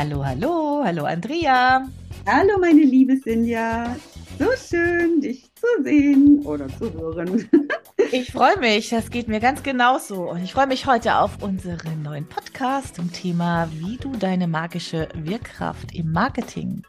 Hallo, 0.00 0.24
hallo, 0.24 0.80
hallo 0.82 1.04
Andrea. 1.04 1.86
Hallo 2.24 2.58
meine 2.58 2.84
liebe 2.84 3.18
Sinja. 3.18 3.94
So 4.38 4.46
schön, 4.56 5.20
dich 5.20 5.54
zu 5.54 5.66
sehen 5.84 6.40
oder 6.46 6.68
zu 6.78 6.90
hören. 6.94 7.46
Ich 8.10 8.32
freue 8.32 8.58
mich, 8.58 8.88
das 8.88 9.10
geht 9.10 9.28
mir 9.28 9.40
ganz 9.40 9.62
genauso. 9.62 10.30
Und 10.30 10.42
ich 10.42 10.54
freue 10.54 10.68
mich 10.68 10.86
heute 10.86 11.16
auf 11.16 11.42
unseren 11.42 12.02
neuen 12.02 12.26
Podcast 12.26 12.96
zum 12.96 13.12
Thema, 13.12 13.68
wie 13.74 13.98
du 13.98 14.12
deine 14.12 14.48
magische 14.48 15.06
Wirkkraft 15.14 15.94
im 15.94 16.10
Marketing 16.10 16.82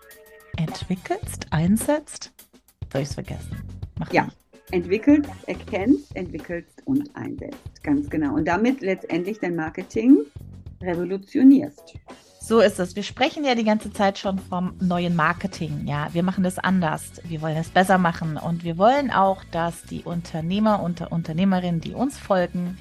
entwickelst, 0.55 1.47
einsetzt. 1.49 2.31
Soll 2.93 3.01
ich 3.01 3.09
es 3.09 3.15
vergessen? 3.15 3.57
Mach 3.99 4.13
ja, 4.13 4.23
nicht. 4.23 4.37
entwickelst, 4.71 5.29
erkennst, 5.47 6.15
entwickelst 6.15 6.81
und 6.85 7.13
einsetzt. 7.13 7.83
Ganz 7.83 8.09
genau. 8.09 8.35
Und 8.35 8.45
damit 8.45 8.79
letztendlich 8.79 9.37
dein 9.37 9.57
Marketing 9.57 10.19
revolutionierst. 10.81 11.95
So 12.43 12.59
ist 12.59 12.79
es. 12.79 12.95
Wir 12.95 13.03
sprechen 13.03 13.43
ja 13.45 13.53
die 13.53 13.63
ganze 13.63 13.93
Zeit 13.93 14.17
schon 14.17 14.39
vom 14.39 14.73
neuen 14.81 15.15
Marketing. 15.15 15.85
Ja, 15.85 16.09
wir 16.11 16.23
machen 16.23 16.43
das 16.43 16.57
anders. 16.57 17.21
Wir 17.23 17.39
wollen 17.41 17.55
es 17.55 17.69
besser 17.69 17.99
machen 17.99 18.35
und 18.35 18.63
wir 18.63 18.79
wollen 18.79 19.11
auch, 19.11 19.43
dass 19.51 19.83
die 19.83 20.01
Unternehmer 20.03 20.81
und 20.81 21.01
Unternehmerinnen, 21.01 21.81
die 21.81 21.93
uns 21.93 22.17
folgen, 22.17 22.79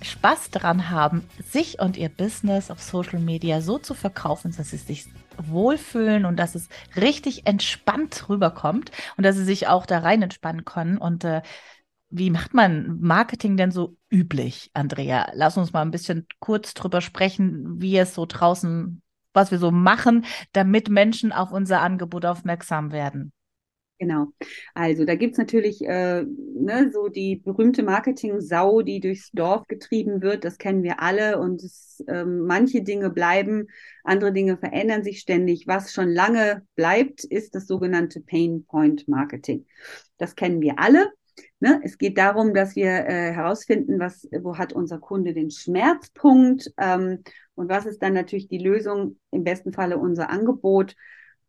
Spaß 0.00 0.50
daran 0.50 0.88
haben, 0.88 1.28
sich 1.44 1.78
und 1.78 1.98
ihr 1.98 2.08
Business 2.08 2.70
auf 2.70 2.80
Social 2.80 3.20
Media 3.20 3.60
so 3.60 3.78
zu 3.78 3.92
verkaufen, 3.92 4.54
dass 4.56 4.70
sie 4.70 4.78
sich 4.78 5.06
wohlfühlen 5.36 6.24
und 6.24 6.36
dass 6.36 6.54
es 6.54 6.68
richtig 6.96 7.46
entspannt 7.46 8.30
rüberkommt 8.30 8.92
und 9.18 9.24
dass 9.24 9.36
sie 9.36 9.44
sich 9.44 9.68
auch 9.68 9.84
da 9.84 9.98
rein 9.98 10.22
entspannen 10.22 10.64
können. 10.64 10.96
Und 10.96 11.22
äh, 11.24 11.42
wie 12.10 12.30
macht 12.30 12.54
man 12.54 12.98
Marketing 13.00 13.56
denn 13.56 13.70
so 13.70 13.96
üblich, 14.10 14.70
Andrea? 14.74 15.30
Lass 15.34 15.56
uns 15.56 15.72
mal 15.72 15.82
ein 15.82 15.90
bisschen 15.90 16.26
kurz 16.40 16.74
drüber 16.74 17.00
sprechen, 17.00 17.80
wie 17.80 17.96
es 17.98 18.14
so 18.14 18.24
draußen, 18.26 19.02
was 19.34 19.50
wir 19.50 19.58
so 19.58 19.70
machen, 19.70 20.24
damit 20.52 20.88
Menschen 20.88 21.32
auf 21.32 21.52
unser 21.52 21.80
Angebot 21.82 22.24
aufmerksam 22.24 22.92
werden. 22.92 23.32
Genau. 24.00 24.28
Also 24.74 25.04
da 25.04 25.16
gibt's 25.16 25.38
natürlich 25.38 25.82
äh, 25.84 26.22
ne, 26.22 26.90
so 26.92 27.08
die 27.08 27.36
berühmte 27.36 27.82
Marketing-Sau, 27.82 28.82
die 28.82 29.00
durchs 29.00 29.32
Dorf 29.32 29.66
getrieben 29.66 30.22
wird. 30.22 30.44
Das 30.44 30.58
kennen 30.58 30.84
wir 30.84 31.02
alle. 31.02 31.40
Und 31.40 31.64
es, 31.64 32.04
äh, 32.06 32.24
manche 32.24 32.82
Dinge 32.82 33.10
bleiben, 33.10 33.66
andere 34.04 34.32
Dinge 34.32 34.56
verändern 34.56 35.02
sich 35.02 35.18
ständig. 35.18 35.66
Was 35.66 35.92
schon 35.92 36.10
lange 36.10 36.62
bleibt, 36.76 37.24
ist 37.24 37.56
das 37.56 37.66
sogenannte 37.66 38.20
Pain 38.20 38.64
Point 38.66 39.08
Marketing. 39.08 39.66
Das 40.16 40.36
kennen 40.36 40.60
wir 40.60 40.78
alle. 40.78 41.10
Ne? 41.60 41.80
Es 41.82 41.98
geht 41.98 42.18
darum, 42.18 42.54
dass 42.54 42.76
wir 42.76 43.06
äh, 43.06 43.32
herausfinden, 43.32 43.98
was, 43.98 44.28
wo 44.42 44.58
hat 44.58 44.72
unser 44.72 44.98
Kunde 44.98 45.34
den 45.34 45.50
Schmerzpunkt 45.50 46.72
ähm, 46.78 47.24
und 47.54 47.68
was 47.68 47.84
ist 47.84 48.00
dann 48.00 48.12
natürlich 48.12 48.48
die 48.48 48.58
Lösung, 48.58 49.18
im 49.32 49.42
besten 49.42 49.72
Falle 49.72 49.98
unser 49.98 50.30
Angebot. 50.30 50.94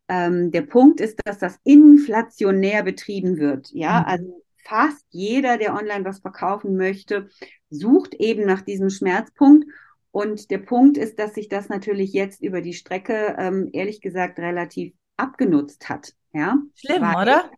Ähm, 0.08 0.50
der 0.50 0.62
Punkt 0.62 1.00
ist, 1.00 1.20
dass 1.24 1.38
das 1.38 1.58
inflationär 1.62 2.82
betrieben 2.82 3.38
wird. 3.38 3.70
Ja, 3.70 4.00
mhm. 4.00 4.06
also 4.06 4.42
fast 4.64 5.06
jeder, 5.10 5.58
der 5.58 5.74
online 5.74 6.04
was 6.04 6.18
verkaufen 6.18 6.76
möchte, 6.76 7.28
sucht 7.70 8.14
eben 8.14 8.44
nach 8.44 8.62
diesem 8.62 8.90
Schmerzpunkt. 8.90 9.66
Und 10.10 10.50
der 10.50 10.58
Punkt 10.58 10.98
ist, 10.98 11.20
dass 11.20 11.34
sich 11.34 11.48
das 11.48 11.68
natürlich 11.68 12.12
jetzt 12.12 12.42
über 12.42 12.60
die 12.60 12.72
Strecke, 12.72 13.36
ähm, 13.38 13.68
ehrlich 13.72 14.00
gesagt, 14.00 14.40
relativ 14.40 14.92
abgenutzt 15.16 15.88
hat. 15.88 16.14
Ja? 16.32 16.56
Schlimm, 16.74 17.02
Weil, 17.02 17.22
oder? 17.22 17.50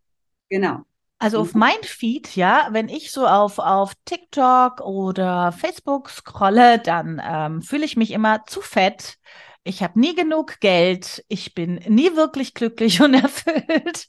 Genau. 0.51 0.83
Also 1.23 1.39
auf 1.39 1.55
mhm. 1.55 1.61
mein 1.61 1.83
Feed, 1.85 2.35
ja, 2.35 2.67
wenn 2.73 2.89
ich 2.89 3.13
so 3.13 3.29
auf, 3.29 3.61
auf 3.61 3.93
TikTok 4.07 4.81
oder 4.81 5.53
Facebook 5.53 6.11
scrolle, 6.11 6.81
dann 6.81 7.23
ähm, 7.25 7.63
fühle 7.63 7.85
ich 7.85 7.97
mich 7.97 8.11
immer 8.11 8.45
zu 8.47 8.61
fett 8.61 9.19
ich 9.65 9.83
habe 9.83 9.99
nie 9.99 10.15
genug 10.15 10.59
Geld, 10.59 11.25
ich 11.29 11.55
bin 11.55 11.77
nie 11.87 12.17
wirklich 12.17 12.55
glücklich 12.55 13.01
und 13.01 13.15
erfüllt 13.23 14.09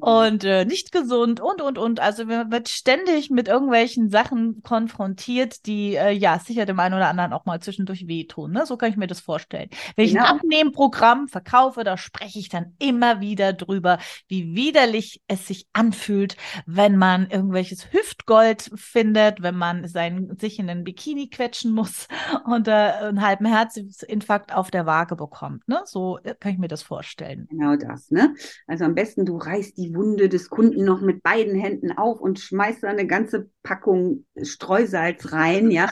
und 0.00 0.44
äh, 0.44 0.64
nicht 0.64 0.90
gesund 0.90 1.40
und, 1.40 1.60
und, 1.60 1.76
und. 1.76 2.00
Also 2.00 2.24
man 2.24 2.50
wird 2.50 2.70
ständig 2.70 3.28
mit 3.28 3.48
irgendwelchen 3.48 4.08
Sachen 4.08 4.62
konfrontiert, 4.62 5.66
die 5.66 5.96
äh, 5.96 6.12
ja 6.12 6.38
sicher 6.38 6.64
dem 6.64 6.80
einen 6.80 6.94
oder 6.94 7.08
anderen 7.08 7.34
auch 7.34 7.44
mal 7.44 7.60
zwischendurch 7.60 8.08
wehtun. 8.08 8.52
Ne? 8.52 8.64
So 8.64 8.78
kann 8.78 8.90
ich 8.90 8.96
mir 8.96 9.06
das 9.06 9.20
vorstellen. 9.20 9.68
Wenn 9.96 10.06
ich 10.06 10.18
ein. 10.18 10.32
Abnehmprogramm 10.32 11.28
verkaufe, 11.28 11.84
da 11.84 11.98
spreche 11.98 12.38
ich 12.38 12.48
dann 12.48 12.74
immer 12.78 13.20
wieder 13.20 13.52
drüber, 13.52 13.98
wie 14.28 14.54
widerlich 14.54 15.20
es 15.28 15.46
sich 15.46 15.66
anfühlt, 15.74 16.36
wenn 16.64 16.96
man 16.96 17.28
irgendwelches 17.28 17.92
Hüftgold 17.92 18.70
findet, 18.76 19.42
wenn 19.42 19.56
man 19.56 19.86
sein, 19.88 20.36
sich 20.40 20.58
in 20.58 20.68
den 20.68 20.84
Bikini 20.84 21.28
quetschen 21.28 21.72
muss 21.72 22.08
und 22.46 22.66
äh, 22.66 22.70
einen 22.70 23.20
halben 23.20 23.44
Herzinfarkt 23.44 24.21
Herzinfarkt 24.22 24.54
auf 24.54 24.70
der 24.70 24.86
Waage 24.86 25.16
bekommt. 25.16 25.66
Ne? 25.68 25.80
So 25.84 26.18
äh, 26.22 26.34
kann 26.38 26.52
ich 26.52 26.58
mir 26.58 26.68
das 26.68 26.82
vorstellen. 26.82 27.46
Genau 27.50 27.76
das. 27.76 28.10
Ne? 28.10 28.34
Also 28.66 28.84
am 28.84 28.94
besten, 28.94 29.26
du 29.26 29.36
reißt 29.36 29.76
die 29.76 29.94
Wunde 29.94 30.28
des 30.28 30.48
Kunden 30.48 30.84
noch 30.84 31.00
mit 31.00 31.22
beiden 31.22 31.54
Händen 31.54 31.92
auf 31.92 32.20
und 32.20 32.38
schmeißt 32.38 32.82
da 32.82 32.88
eine 32.88 33.06
ganze 33.06 33.50
Packung 33.62 34.24
Streusalz 34.40 35.32
rein. 35.32 35.70
Ja. 35.70 35.90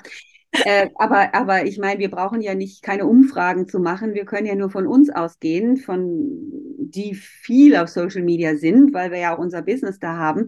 äh, 0.65 0.89
aber, 0.97 1.35
aber 1.35 1.67
ich 1.67 1.79
meine, 1.79 2.01
wir 2.01 2.11
brauchen 2.11 2.41
ja 2.41 2.55
nicht 2.55 2.83
keine 2.83 3.07
Umfragen 3.07 3.69
zu 3.69 3.79
machen. 3.79 4.15
Wir 4.15 4.25
können 4.25 4.47
ja 4.47 4.55
nur 4.55 4.71
von 4.71 4.87
uns 4.87 5.11
ausgehen, 5.11 5.77
von 5.77 6.29
die 6.79 7.15
viel 7.15 7.77
auf 7.77 7.89
Social 7.89 8.23
Media 8.23 8.57
sind, 8.57 8.93
weil 8.93 9.11
wir 9.11 9.19
ja 9.19 9.35
auch 9.35 9.39
unser 9.39 9.63
Business 9.63 9.99
da 9.99 10.17
haben. 10.17 10.47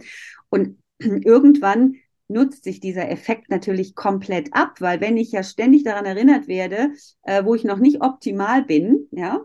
Und 0.49 0.79
irgendwann 0.99 1.95
nutzt 2.33 2.65
sich 2.65 2.81
dieser 2.81 3.11
Effekt 3.11 3.51
natürlich 3.51 3.95
komplett 3.95 4.53
ab, 4.53 4.81
weil 4.81 5.01
wenn 5.01 5.17
ich 5.17 5.33
ja 5.33 5.43
ständig 5.43 5.85
daran 5.85 6.05
erinnert 6.05 6.49
werde, 6.49 6.93
äh, 7.23 7.45
wo 7.45 7.55
ich 7.55 7.65
noch 7.65 7.79
nicht 7.79 8.03
optimal 8.03 8.65
bin, 8.65 9.09
ja, 9.11 9.41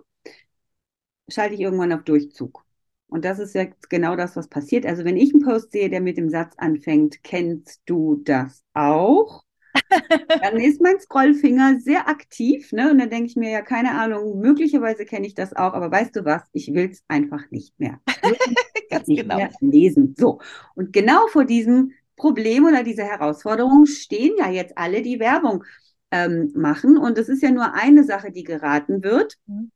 schalte 1.30 1.56
ich 1.56 1.62
irgendwann 1.62 1.94
auf 1.94 2.04
Durchzug. 2.04 2.66
Und 3.10 3.24
das 3.24 3.40
ist 3.40 3.56
ja 3.56 3.66
genau 3.90 4.16
das, 4.16 4.36
was 4.36 4.50
passiert. 4.50 4.86
Also 4.86 5.06
wenn 5.06 5.18
ich 5.18 5.34
einen 5.34 5.44
Post 5.44 5.72
sehe, 5.72 5.90
der 5.90 6.02
mit 6.02 6.18
dem 6.18 6.30
Satz 6.30 6.54
anfängt, 6.58 7.24
kennst 7.24 7.82
du 7.86 8.22
das 8.24 8.64
auch? 8.74 9.44
dann 10.42 10.58
ist 10.58 10.82
mein 10.82 11.00
Scrollfinger 11.00 11.80
sehr 11.80 12.08
aktiv, 12.10 12.72
ne? 12.72 12.92
Und 12.92 12.98
dann 12.98 13.10
denke 13.10 13.28
ich 13.28 13.36
mir, 13.36 13.50
ja, 13.50 13.62
keine 13.62 13.92
Ahnung, 13.92 14.40
möglicherweise 14.40 15.06
kenne 15.06 15.28
ich 15.28 15.36
das 15.36 15.54
auch, 15.54 15.74
aber 15.74 15.92
weißt 15.92 16.16
du 16.16 16.26
was, 16.26 16.42
ich 16.52 16.74
will 16.74 16.90
es 16.90 17.04
einfach 17.08 17.50
nicht 17.52 17.80
mehr. 17.80 18.00
Ganz 18.90 19.08
nicht 19.08 19.22
genau. 19.22 19.38
mehr 19.38 19.52
lesen. 19.62 20.16
So. 20.18 20.40
Und 20.76 20.94
genau 20.94 21.28
vor 21.28 21.46
diesem 21.46 21.92
Problem 22.18 22.66
oder 22.66 22.84
diese 22.84 23.04
Herausforderung 23.04 23.86
stehen 23.86 24.36
ja 24.38 24.50
jetzt 24.50 24.78
alle, 24.78 25.02
die 25.02 25.20
Werbung 25.20 25.64
ähm, 26.12 26.52
machen. 26.56 26.98
Und 26.98 27.18
es 27.18 27.30
ist 27.30 27.42
ja 27.42 27.52
nur 27.52 27.74
eine 27.74 28.04
Sache, 28.04 28.32
die 28.32 28.44
geraten 28.44 29.04
wird. 29.04 29.38
Mhm. 29.46 29.72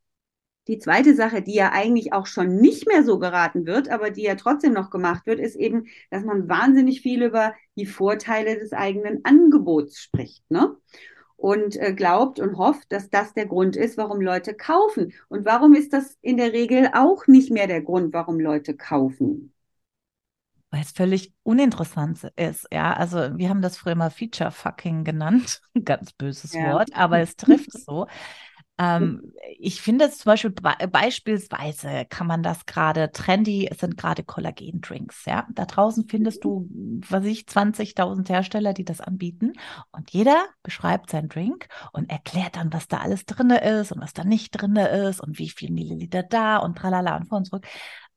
Die 0.68 0.78
zweite 0.78 1.16
Sache, 1.16 1.42
die 1.42 1.56
ja 1.56 1.72
eigentlich 1.72 2.14
auch 2.14 2.28
schon 2.28 2.58
nicht 2.58 2.88
mehr 2.88 3.04
so 3.04 3.18
geraten 3.18 3.66
wird, 3.66 3.90
aber 3.90 4.12
die 4.12 4.24
ja 4.24 4.36
trotzdem 4.36 4.74
noch 4.74 4.90
gemacht 4.90 5.26
wird, 5.26 5.40
ist 5.40 5.56
eben, 5.56 5.88
dass 6.12 6.24
man 6.24 6.50
wahnsinnig 6.50 7.02
viel 7.02 7.24
über 7.24 7.54
die 7.76 7.88
Vorteile 7.88 8.60
des 8.60 8.74
eigenen 8.74 9.26
Angebots 9.26 10.00
spricht. 10.00 10.50
Ne? 10.52 10.76
und 11.42 11.76
äh, 11.78 11.94
glaubt 11.94 12.40
und 12.40 12.58
hofft, 12.58 12.92
dass 12.92 13.10
das 13.10 13.34
der 13.34 13.48
Grund 13.48 13.76
ist, 13.76 13.98
warum 13.98 14.22
Leute 14.22 14.54
kaufen. 14.54 15.14
Und 15.28 15.44
warum 15.44 15.74
ist 15.74 15.92
das 15.92 16.18
in 16.22 16.38
der 16.38 16.54
Regel 16.54 16.92
auch 16.94 17.26
nicht 17.26 17.50
mehr 17.50 17.66
der 17.66 17.82
Grund, 17.82 18.14
warum 18.14 18.40
Leute 18.40 18.76
kaufen? 18.76 19.51
Weil 20.72 20.82
es 20.82 20.92
völlig 20.92 21.34
uninteressant 21.44 22.24
ist. 22.38 22.68
Ja, 22.72 22.94
also 22.94 23.38
wir 23.38 23.50
haben 23.50 23.62
das 23.62 23.78
früher 23.78 23.96
mal 23.96 24.10
Feature 24.10 24.52
Fucking 24.52 25.04
genannt, 25.04 25.62
ganz 25.84 26.14
böses 26.14 26.54
ja. 26.54 26.74
Wort, 26.74 26.90
aber 26.94 27.20
es 27.20 27.36
trifft 27.36 27.74
so. 27.74 28.08
Ähm, 28.82 29.34
ich 29.60 29.82
finde 29.82 30.06
es 30.06 30.20
zum 30.20 30.32
Beispiel 30.32 30.50
be 30.50 30.74
beispielsweise 30.88 32.06
kann 32.10 32.26
man 32.26 32.42
das 32.42 32.66
gerade 32.66 33.12
trendy, 33.12 33.68
es 33.70 33.80
sind 33.80 33.98
gerade 33.98 34.24
Kollagen-Drinks. 34.24 35.26
Ja, 35.26 35.46
da 35.52 35.66
draußen 35.66 36.08
findest 36.08 36.44
du, 36.46 36.68
was 37.10 37.26
ich, 37.26 37.42
20.000 37.42 38.28
Hersteller, 38.30 38.74
die 38.74 38.86
das 38.86 39.02
anbieten 39.02 39.54
und 39.92 40.12
jeder 40.12 40.46
beschreibt 40.64 41.12
seinen 41.12 41.30
Drink 41.30 41.68
und 41.92 42.10
erklärt 42.10 42.56
dann, 42.56 42.72
was 42.74 42.88
da 42.88 43.00
alles 43.00 43.26
drin 43.26 43.52
ist 43.52 43.92
und 43.92 44.02
was 44.02 44.14
da 44.14 44.24
nicht 44.24 44.52
drin 44.52 44.78
ist 44.78 45.20
und 45.20 45.38
wie 45.38 45.50
viel 45.50 45.72
Milliliter 45.72 46.24
da 46.24 46.58
und 46.58 46.78
tralala 46.78 47.18
und 47.18 47.28
vor 47.28 47.40
und 47.40 47.46
zurück 47.46 47.68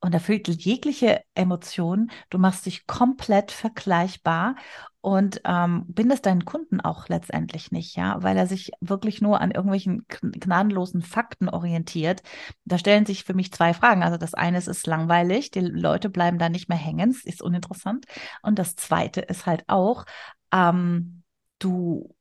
und 0.04 0.12
erfüllt 0.12 0.48
jegliche 0.48 1.22
Emotion. 1.34 2.10
Du 2.28 2.36
machst 2.36 2.66
dich 2.66 2.86
komplett 2.86 3.50
vergleichbar 3.50 4.54
und 5.00 5.40
ähm, 5.46 5.86
bindest 5.88 6.26
deinen 6.26 6.44
Kunden 6.44 6.82
auch 6.82 7.08
letztendlich 7.08 7.72
nicht, 7.72 7.96
ja, 7.96 8.22
weil 8.22 8.36
er 8.36 8.46
sich 8.46 8.72
wirklich 8.82 9.22
nur 9.22 9.40
an 9.40 9.50
irgendwelchen 9.50 10.04
gnadenlosen 10.08 11.00
Fakten 11.00 11.48
orientiert. 11.48 12.22
Da 12.66 12.76
stellen 12.76 13.06
sich 13.06 13.24
für 13.24 13.32
mich 13.32 13.50
zwei 13.50 13.72
Fragen. 13.72 14.02
Also 14.02 14.18
das 14.18 14.34
eine 14.34 14.58
ist, 14.58 14.68
ist 14.68 14.86
langweilig, 14.86 15.50
die 15.50 15.60
Leute 15.60 16.10
bleiben 16.10 16.38
da 16.38 16.50
nicht 16.50 16.68
mehr 16.68 16.76
hängen, 16.76 17.08
es 17.08 17.24
ist 17.24 17.40
uninteressant. 17.40 18.04
Und 18.42 18.58
das 18.58 18.76
zweite 18.76 19.22
ist 19.22 19.46
halt 19.46 19.64
auch, 19.68 20.04
ähm, 20.52 21.22
du 21.58 22.14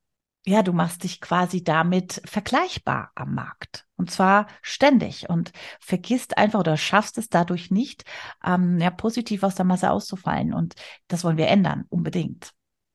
ja, 0.45 0.61
du 0.61 0.73
machst 0.73 1.03
dich 1.03 1.21
quasi 1.21 1.63
damit 1.63 2.21
vergleichbar 2.25 3.11
am 3.15 3.33
Markt. 3.33 3.85
Und 3.95 4.11
zwar 4.11 4.47
ständig 4.61 5.29
und 5.29 5.53
vergisst 5.79 6.37
einfach 6.37 6.59
oder 6.59 6.75
schaffst 6.75 7.17
es 7.17 7.29
dadurch 7.29 7.71
nicht, 7.71 8.03
ähm, 8.45 8.79
ja, 8.79 8.89
positiv 8.89 9.43
aus 9.43 9.55
der 9.55 9.65
Masse 9.65 9.91
auszufallen. 9.91 10.53
Und 10.53 10.75
das 11.07 11.23
wollen 11.23 11.37
wir 11.37 11.47
ändern, 11.47 11.85
unbedingt. 11.89 12.51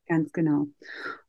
Ganz 0.07 0.33
genau. 0.33 0.67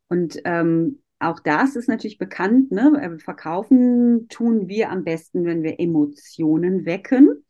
Und 0.09 0.39
ähm, 0.43 1.01
auch 1.19 1.39
das 1.39 1.75
ist 1.75 1.87
natürlich 1.87 2.17
bekannt, 2.17 2.71
ne? 2.71 2.99
Äh, 3.01 3.19
verkaufen 3.19 4.27
tun 4.29 4.67
wir 4.67 4.89
am 4.89 5.03
besten, 5.03 5.45
wenn 5.45 5.63
wir 5.63 5.79
Emotionen 5.79 6.85
wecken. 6.85 7.45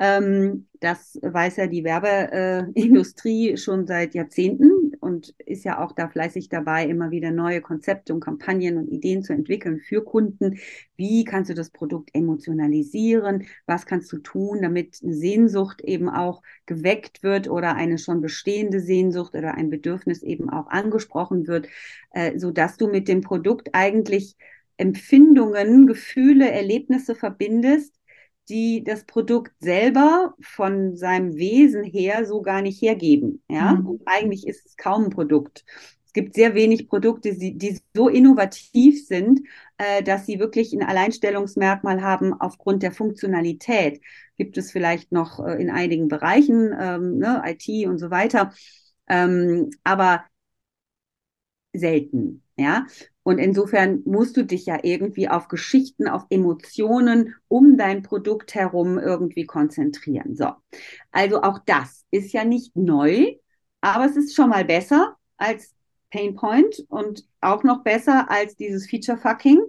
Ähm, 0.00 0.68
das 0.80 1.18
weiß 1.20 1.56
ja 1.56 1.66
die 1.66 1.84
Werbeindustrie 1.84 3.56
schon 3.56 3.86
seit 3.86 4.14
Jahrzehnten 4.14 4.79
und 5.10 5.34
ist 5.44 5.64
ja 5.64 5.84
auch 5.84 5.92
da 5.92 6.08
fleißig 6.08 6.48
dabei, 6.48 6.86
immer 6.86 7.10
wieder 7.10 7.32
neue 7.32 7.60
Konzepte 7.60 8.14
und 8.14 8.20
Kampagnen 8.20 8.78
und 8.78 8.88
Ideen 8.88 9.22
zu 9.22 9.32
entwickeln 9.32 9.80
für 9.80 10.04
Kunden. 10.04 10.58
Wie 10.96 11.24
kannst 11.24 11.50
du 11.50 11.54
das 11.54 11.70
Produkt 11.70 12.10
emotionalisieren? 12.14 13.46
Was 13.66 13.86
kannst 13.86 14.12
du 14.12 14.18
tun, 14.18 14.62
damit 14.62 15.00
eine 15.02 15.14
Sehnsucht 15.14 15.80
eben 15.82 16.08
auch 16.08 16.42
geweckt 16.66 17.24
wird 17.24 17.50
oder 17.50 17.74
eine 17.74 17.98
schon 17.98 18.20
bestehende 18.20 18.80
Sehnsucht 18.80 19.34
oder 19.34 19.54
ein 19.54 19.68
Bedürfnis 19.68 20.22
eben 20.22 20.48
auch 20.48 20.68
angesprochen 20.68 21.48
wird, 21.48 21.66
äh, 22.12 22.38
so 22.38 22.52
dass 22.52 22.76
du 22.76 22.86
mit 22.86 23.08
dem 23.08 23.20
Produkt 23.20 23.70
eigentlich 23.72 24.36
Empfindungen, 24.76 25.86
Gefühle, 25.86 26.50
Erlebnisse 26.50 27.14
verbindest, 27.14 27.99
die 28.48 28.82
das 28.82 29.04
Produkt 29.04 29.52
selber 29.60 30.34
von 30.40 30.96
seinem 30.96 31.36
Wesen 31.36 31.84
her 31.84 32.24
so 32.26 32.42
gar 32.42 32.62
nicht 32.62 32.82
hergeben. 32.82 33.42
Ja, 33.48 33.74
mhm. 33.74 33.86
und 33.86 34.02
eigentlich 34.06 34.46
ist 34.46 34.66
es 34.66 34.76
kaum 34.76 35.04
ein 35.04 35.10
Produkt. 35.10 35.64
Es 36.10 36.12
gibt 36.12 36.34
sehr 36.34 36.54
wenig 36.54 36.88
Produkte, 36.88 37.36
die, 37.36 37.56
die 37.56 37.78
so 37.94 38.08
innovativ 38.08 39.06
sind, 39.06 39.42
äh, 39.78 40.02
dass 40.02 40.26
sie 40.26 40.40
wirklich 40.40 40.72
ein 40.72 40.82
Alleinstellungsmerkmal 40.82 42.02
haben 42.02 42.32
aufgrund 42.34 42.82
der 42.82 42.90
Funktionalität. 42.90 44.00
Gibt 44.36 44.58
es 44.58 44.72
vielleicht 44.72 45.12
noch 45.12 45.38
äh, 45.38 45.62
in 45.62 45.70
einigen 45.70 46.08
Bereichen, 46.08 46.74
ähm, 46.76 47.18
ne, 47.18 47.42
IT 47.46 47.86
und 47.86 47.98
so 47.98 48.10
weiter, 48.10 48.52
ähm, 49.08 49.70
aber 49.84 50.24
selten. 51.72 52.42
Ja, 52.56 52.86
und 53.22 53.38
insofern 53.38 54.02
musst 54.04 54.36
du 54.36 54.44
dich 54.44 54.66
ja 54.66 54.78
irgendwie 54.82 55.28
auf 55.28 55.48
Geschichten, 55.48 56.08
auf 56.08 56.24
Emotionen 56.30 57.34
um 57.48 57.76
dein 57.76 58.02
Produkt 58.02 58.54
herum 58.54 58.98
irgendwie 58.98 59.44
konzentrieren. 59.44 60.34
So. 60.36 60.52
Also 61.12 61.42
auch 61.42 61.58
das 61.66 62.04
ist 62.10 62.32
ja 62.32 62.44
nicht 62.44 62.74
neu, 62.76 63.34
aber 63.82 64.06
es 64.06 64.16
ist 64.16 64.34
schon 64.34 64.50
mal 64.50 64.64
besser 64.64 65.16
als 65.36 65.74
Painpoint 66.10 66.84
und 66.88 67.24
auch 67.40 67.62
noch 67.62 67.82
besser 67.82 68.30
als 68.30 68.56
dieses 68.56 68.88
Feature 68.88 69.18
Fucking, 69.18 69.60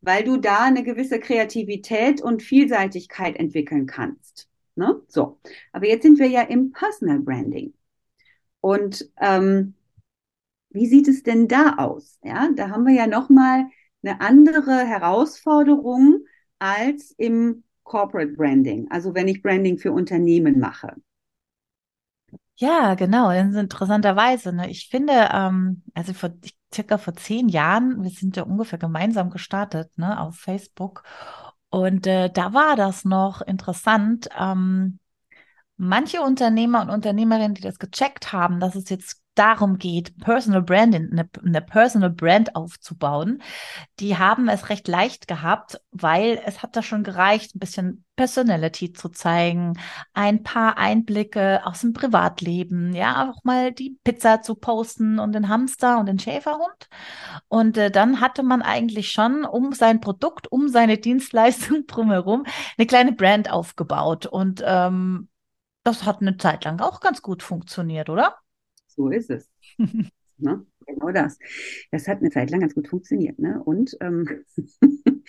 weil 0.00 0.22
du 0.24 0.36
da 0.36 0.64
eine 0.64 0.84
gewisse 0.84 1.18
Kreativität 1.18 2.20
und 2.20 2.42
Vielseitigkeit 2.42 3.36
entwickeln 3.36 3.86
kannst. 3.86 4.48
Ne? 4.76 5.00
So. 5.08 5.40
Aber 5.72 5.86
jetzt 5.86 6.02
sind 6.02 6.18
wir 6.18 6.28
ja 6.28 6.42
im 6.42 6.72
Personal 6.72 7.20
Branding. 7.20 7.72
Und 8.60 9.10
ähm, 9.20 9.74
wie 10.70 10.86
sieht 10.86 11.08
es 11.08 11.22
denn 11.22 11.48
da 11.48 11.76
aus? 11.78 12.18
Ja, 12.22 12.48
da 12.54 12.70
haben 12.70 12.86
wir 12.86 12.94
ja 12.94 13.06
nochmal 13.06 13.66
eine 14.02 14.20
andere 14.20 14.84
Herausforderung 14.84 16.24
als 16.58 17.12
im 17.16 17.64
Corporate 17.84 18.32
Branding, 18.32 18.90
also 18.90 19.14
wenn 19.14 19.28
ich 19.28 19.42
Branding 19.42 19.78
für 19.78 19.92
Unternehmen 19.92 20.58
mache. 20.58 20.94
Ja, 22.56 22.94
genau, 22.94 23.30
interessanterweise. 23.30 24.52
Ne? 24.52 24.68
Ich 24.68 24.88
finde, 24.88 25.28
ähm, 25.32 25.82
also 25.94 26.12
vor 26.12 26.32
circa 26.74 26.98
vor 26.98 27.14
zehn 27.14 27.48
Jahren, 27.48 28.02
wir 28.02 28.10
sind 28.10 28.36
ja 28.36 28.42
ungefähr 28.42 28.78
gemeinsam 28.78 29.30
gestartet, 29.30 29.96
ne, 29.96 30.20
auf 30.20 30.36
Facebook. 30.36 31.02
Und 31.70 32.06
äh, 32.06 32.30
da 32.30 32.52
war 32.52 32.76
das 32.76 33.04
noch 33.04 33.42
interessant. 33.42 34.28
Ähm, 34.38 34.98
manche 35.76 36.20
Unternehmer 36.22 36.82
und 36.82 36.90
Unternehmerinnen, 36.90 37.54
die 37.54 37.62
das 37.62 37.78
gecheckt 37.78 38.32
haben, 38.32 38.60
dass 38.60 38.74
es 38.74 38.88
jetzt 38.90 39.22
darum 39.38 39.78
geht, 39.78 40.18
Personal 40.18 40.62
Branding, 40.62 41.10
eine, 41.12 41.28
eine 41.44 41.62
Personal 41.62 42.10
Brand 42.10 42.56
aufzubauen, 42.56 43.42
die 44.00 44.18
haben 44.18 44.48
es 44.48 44.68
recht 44.68 44.88
leicht 44.88 45.28
gehabt, 45.28 45.80
weil 45.90 46.40
es 46.44 46.62
hat 46.62 46.76
da 46.76 46.82
schon 46.82 47.04
gereicht, 47.04 47.54
ein 47.54 47.58
bisschen 47.60 48.04
Personality 48.16 48.92
zu 48.92 49.10
zeigen, 49.10 49.78
ein 50.12 50.42
paar 50.42 50.76
Einblicke 50.76 51.60
aus 51.64 51.82
dem 51.82 51.92
Privatleben, 51.92 52.92
ja, 52.94 53.30
auch 53.30 53.44
mal 53.44 53.72
die 53.72 53.96
Pizza 54.02 54.42
zu 54.42 54.56
posten 54.56 55.20
und 55.20 55.32
den 55.32 55.48
Hamster 55.48 55.98
und 55.98 56.06
den 56.06 56.18
Schäferhund. 56.18 56.88
Und 57.46 57.78
äh, 57.78 57.90
dann 57.90 58.20
hatte 58.20 58.42
man 58.42 58.60
eigentlich 58.60 59.12
schon 59.12 59.44
um 59.44 59.72
sein 59.72 60.00
Produkt, 60.00 60.50
um 60.50 60.68
seine 60.68 60.98
Dienstleistung 60.98 61.84
drumherum 61.86 62.44
eine 62.76 62.86
kleine 62.86 63.12
Brand 63.12 63.50
aufgebaut. 63.50 64.26
Und 64.26 64.62
ähm, 64.66 65.28
das 65.84 66.04
hat 66.04 66.20
eine 66.20 66.36
Zeit 66.36 66.64
lang 66.64 66.80
auch 66.80 67.00
ganz 67.00 67.22
gut 67.22 67.42
funktioniert, 67.42 68.10
oder? 68.10 68.36
So 68.98 69.08
ist 69.10 69.30
es. 69.30 69.48
ne? 70.38 70.66
Genau 70.86 71.10
das. 71.12 71.38
Das 71.92 72.08
hat 72.08 72.18
eine 72.18 72.30
Zeit 72.30 72.50
lang 72.50 72.60
ganz 72.60 72.74
gut 72.74 72.88
funktioniert. 72.88 73.38
Ne? 73.38 73.62
Und 73.62 73.96
ähm, 74.00 74.44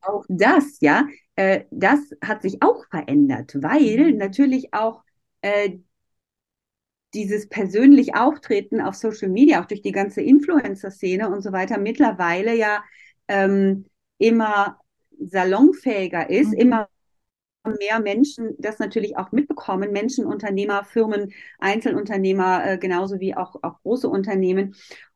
auch 0.00 0.24
das, 0.28 0.78
ja, 0.80 1.06
äh, 1.36 1.64
das 1.70 2.00
hat 2.22 2.42
sich 2.42 2.60
auch 2.62 2.84
verändert, 2.90 3.56
weil 3.62 4.12
mhm. 4.12 4.18
natürlich 4.18 4.74
auch 4.74 5.04
äh, 5.42 5.78
dieses 7.14 7.48
persönlich 7.48 8.16
Auftreten 8.16 8.80
auf 8.80 8.96
Social 8.96 9.28
Media, 9.28 9.62
auch 9.62 9.66
durch 9.66 9.82
die 9.82 9.92
ganze 9.92 10.22
Influencer-Szene 10.22 11.30
und 11.30 11.42
so 11.42 11.52
weiter, 11.52 11.78
mittlerweile 11.78 12.56
ja 12.56 12.82
ähm, 13.28 13.84
immer 14.18 14.80
salonfähiger 15.20 16.28
ist, 16.28 16.48
mhm. 16.48 16.58
immer 16.58 16.88
mehr 17.64 18.00
Menschen 18.00 18.54
das 18.58 18.78
natürlich 18.78 19.16
auch 19.16 19.32
mitbekommen, 19.32 19.92
Menschen, 19.92 20.26
Unternehmer, 20.26 20.84
Firmen, 20.84 21.32
Einzelunternehmer, 21.58 22.66
äh, 22.66 22.78
genauso 22.78 23.20
wie 23.20 23.34
auch, 23.34 23.56
auch 23.62 23.80
große 23.82 24.08
Unternehmen. 24.08 24.74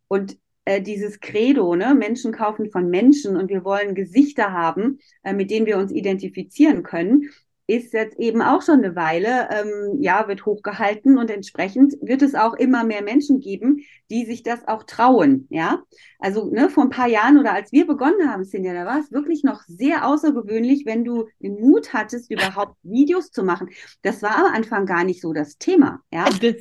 Und 0.08 0.38
äh, 0.64 0.82
dieses 0.82 1.20
Credo, 1.20 1.76
ne, 1.76 1.94
Menschen 1.94 2.32
kaufen 2.32 2.70
von 2.70 2.88
Menschen 2.90 3.36
und 3.36 3.48
wir 3.48 3.64
wollen 3.64 3.94
Gesichter 3.94 4.52
haben, 4.52 4.98
äh, 5.22 5.32
mit 5.32 5.50
denen 5.50 5.66
wir 5.66 5.78
uns 5.78 5.92
identifizieren 5.92 6.82
können, 6.82 7.30
ist 7.68 7.92
jetzt 7.92 8.18
eben 8.18 8.40
auch 8.40 8.62
schon 8.62 8.82
eine 8.82 8.96
Weile, 8.96 9.46
ähm, 9.50 10.00
ja, 10.00 10.26
wird 10.26 10.46
hochgehalten 10.46 11.18
und 11.18 11.30
entsprechend 11.30 11.94
wird 12.00 12.22
es 12.22 12.34
auch 12.34 12.54
immer 12.54 12.82
mehr 12.82 13.02
Menschen 13.02 13.40
geben, 13.40 13.84
die 14.10 14.24
sich 14.24 14.42
das 14.42 14.66
auch 14.66 14.84
trauen, 14.84 15.46
ja. 15.50 15.82
Also, 16.18 16.50
ne, 16.50 16.70
vor 16.70 16.84
ein 16.84 16.90
paar 16.90 17.08
Jahren 17.08 17.38
oder 17.38 17.52
als 17.52 17.70
wir 17.70 17.86
begonnen 17.86 18.32
haben, 18.32 18.44
Cindy, 18.44 18.72
da 18.72 18.86
war 18.86 18.98
es 18.98 19.12
wirklich 19.12 19.44
noch 19.44 19.60
sehr 19.66 20.06
außergewöhnlich, 20.06 20.86
wenn 20.86 21.04
du 21.04 21.28
den 21.40 21.60
Mut 21.60 21.92
hattest, 21.92 22.30
überhaupt 22.30 22.76
Videos 22.82 23.30
zu 23.30 23.44
machen. 23.44 23.68
Das 24.00 24.22
war 24.22 24.46
am 24.46 24.54
Anfang 24.54 24.86
gar 24.86 25.04
nicht 25.04 25.20
so 25.20 25.34
das 25.34 25.58
Thema, 25.58 26.00
ja. 26.10 26.24
Das, 26.40 26.54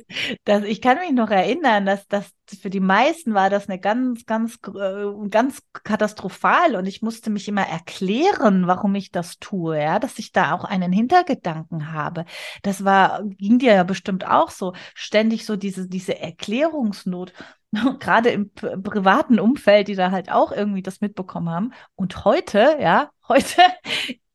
das, 0.44 0.64
ich 0.64 0.82
kann 0.82 0.98
mich 0.98 1.12
noch 1.12 1.30
erinnern, 1.30 1.86
dass 1.86 2.06
das 2.06 2.30
für 2.56 2.70
die 2.70 2.80
meisten 2.80 3.34
war 3.34 3.50
das 3.50 3.68
eine 3.68 3.78
ganz, 3.78 4.26
ganz, 4.26 4.58
äh, 4.66 5.28
ganz 5.28 5.62
katastrophal 5.72 6.76
und 6.76 6.86
ich 6.86 7.02
musste 7.02 7.30
mich 7.30 7.48
immer 7.48 7.66
erklären, 7.66 8.66
warum 8.66 8.94
ich 8.94 9.10
das 9.10 9.38
tue, 9.38 9.80
ja, 9.80 9.98
dass 9.98 10.18
ich 10.18 10.32
da 10.32 10.52
auch 10.52 10.64
einen 10.64 10.92
Hintergedanken 10.92 11.92
habe. 11.92 12.24
Das 12.62 12.84
war, 12.84 13.22
ging 13.24 13.58
dir 13.58 13.74
ja 13.74 13.84
bestimmt 13.84 14.26
auch 14.26 14.50
so, 14.50 14.72
ständig 14.94 15.44
so 15.44 15.56
diese, 15.56 15.88
diese 15.88 16.18
Erklärungsnot. 16.18 17.32
Gerade 18.00 18.30
im 18.30 18.50
privaten 18.52 19.38
Umfeld, 19.38 19.88
die 19.88 19.94
da 19.94 20.10
halt 20.10 20.30
auch 20.30 20.52
irgendwie 20.52 20.82
das 20.82 21.00
mitbekommen 21.00 21.50
haben. 21.50 21.72
Und 21.96 22.24
heute, 22.24 22.78
ja, 22.80 23.10
heute 23.28 23.62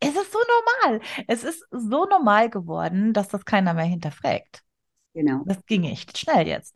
ist 0.04 0.18
es 0.18 0.32
so 0.32 0.40
normal. 0.84 1.02
Es 1.28 1.44
ist 1.44 1.66
so 1.72 2.06
normal 2.06 2.50
geworden, 2.50 3.14
dass 3.14 3.30
das 3.30 3.46
keiner 3.46 3.74
mehr 3.74 3.86
hinterfragt. 3.86 4.62
Genau. 5.14 5.44
Das 5.46 5.66
ging 5.66 5.84
echt 5.84 6.18
schnell 6.18 6.48
jetzt. 6.48 6.76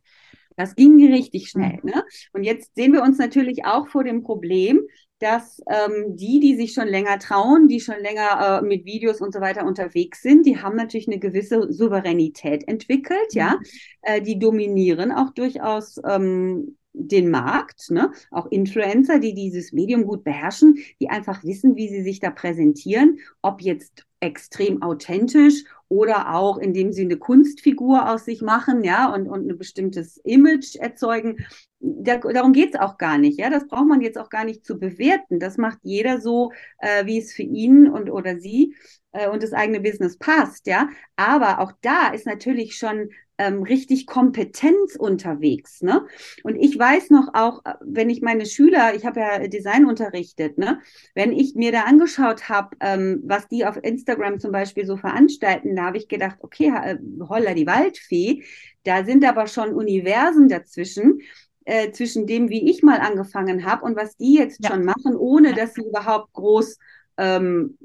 Das 0.57 0.75
ging 0.75 0.97
richtig 1.13 1.49
schnell. 1.49 1.79
Mhm. 1.83 1.91
Ne? 1.91 2.03
Und 2.33 2.43
jetzt 2.43 2.75
sehen 2.75 2.91
wir 2.91 3.03
uns 3.03 3.17
natürlich 3.17 3.63
auch 3.65 3.87
vor 3.87 4.03
dem 4.03 4.23
Problem, 4.23 4.81
dass 5.19 5.61
ähm, 5.67 6.15
die, 6.15 6.39
die 6.39 6.55
sich 6.55 6.73
schon 6.73 6.87
länger 6.87 7.17
trauen, 7.19 7.67
die 7.67 7.79
schon 7.79 7.99
länger 8.01 8.61
äh, 8.61 8.65
mit 8.65 8.85
Videos 8.85 9.21
und 9.21 9.33
so 9.33 9.39
weiter 9.39 9.65
unterwegs 9.65 10.21
sind, 10.21 10.45
die 10.45 10.61
haben 10.61 10.75
natürlich 10.75 11.07
eine 11.07 11.19
gewisse 11.19 11.71
Souveränität 11.71 12.67
entwickelt, 12.67 13.33
mhm. 13.33 13.39
ja. 13.39 13.59
Äh, 14.01 14.21
die 14.21 14.37
dominieren 14.37 15.11
auch 15.11 15.31
durchaus 15.31 15.99
ähm, 16.07 16.77
den 16.99 17.29
Markt, 17.29 17.91
ne? 17.91 18.11
auch 18.31 18.47
Influencer, 18.47 19.19
die 19.19 19.33
dieses 19.33 19.71
Medium 19.71 20.05
gut 20.05 20.23
beherrschen, 20.23 20.77
die 20.99 21.09
einfach 21.09 21.43
wissen, 21.43 21.75
wie 21.75 21.89
sie 21.89 22.01
sich 22.03 22.19
da 22.19 22.31
präsentieren, 22.31 23.19
ob 23.41 23.61
jetzt 23.61 24.05
extrem 24.19 24.81
authentisch 24.81 25.63
oder 25.89 26.33
auch 26.33 26.57
indem 26.57 26.91
sie 26.91 27.03
eine 27.03 27.17
Kunstfigur 27.17 28.09
aus 28.11 28.25
sich 28.25 28.41
machen, 28.41 28.83
ja, 28.83 29.13
und, 29.13 29.27
und 29.27 29.47
ein 29.49 29.57
bestimmtes 29.57 30.17
Image 30.17 30.75
erzeugen. 30.75 31.45
Da, 31.79 32.17
darum 32.17 32.51
geht's 32.51 32.75
auch 32.75 32.97
gar 32.97 33.17
nicht, 33.17 33.39
ja. 33.39 33.49
Das 33.49 33.67
braucht 33.67 33.87
man 33.87 34.01
jetzt 34.01 34.17
auch 34.17 34.29
gar 34.29 34.43
nicht 34.43 34.65
zu 34.65 34.79
bewerten. 34.79 35.39
Das 35.39 35.57
macht 35.57 35.79
jeder 35.83 36.19
so, 36.19 36.51
äh, 36.79 37.05
wie 37.05 37.19
es 37.19 37.31
für 37.31 37.43
ihn 37.43 37.87
und 37.87 38.09
oder 38.09 38.39
sie 38.39 38.75
äh, 39.11 39.29
und 39.29 39.43
das 39.43 39.53
eigene 39.53 39.79
Business 39.79 40.17
passt, 40.17 40.67
ja. 40.67 40.89
Aber 41.15 41.59
auch 41.59 41.71
da 41.81 42.09
ist 42.09 42.25
natürlich 42.25 42.75
schon 42.75 43.09
ähm, 43.37 43.63
richtig 43.63 44.07
Kompetenz 44.07 44.95
unterwegs. 44.95 45.81
Ne? 45.81 46.05
Und 46.43 46.55
ich 46.55 46.77
weiß 46.77 47.09
noch 47.11 47.33
auch, 47.33 47.63
äh, 47.65 47.73
wenn 47.81 48.09
ich 48.09 48.21
meine 48.21 48.45
Schüler, 48.45 48.95
ich 48.95 49.05
habe 49.05 49.19
ja 49.19 49.47
Design 49.47 49.85
unterrichtet, 49.85 50.57
ne? 50.57 50.79
wenn 51.13 51.31
ich 51.31 51.55
mir 51.55 51.71
da 51.71 51.81
angeschaut 51.81 52.49
habe, 52.49 52.75
ähm, 52.79 53.21
was 53.25 53.47
die 53.47 53.65
auf 53.65 53.77
Instagram 53.81 54.39
zum 54.39 54.51
Beispiel 54.51 54.85
so 54.85 54.97
veranstalten, 54.97 55.75
da 55.75 55.85
habe 55.85 55.97
ich 55.97 56.07
gedacht, 56.07 56.37
okay, 56.41 56.71
äh, 56.83 56.97
holla 57.27 57.53
die 57.53 57.67
Waldfee, 57.67 58.43
da 58.83 59.03
sind 59.03 59.23
aber 59.25 59.47
schon 59.47 59.73
Universen 59.73 60.47
dazwischen. 60.47 61.21
Äh, 61.69 61.91
zwischen 61.91 62.27
dem, 62.27 62.49
wie 62.49 62.71
ich 62.71 62.81
mal 62.81 63.01
angefangen 63.01 63.65
habe 63.65 63.83
und 63.83 63.97
was 63.97 64.15
die 64.15 64.35
jetzt 64.35 64.63
ja. 64.63 64.69
schon 64.69 64.85
machen, 64.85 65.17
ohne 65.17 65.53
dass 65.53 65.73
sie 65.73 65.81
überhaupt 65.81 66.31
groß 66.31 66.77
ähm, 67.17 67.77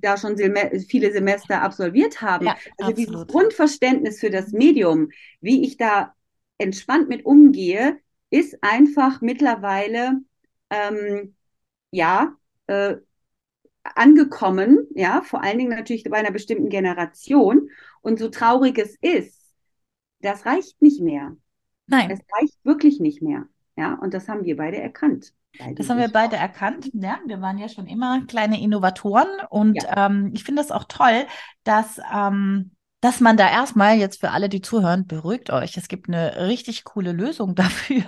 da 0.00 0.16
schon 0.16 0.36
viele 0.36 1.12
Semester 1.12 1.62
absolviert 1.62 2.20
haben. 2.20 2.46
Ja, 2.46 2.52
also 2.78 2.92
absolut. 2.92 2.98
dieses 2.98 3.26
Grundverständnis 3.26 4.20
für 4.20 4.30
das 4.30 4.52
Medium, 4.52 5.10
wie 5.40 5.64
ich 5.64 5.76
da 5.76 6.14
entspannt 6.58 7.08
mit 7.08 7.24
umgehe, 7.24 7.98
ist 8.30 8.58
einfach 8.62 9.20
mittlerweile 9.20 10.20
ähm, 10.70 11.34
ja 11.90 12.36
äh, 12.66 12.96
angekommen, 13.82 14.86
ja, 14.94 15.22
vor 15.22 15.42
allen 15.42 15.58
Dingen 15.58 15.70
natürlich 15.70 16.04
bei 16.04 16.18
einer 16.18 16.30
bestimmten 16.30 16.68
Generation. 16.68 17.70
Und 18.02 18.18
so 18.18 18.28
traurig 18.28 18.78
es 18.78 18.96
ist, 19.00 19.38
das 20.20 20.46
reicht 20.46 20.80
nicht 20.82 21.00
mehr. 21.00 21.36
Nein. 21.86 22.10
Es 22.10 22.20
reicht 22.38 22.58
wirklich 22.64 23.00
nicht 23.00 23.22
mehr. 23.22 23.48
Ja, 23.78 23.94
und 23.94 24.12
das 24.12 24.28
haben 24.28 24.44
wir 24.44 24.56
beide 24.56 24.82
erkannt. 24.82 25.32
Das 25.76 25.88
haben 25.88 25.98
wir 25.98 26.08
beide 26.08 26.34
erkannt. 26.34 26.90
Ja, 26.94 27.20
wir 27.26 27.40
waren 27.40 27.58
ja 27.58 27.68
schon 27.68 27.86
immer 27.86 28.26
kleine 28.26 28.60
Innovatoren 28.60 29.28
und 29.50 29.80
ja. 29.80 30.06
ähm, 30.06 30.32
ich 30.34 30.42
finde 30.42 30.62
es 30.62 30.72
auch 30.72 30.84
toll, 30.88 31.26
dass, 31.62 32.00
ähm, 32.12 32.72
dass 33.00 33.20
man 33.20 33.36
da 33.36 33.48
erstmal 33.48 33.96
jetzt 33.96 34.18
für 34.18 34.30
alle, 34.30 34.48
die 34.48 34.62
zuhören, 34.62 35.06
beruhigt 35.06 35.50
euch. 35.50 35.76
Es 35.76 35.86
gibt 35.86 36.08
eine 36.08 36.48
richtig 36.48 36.82
coole 36.82 37.12
Lösung 37.12 37.54
dafür, 37.54 38.02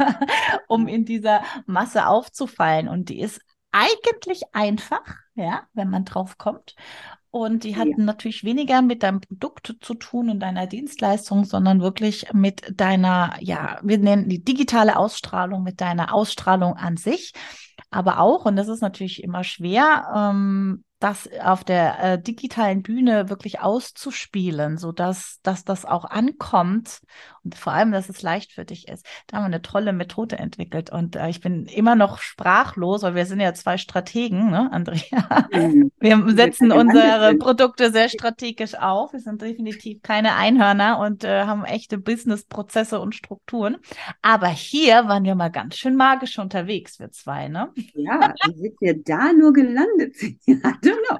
um 0.66 0.88
in 0.88 1.04
dieser 1.04 1.42
Masse 1.66 2.08
aufzufallen 2.08 2.88
und 2.88 3.08
die 3.08 3.20
ist 3.20 3.40
eigentlich 3.70 4.42
einfach, 4.52 5.04
ja, 5.36 5.68
wenn 5.72 5.88
man 5.88 6.04
drauf 6.04 6.36
kommt. 6.36 6.74
Und 7.32 7.62
die 7.62 7.76
hatten 7.76 8.00
ja. 8.00 8.04
natürlich 8.04 8.42
weniger 8.42 8.82
mit 8.82 9.04
deinem 9.04 9.20
Produkt 9.20 9.76
zu 9.80 9.94
tun 9.94 10.30
und 10.30 10.40
deiner 10.40 10.66
Dienstleistung, 10.66 11.44
sondern 11.44 11.80
wirklich 11.80 12.32
mit 12.32 12.62
deiner, 12.75 13.37
ja, 13.40 13.78
wir 13.82 13.99
nennen 13.99 14.28
die 14.28 14.42
digitale 14.42 14.96
Ausstrahlung, 14.96 15.62
mit 15.62 15.80
deiner 15.80 16.12
Ausstrahlung 16.12 16.75
an 16.75 16.96
sich. 16.96 17.32
Aber 17.90 18.18
auch, 18.18 18.46
und 18.46 18.56
das 18.56 18.68
ist 18.68 18.80
natürlich 18.80 19.22
immer 19.22 19.44
schwer, 19.44 20.12
ähm, 20.14 20.84
das 21.00 21.28
auf 21.42 21.64
der 21.64 22.02
äh, 22.02 22.23
digitalen 22.23 22.83
Bühne 22.83 23.30
wirklich 23.30 23.61
auszuspielen, 23.61 24.76
so 24.76 24.92
dass, 24.92 25.40
dass 25.42 25.64
das 25.64 25.87
auch 25.87 26.04
ankommt 26.04 27.00
und 27.42 27.54
vor 27.54 27.73
allem, 27.73 27.90
dass 27.90 28.11
es 28.11 28.21
leicht 28.21 28.52
für 28.52 28.66
dich 28.66 28.87
ist. 28.87 29.07
Da 29.26 29.38
haben 29.38 29.45
wir 29.45 29.47
eine 29.47 29.62
tolle 29.62 29.95
Methode 29.95 30.38
entwickelt 30.38 30.90
und 30.90 31.16
äh, 31.16 31.30
ich 31.30 31.40
bin 31.40 31.64
immer 31.64 31.97
noch 31.97 32.19
sprachlos, 32.19 33.02
weil 33.02 33.14
wir 33.14 33.25
sind 33.25 33.40
ja 33.40 33.54
zwei 33.54 33.78
Strategen, 33.78 34.50
ne, 34.50 34.71
Andrea? 34.71 35.49
Mhm. 35.52 35.90
Wir 36.00 36.23
setzen 36.35 36.71
unsere 36.71 37.35
Produkte 37.37 37.90
sehr 37.90 38.09
strategisch 38.09 38.75
auf. 38.75 39.12
Wir 39.12 39.21
sind 39.21 39.40
definitiv 39.40 40.02
keine 40.02 40.35
Einhörner 40.35 40.99
und 40.99 41.25
äh, 41.25 41.45
haben 41.45 41.64
echte 41.64 41.99
Businessprozesse 41.99 43.00
und 43.00 43.14
Strukturen. 43.14 43.78
Aber 44.21 44.49
hier 44.49 45.09
waren 45.09 45.25
wir 45.25 45.35
mal 45.35 45.50
ganz 45.50 45.76
schön 45.76 45.97
magisch 45.97 46.38
unterwegs, 46.38 46.99
wir 46.99 47.11
zwei, 47.11 47.49
ne? 47.49 47.73
Ja, 47.95 48.35
wie 48.47 48.54
sind 48.54 48.80
wir 48.80 49.02
da 49.02 49.33
nur 49.33 49.52
gelandet? 49.52 50.14
know. 50.97 51.18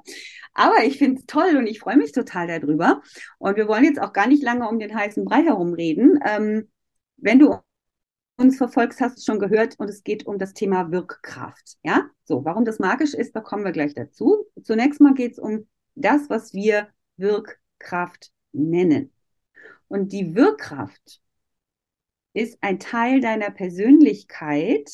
Aber 0.55 0.85
ich 0.85 0.99
finde 0.99 1.21
es 1.21 1.27
toll 1.27 1.57
und 1.57 1.67
ich 1.67 1.81
freue 1.81 1.97
mich 1.97 2.13
total 2.13 2.47
darüber. 2.47 3.03
Und 3.39 3.57
wir 3.57 3.69
wollen 3.69 3.85
jetzt 3.85 4.01
auch 4.01 4.13
gar 4.13 4.27
nicht 4.27 4.43
lange 4.43 4.69
um 4.69 4.79
den 4.79 4.95
heißen 4.95 5.25
Brei 5.25 5.43
herumreden. 5.43 6.19
Ähm, 6.25 6.69
wenn 7.17 7.39
du 7.39 7.57
uns 8.37 8.57
verfolgst, 8.57 9.01
hast 9.01 9.19
du 9.19 9.23
schon 9.23 9.39
gehört 9.39 9.79
und 9.79 9.89
es 9.89 10.03
geht 10.03 10.27
um 10.27 10.39
das 10.39 10.55
Thema 10.55 10.91
Wirkkraft. 10.91 11.77
Ja, 11.83 12.09
so, 12.25 12.45
warum 12.45 12.65
das 12.65 12.79
magisch 12.79 13.15
ist, 13.15 13.37
da 13.37 13.41
kommen 13.41 13.65
wir 13.65 13.73
gleich 13.73 13.95
dazu. 13.95 14.47
Zunächst 14.63 15.01
mal 15.01 15.15
geht 15.15 15.33
es 15.33 15.39
um 15.39 15.69
das, 15.95 16.31
was 16.31 16.55
wir 16.55 16.89
Wirkkraft 17.17 18.33
nennen. 18.53 19.13
Und 19.89 20.13
die 20.13 20.35
Wirkkraft 20.35 21.21
ist 22.33 22.59
ein 22.61 22.79
Teil 22.79 23.21
deiner 23.21 23.51
Persönlichkeit, 23.51 24.89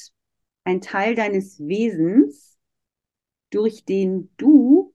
ein 0.65 0.81
Teil 0.81 1.15
deines 1.15 1.61
Wesens, 1.61 2.56
durch 3.57 3.87
den 3.87 4.29
du 4.37 4.95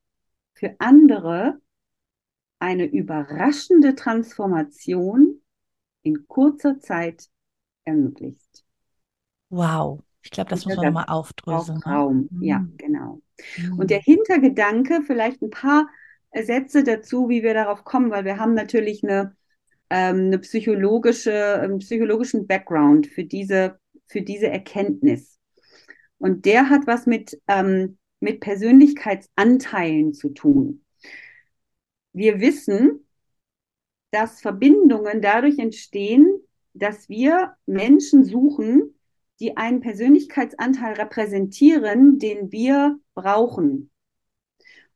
für 0.53 0.75
andere 0.77 1.59
eine 2.59 2.85
überraschende 2.85 3.95
Transformation 3.95 5.41
in 6.03 6.27
kurzer 6.27 6.79
Zeit 6.79 7.27
ermöglicht. 7.85 8.63
Wow. 9.49 10.03
Ich 10.21 10.29
glaube, 10.29 10.51
das 10.51 10.65
muss 10.65 10.75
man 10.75 10.85
nochmal 10.85 11.05
aufdröseln. 11.07 11.81
Ne? 11.83 11.91
Raum, 11.91 12.29
mhm. 12.29 12.43
ja, 12.43 12.63
genau. 12.77 13.21
Mhm. 13.57 13.79
Und 13.79 13.89
der 13.89 13.99
Hintergedanke, 13.99 15.01
vielleicht 15.07 15.41
ein 15.41 15.49
paar 15.49 15.89
Sätze 16.31 16.83
dazu, 16.83 17.29
wie 17.29 17.41
wir 17.41 17.55
darauf 17.55 17.83
kommen, 17.83 18.11
weil 18.11 18.25
wir 18.25 18.37
haben 18.37 18.53
natürlich 18.53 19.03
eine, 19.03 19.35
ähm, 19.89 20.27
eine 20.27 20.37
psychologische, 20.37 21.59
einen 21.61 21.79
psychologischen 21.79 22.45
Background 22.45 23.07
für 23.07 23.23
diese, 23.23 23.79
für 24.05 24.21
diese 24.21 24.49
Erkenntnis. 24.49 25.39
Und 26.19 26.45
der 26.45 26.69
hat 26.69 26.85
was 26.85 27.07
mit 27.07 27.41
ähm, 27.47 27.97
mit 28.21 28.39
Persönlichkeitsanteilen 28.39 30.13
zu 30.13 30.29
tun. 30.29 30.85
Wir 32.13 32.39
wissen, 32.39 33.05
dass 34.11 34.41
Verbindungen 34.41 35.21
dadurch 35.21 35.59
entstehen, 35.59 36.27
dass 36.73 37.09
wir 37.09 37.55
Menschen 37.65 38.23
suchen, 38.23 38.95
die 39.39 39.57
einen 39.57 39.81
Persönlichkeitsanteil 39.81 40.93
repräsentieren, 40.93 42.19
den 42.19 42.51
wir 42.51 42.99
brauchen. 43.15 43.89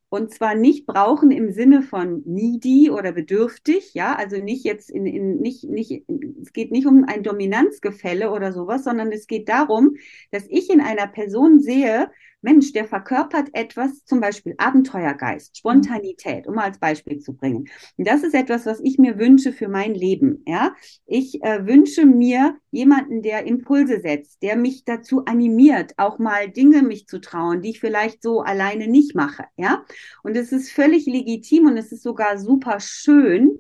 Und 0.10 0.34
zwar 0.34 0.56
nicht 0.56 0.86
brauchen 0.86 1.32
im 1.32 1.52
Sinne 1.52 1.82
von 1.82 2.22
needy 2.26 2.90
oder 2.90 3.12
bedürftig, 3.12 3.94
ja, 3.96 4.16
also 4.16 4.38
nicht 4.38 4.64
jetzt 4.64 4.90
in, 4.90 5.06
in 5.06 5.38
nicht, 5.42 5.64
nicht, 5.66 6.06
es 6.42 6.54
geht 6.54 6.72
nicht 6.72 6.86
um 6.86 7.04
ein 7.06 7.24
Dominanzgefälle 7.24 8.32
oder 8.32 8.54
sowas, 8.54 8.84
sondern 8.84 9.12
es 9.12 9.28
geht 9.28 9.50
darum, 9.50 9.96
dass 10.32 10.46
ich 10.48 10.70
in 10.70 10.80
einer 10.80 11.08
Person 11.08 11.60
sehe, 11.60 12.10
Mensch, 12.46 12.74
der 12.74 12.86
verkörpert 12.86 13.50
etwas, 13.54 14.06
zum 14.06 14.22
Beispiel 14.22 14.54
Abenteuergeist, 14.60 15.58
Spontanität, 15.58 16.46
um 16.48 16.56
mal 16.56 16.66
als 16.66 16.78
Beispiel 16.80 17.20
zu 17.20 17.34
bringen. 17.34 17.68
Und 17.98 18.08
das 18.08 18.24
ist 18.24 18.36
etwas, 18.36 18.68
was 18.68 18.80
ich 18.82 19.00
mir 19.00 19.18
wünsche 19.18 19.52
für 19.52 19.68
mein 19.68 19.96
Leben. 19.96 20.44
Ja, 20.48 20.76
ich 21.08 21.44
äh, 21.44 21.66
wünsche 21.66 22.06
mir 22.06 22.56
jemanden, 22.70 23.24
der 23.24 23.48
Impulse 23.48 24.00
setzt, 24.00 24.44
der 24.44 24.58
mich 24.58 24.86
dazu 24.86 25.26
animiert, 25.26 25.94
auch 25.98 26.20
mal 26.20 26.48
Dinge 26.48 26.84
mich 26.84 27.08
zu 27.08 27.20
trauen, 27.20 27.64
die 27.64 27.72
ich 27.72 27.80
vielleicht 27.80 28.22
so 28.22 28.42
alleine 28.42 28.88
nicht 28.88 29.16
mache. 29.16 29.46
Ja, 29.58 29.84
und 30.24 30.38
es 30.38 30.52
ist 30.52 30.72
völlig 30.72 31.08
legitim 31.08 31.66
und 31.66 31.78
es 31.78 31.92
ist 31.92 32.04
sogar 32.04 32.38
super 32.38 32.80
schön, 32.80 33.58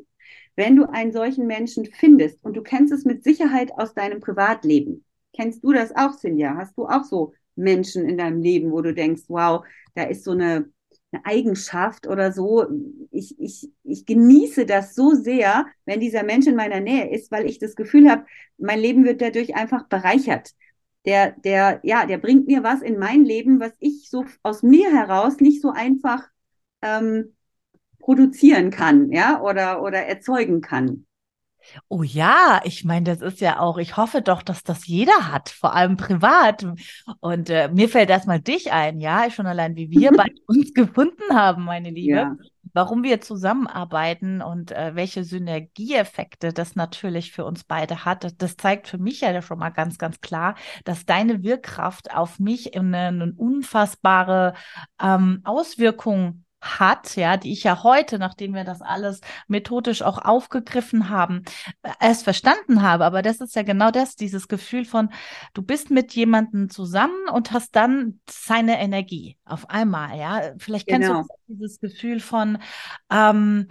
wenn 0.56 0.76
du 0.76 0.88
einen 0.88 1.12
solchen 1.12 1.48
Menschen 1.48 1.86
findest. 1.86 2.44
Und 2.46 2.56
du 2.56 2.62
kennst 2.62 2.94
es 2.94 3.04
mit 3.04 3.24
Sicherheit 3.24 3.72
aus 3.78 3.96
deinem 3.96 4.20
Privatleben. 4.20 5.04
Kennst 5.34 5.64
du 5.64 5.74
das 5.74 5.94
auch, 5.96 6.14
Silja? 6.14 6.56
Hast 6.56 6.78
du 6.78 6.86
auch 6.86 7.04
so 7.04 7.34
Menschen 7.56 8.08
in 8.08 8.18
deinem 8.18 8.42
Leben, 8.42 8.72
wo 8.72 8.82
du 8.82 8.94
denkst, 8.94 9.24
wow, 9.28 9.66
da 9.94 10.04
ist 10.04 10.24
so 10.24 10.32
eine, 10.32 10.70
eine 11.12 11.26
Eigenschaft 11.26 12.08
oder 12.08 12.32
so. 12.32 12.66
Ich, 13.12 13.40
ich, 13.40 13.70
ich 13.84 14.06
genieße 14.06 14.66
das 14.66 14.96
so 14.96 15.12
sehr, 15.12 15.66
wenn 15.86 16.00
dieser 16.00 16.24
Mensch 16.24 16.48
in 16.48 16.56
meiner 16.56 16.80
Nähe 16.80 17.10
ist, 17.12 17.32
weil 17.32 17.46
ich 17.46 17.60
das 17.60 17.76
Gefühl 17.76 18.10
habe, 18.10 18.26
mein 18.58 18.80
Leben 18.80 19.06
wird 19.06 19.22
dadurch 19.22 19.56
einfach 19.56 19.88
bereichert. 19.88 20.52
Der, 21.06 21.32
der, 21.32 21.80
ja, 21.84 22.06
der 22.06 22.18
bringt 22.18 22.48
mir 22.48 22.64
was 22.64 22.82
in 22.82 22.98
mein 22.98 23.26
Leben, 23.26 23.60
was 23.60 23.74
ich 23.80 24.10
so 24.10 24.26
aus 24.42 24.64
mir 24.64 24.92
heraus 24.92 25.40
nicht 25.40 25.62
so 25.62 25.70
einfach 25.70 26.28
ähm, 26.82 27.36
produzieren 28.00 28.72
kann, 28.72 29.12
ja, 29.12 29.42
oder, 29.42 29.82
oder 29.82 30.00
erzeugen 30.00 30.62
kann. 30.62 31.06
Oh 31.88 32.04
ja, 32.04 32.62
ich 32.64 32.84
meine, 32.84 33.06
das 33.06 33.22
ist 33.22 33.42
ja 33.42 33.60
auch, 33.60 33.78
ich 33.78 33.98
hoffe 33.98 34.22
doch, 34.22 34.42
dass 34.42 34.64
das 34.64 34.88
jeder 34.88 35.32
hat, 35.32 35.50
vor 35.50 35.74
allem 35.74 35.98
privat. 35.98 36.66
Und 37.20 37.50
äh, 37.50 37.70
mir 37.70 37.90
fällt 37.90 38.10
erstmal 38.10 38.40
dich 38.40 38.72
ein, 38.72 39.00
ja, 39.00 39.30
schon 39.30 39.46
allein, 39.46 39.76
wie 39.76 39.90
wir 39.90 40.12
bei 40.18 40.28
uns 40.48 40.74
gefunden 40.74 41.34
haben, 41.34 41.64
meine 41.64 41.90
Liebe. 41.90 42.18
Ja. 42.18 42.36
Warum 42.74 43.04
wir 43.04 43.22
zusammenarbeiten 43.22 44.42
und 44.42 44.72
äh, 44.72 44.96
welche 44.96 45.24
Synergieeffekte 45.24 46.52
das 46.52 46.76
natürlich 46.76 47.32
für 47.32 47.46
uns 47.46 47.64
beide 47.64 48.04
hat, 48.04 48.24
das, 48.24 48.36
das, 48.36 48.58
zeigt 48.58 48.88
für 48.88 48.98
mich 48.98 49.22
ja 49.22 49.42
schon 49.42 49.60
mal 49.60 49.70
ganz, 49.70 49.98
ganz 49.98 50.20
klar, 50.20 50.56
dass 50.84 51.06
deine 51.06 51.42
Wirkkraft 51.44 52.14
auf 52.14 52.40
mich 52.40 52.78
eine, 52.78 52.98
eine 52.98 53.34
unfassbare 53.38 54.56
ähm, 55.02 55.42
Auswirkung 55.46 56.45
hat, 56.66 57.16
ja, 57.16 57.38
die 57.38 57.52
ich 57.52 57.64
ja 57.64 57.84
heute, 57.84 58.18
nachdem 58.18 58.54
wir 58.54 58.64
das 58.64 58.82
alles 58.82 59.22
methodisch 59.48 60.02
auch 60.02 60.18
aufgegriffen 60.18 61.10
haben, 61.10 61.44
erst 62.00 62.24
verstanden 62.24 62.82
habe. 62.82 63.06
Aber 63.06 63.22
das 63.22 63.40
ist 63.40 63.56
ja 63.56 63.64
genau 63.64 63.92
das, 63.92 64.16
dieses 64.16 64.48
Gefühl 64.48 64.86
von, 64.86 65.10
du 65.54 65.62
bist 65.62 65.92
mit 65.92 66.14
jemandem 66.14 66.70
zusammen 66.70 67.30
und 67.32 67.52
hast 67.52 67.76
dann 67.76 68.20
seine 68.30 68.80
Energie 68.80 69.38
auf 69.46 69.70
einmal, 69.70 70.18
ja. 70.18 70.42
Vielleicht 70.58 70.88
kennst 70.88 71.08
genau. 71.08 71.22
du 71.22 71.28
dieses 71.48 71.80
Gefühl 71.80 72.20
von, 72.20 72.58
ähm, 73.12 73.68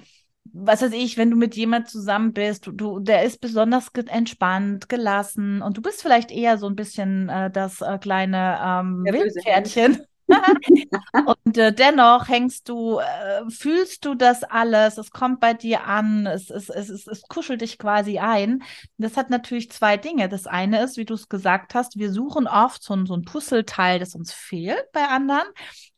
was 0.52 0.82
weiß 0.82 0.92
ich, 0.92 1.16
wenn 1.16 1.30
du 1.30 1.36
mit 1.36 1.56
jemand 1.56 1.88
zusammen 1.88 2.32
bist, 2.32 2.66
du, 2.66 2.72
du, 2.72 3.00
der 3.00 3.24
ist 3.24 3.40
besonders 3.40 3.88
entspannt, 4.06 4.88
gelassen 4.88 5.62
und 5.62 5.76
du 5.76 5.82
bist 5.82 6.02
vielleicht 6.02 6.30
eher 6.30 6.58
so 6.58 6.68
ein 6.68 6.76
bisschen 6.76 7.28
äh, 7.28 7.50
das 7.50 7.80
äh, 7.80 7.98
kleine 7.98 8.58
ähm, 8.62 9.04
Wildpferdchen. 9.04 10.04
und 11.44 11.58
äh, 11.58 11.72
dennoch 11.72 12.28
hängst 12.28 12.68
du, 12.68 12.98
äh, 12.98 13.48
fühlst 13.50 14.04
du 14.04 14.14
das 14.14 14.42
alles, 14.44 14.98
es 14.98 15.10
kommt 15.10 15.40
bei 15.40 15.54
dir 15.54 15.84
an, 15.86 16.26
es, 16.26 16.50
es, 16.50 16.68
es, 16.68 16.88
es, 16.88 17.06
es 17.06 17.22
kuschelt 17.22 17.60
dich 17.60 17.78
quasi 17.78 18.18
ein. 18.18 18.62
Das 18.98 19.16
hat 19.16 19.30
natürlich 19.30 19.70
zwei 19.70 19.96
Dinge. 19.96 20.28
Das 20.28 20.46
eine 20.46 20.82
ist, 20.82 20.96
wie 20.96 21.04
du 21.04 21.14
es 21.14 21.28
gesagt 21.28 21.74
hast, 21.74 21.98
wir 21.98 22.10
suchen 22.12 22.46
oft 22.46 22.82
so, 22.82 23.04
so 23.06 23.14
ein 23.14 23.24
Puzzleteil, 23.24 23.98
das 23.98 24.14
uns 24.14 24.32
fehlt 24.32 24.90
bei 24.92 25.06
anderen. 25.08 25.46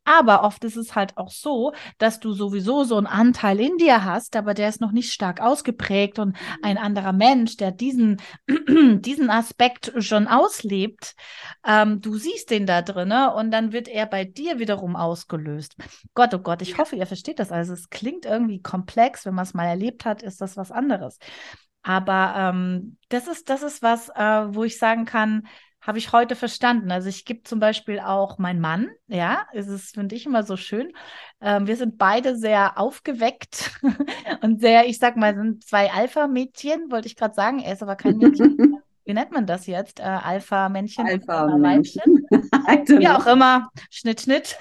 Aber 0.07 0.45
oft 0.45 0.63
ist 0.63 0.77
es 0.77 0.95
halt 0.95 1.17
auch 1.19 1.31
so, 1.31 1.73
dass 1.99 2.21
du 2.21 2.33
sowieso 2.33 2.85
so 2.85 2.97
einen 2.97 3.09
Anteil 3.09 3.59
in 3.61 3.77
dir 3.77 4.05
hast, 4.05 4.37
aber 4.37 4.55
der 4.55 4.69
ist 4.69 4.81
noch 4.81 4.93
nicht 4.93 5.13
stark 5.13 5.41
ausgeprägt 5.41 6.21
und 6.21 6.37
ein 6.63 6.79
anderer 6.79 7.13
Mensch, 7.13 7.57
der 7.57 7.73
diesen, 7.73 8.19
diesen 9.01 9.31
Aspekt 9.31 9.93
schon 9.99 10.29
auslebt, 10.29 11.17
ähm, 11.67 12.01
du 12.01 12.17
siehst 12.17 12.51
den 12.51 12.67
da 12.67 12.83
drin 12.83 13.13
und 13.13 13.51
dann 13.51 13.73
wird 13.73 13.89
er 13.89 14.07
bei 14.07 14.25
dir 14.25 14.61
wiederum 14.61 14.95
ausgelöst. 14.95 15.75
Gott, 16.15 16.33
oh 16.35 16.39
Gott, 16.39 16.63
ich 16.63 16.79
hoffe, 16.79 16.95
ihr 16.95 17.07
versteht 17.07 17.41
das. 17.41 17.51
Also 17.51 17.73
es 17.73 17.91
klingt 17.91 18.27
irgendwie 18.27 18.63
komplex, 18.63 19.27
wenn 19.27 19.35
man 19.35 19.45
es 19.45 19.55
mal 19.55 19.67
erlebt 19.67 20.05
hat, 20.05 20.23
ist 20.23 20.41
das 20.41 20.57
was 20.57 20.71
anderes. 20.71 21.19
Aber 21.83 22.35
ähm, 22.37 22.97
das 23.09 23.27
ist, 23.27 23.51
das 23.51 23.63
ist 23.63 23.83
was, 23.83 24.09
äh, 24.11 24.55
wo 24.55 24.63
ich 24.63 24.79
sagen 24.79 25.05
kann, 25.05 25.47
habe 25.87 25.99
ich 25.99 26.12
heute 26.12 26.35
verstanden. 26.35 26.90
Also 26.90 27.09
ich 27.09 27.25
gebe 27.25 27.45
zum 27.45 27.61
Beispiel 27.61 28.00
auch 28.00 28.38
meinen 28.38 28.61
Mann, 28.61 28.90
ja, 29.07 29.47
es 29.52 29.69
ist, 29.69 29.95
finde 29.95 30.16
ich 30.16 30.26
immer 30.26 30.43
so 30.43 30.57
schön. 30.57 30.93
Ähm, 31.40 31.69
wir 31.69 31.76
sind 31.76 31.97
beide 31.97 32.37
sehr 32.37 32.78
aufgeweckt 32.78 33.81
und 34.43 34.61
sehr, 34.61 34.88
ich 34.88 34.99
sag 34.99 35.16
mal, 35.16 35.35
sind 35.35 35.64
zwei 35.64 35.93
Alpha-Mädchen, 35.93 36.90
wollte 36.90 37.07
ich 37.07 37.14
gerade 37.14 37.35
sagen. 37.35 37.61
Er 37.61 37.73
ist 37.73 37.83
aber 37.83 37.95
kein 37.95 38.16
Mädchen. 38.19 38.83
Wie 39.05 39.14
nennt 39.14 39.31
man 39.31 39.47
das 39.47 39.69
jetzt? 39.69 40.00
Äh, 40.00 40.02
Alpha-Männchen? 40.02 41.07
Alpha-Männchen. 41.07 42.26
Wie 42.31 43.07
auch 43.07 43.26
immer. 43.26 43.71
Schnitt, 43.88 44.23
Schnitt. 44.23 44.59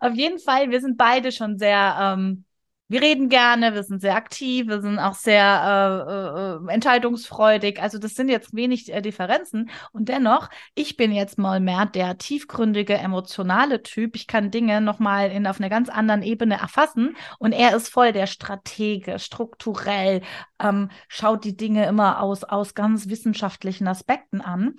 Auf 0.00 0.12
jeden 0.12 0.38
Fall, 0.38 0.70
wir 0.70 0.82
sind 0.82 0.98
beide 0.98 1.32
schon 1.32 1.56
sehr 1.56 1.96
ähm, 1.98 2.44
wir 2.92 3.00
reden 3.00 3.30
gerne, 3.30 3.72
wir 3.72 3.82
sind 3.84 4.02
sehr 4.02 4.16
aktiv, 4.16 4.68
wir 4.68 4.82
sind 4.82 4.98
auch 4.98 5.14
sehr 5.14 6.60
äh, 6.60 6.70
äh, 6.70 6.74
entscheidungsfreudig. 6.74 7.80
Also 7.80 7.98
das 7.98 8.14
sind 8.14 8.28
jetzt 8.28 8.54
wenig 8.54 8.92
äh, 8.92 9.00
Differenzen. 9.00 9.70
Und 9.92 10.10
dennoch, 10.10 10.50
ich 10.74 10.98
bin 10.98 11.10
jetzt 11.10 11.38
mal 11.38 11.58
mehr 11.58 11.86
der 11.86 12.18
tiefgründige, 12.18 12.92
emotionale 12.92 13.82
Typ. 13.82 14.14
Ich 14.14 14.26
kann 14.26 14.50
Dinge 14.50 14.82
nochmal 14.82 15.30
in, 15.30 15.46
auf 15.46 15.58
einer 15.58 15.70
ganz 15.70 15.88
anderen 15.88 16.22
Ebene 16.22 16.56
erfassen. 16.56 17.16
Und 17.38 17.52
er 17.52 17.74
ist 17.74 17.88
voll 17.88 18.12
der 18.12 18.26
Stratege, 18.26 19.18
strukturell, 19.18 20.20
ähm, 20.60 20.90
schaut 21.08 21.44
die 21.44 21.56
Dinge 21.56 21.86
immer 21.86 22.20
aus, 22.20 22.44
aus 22.44 22.74
ganz 22.74 23.08
wissenschaftlichen 23.08 23.88
Aspekten 23.88 24.42
an. 24.42 24.74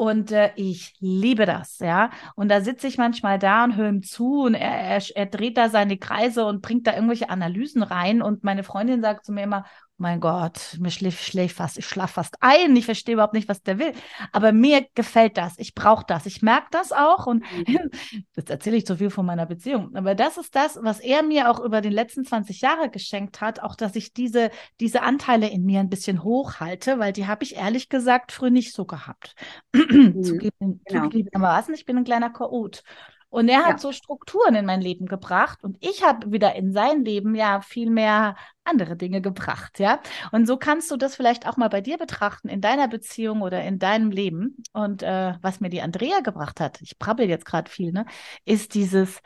Und 0.00 0.32
äh, 0.32 0.50
ich 0.56 0.94
liebe 1.00 1.44
das, 1.44 1.78
ja. 1.78 2.08
Und 2.34 2.48
da 2.48 2.62
sitze 2.62 2.86
ich 2.86 2.96
manchmal 2.96 3.38
da 3.38 3.64
und 3.64 3.76
höre 3.76 3.90
ihm 3.90 4.02
zu 4.02 4.44
und 4.44 4.54
er, 4.54 4.70
er, 4.70 5.02
er 5.14 5.26
dreht 5.26 5.58
da 5.58 5.68
seine 5.68 5.98
Kreise 5.98 6.46
und 6.46 6.62
bringt 6.62 6.86
da 6.86 6.94
irgendwelche 6.94 7.28
Analysen 7.28 7.82
rein. 7.82 8.22
Und 8.22 8.42
meine 8.42 8.62
Freundin 8.62 9.02
sagt 9.02 9.26
zu 9.26 9.32
mir 9.32 9.42
immer, 9.42 9.66
mein 10.00 10.20
Gott, 10.20 10.78
mir 10.80 10.90
schläft, 10.90 11.22
schläft 11.22 11.56
fast, 11.56 11.78
ich 11.78 11.86
schlafe 11.86 12.14
fast 12.14 12.36
ein, 12.40 12.74
ich 12.74 12.86
verstehe 12.86 13.14
überhaupt 13.14 13.34
nicht, 13.34 13.48
was 13.48 13.62
der 13.62 13.78
will. 13.78 13.92
Aber 14.32 14.52
mir 14.52 14.86
gefällt 14.94 15.36
das, 15.36 15.58
ich 15.58 15.74
brauche 15.74 16.04
das, 16.06 16.26
ich 16.26 16.40
merke 16.40 16.68
das 16.70 16.90
auch 16.90 17.26
und 17.26 17.44
mhm. 17.52 17.90
jetzt 18.36 18.50
erzähle 18.50 18.78
ich 18.78 18.86
zu 18.86 18.96
viel 18.96 19.10
von 19.10 19.26
meiner 19.26 19.46
Beziehung. 19.46 19.94
Aber 19.94 20.14
das 20.14 20.38
ist 20.38 20.56
das, 20.56 20.78
was 20.82 21.00
er 21.00 21.22
mir 21.22 21.50
auch 21.50 21.60
über 21.60 21.82
die 21.82 21.90
letzten 21.90 22.24
20 22.24 22.62
Jahre 22.62 22.88
geschenkt 22.88 23.40
hat, 23.40 23.60
auch 23.60 23.76
dass 23.76 23.94
ich 23.94 24.14
diese, 24.14 24.50
diese 24.80 25.02
Anteile 25.02 25.48
in 25.48 25.64
mir 25.64 25.80
ein 25.80 25.90
bisschen 25.90 26.24
hochhalte, 26.24 26.98
weil 26.98 27.12
die 27.12 27.26
habe 27.26 27.44
ich 27.44 27.56
ehrlich 27.56 27.90
gesagt 27.90 28.32
früher 28.32 28.50
nicht 28.50 28.72
so 28.74 28.86
gehabt. 28.86 29.34
Mhm. 29.90 30.22
Zugeben, 30.22 30.80
genau. 30.84 31.04
zugegebenermaßen, 31.04 31.74
ich 31.74 31.84
bin 31.84 31.96
ein 31.98 32.04
kleiner 32.04 32.30
Chaot. 32.30 32.82
Und 33.30 33.48
er 33.48 33.64
hat 33.64 33.74
ja. 33.74 33.78
so 33.78 33.92
Strukturen 33.92 34.54
in 34.56 34.66
mein 34.66 34.80
Leben 34.80 35.06
gebracht 35.06 35.62
und 35.62 35.76
ich 35.80 36.02
habe 36.04 36.32
wieder 36.32 36.54
in 36.56 36.72
sein 36.72 37.04
Leben 37.04 37.34
ja 37.34 37.60
viel 37.60 37.88
mehr 37.88 38.36
andere 38.64 38.96
Dinge 38.96 39.20
gebracht, 39.20 39.78
ja. 39.78 40.00
Und 40.32 40.46
so 40.46 40.56
kannst 40.56 40.90
du 40.90 40.96
das 40.96 41.16
vielleicht 41.16 41.46
auch 41.46 41.56
mal 41.56 41.68
bei 41.68 41.80
dir 41.80 41.96
betrachten, 41.96 42.48
in 42.48 42.60
deiner 42.60 42.88
Beziehung 42.88 43.42
oder 43.42 43.62
in 43.62 43.78
deinem 43.78 44.10
Leben. 44.10 44.56
Und 44.72 45.02
äh, 45.02 45.34
was 45.40 45.60
mir 45.60 45.70
die 45.70 45.80
Andrea 45.80 46.20
gebracht 46.20 46.60
hat, 46.60 46.80
ich 46.82 46.98
brabbel 46.98 47.28
jetzt 47.28 47.46
gerade 47.46 47.70
viel, 47.70 47.92
ne, 47.92 48.04
ist 48.44 48.74
dieses, 48.74 49.20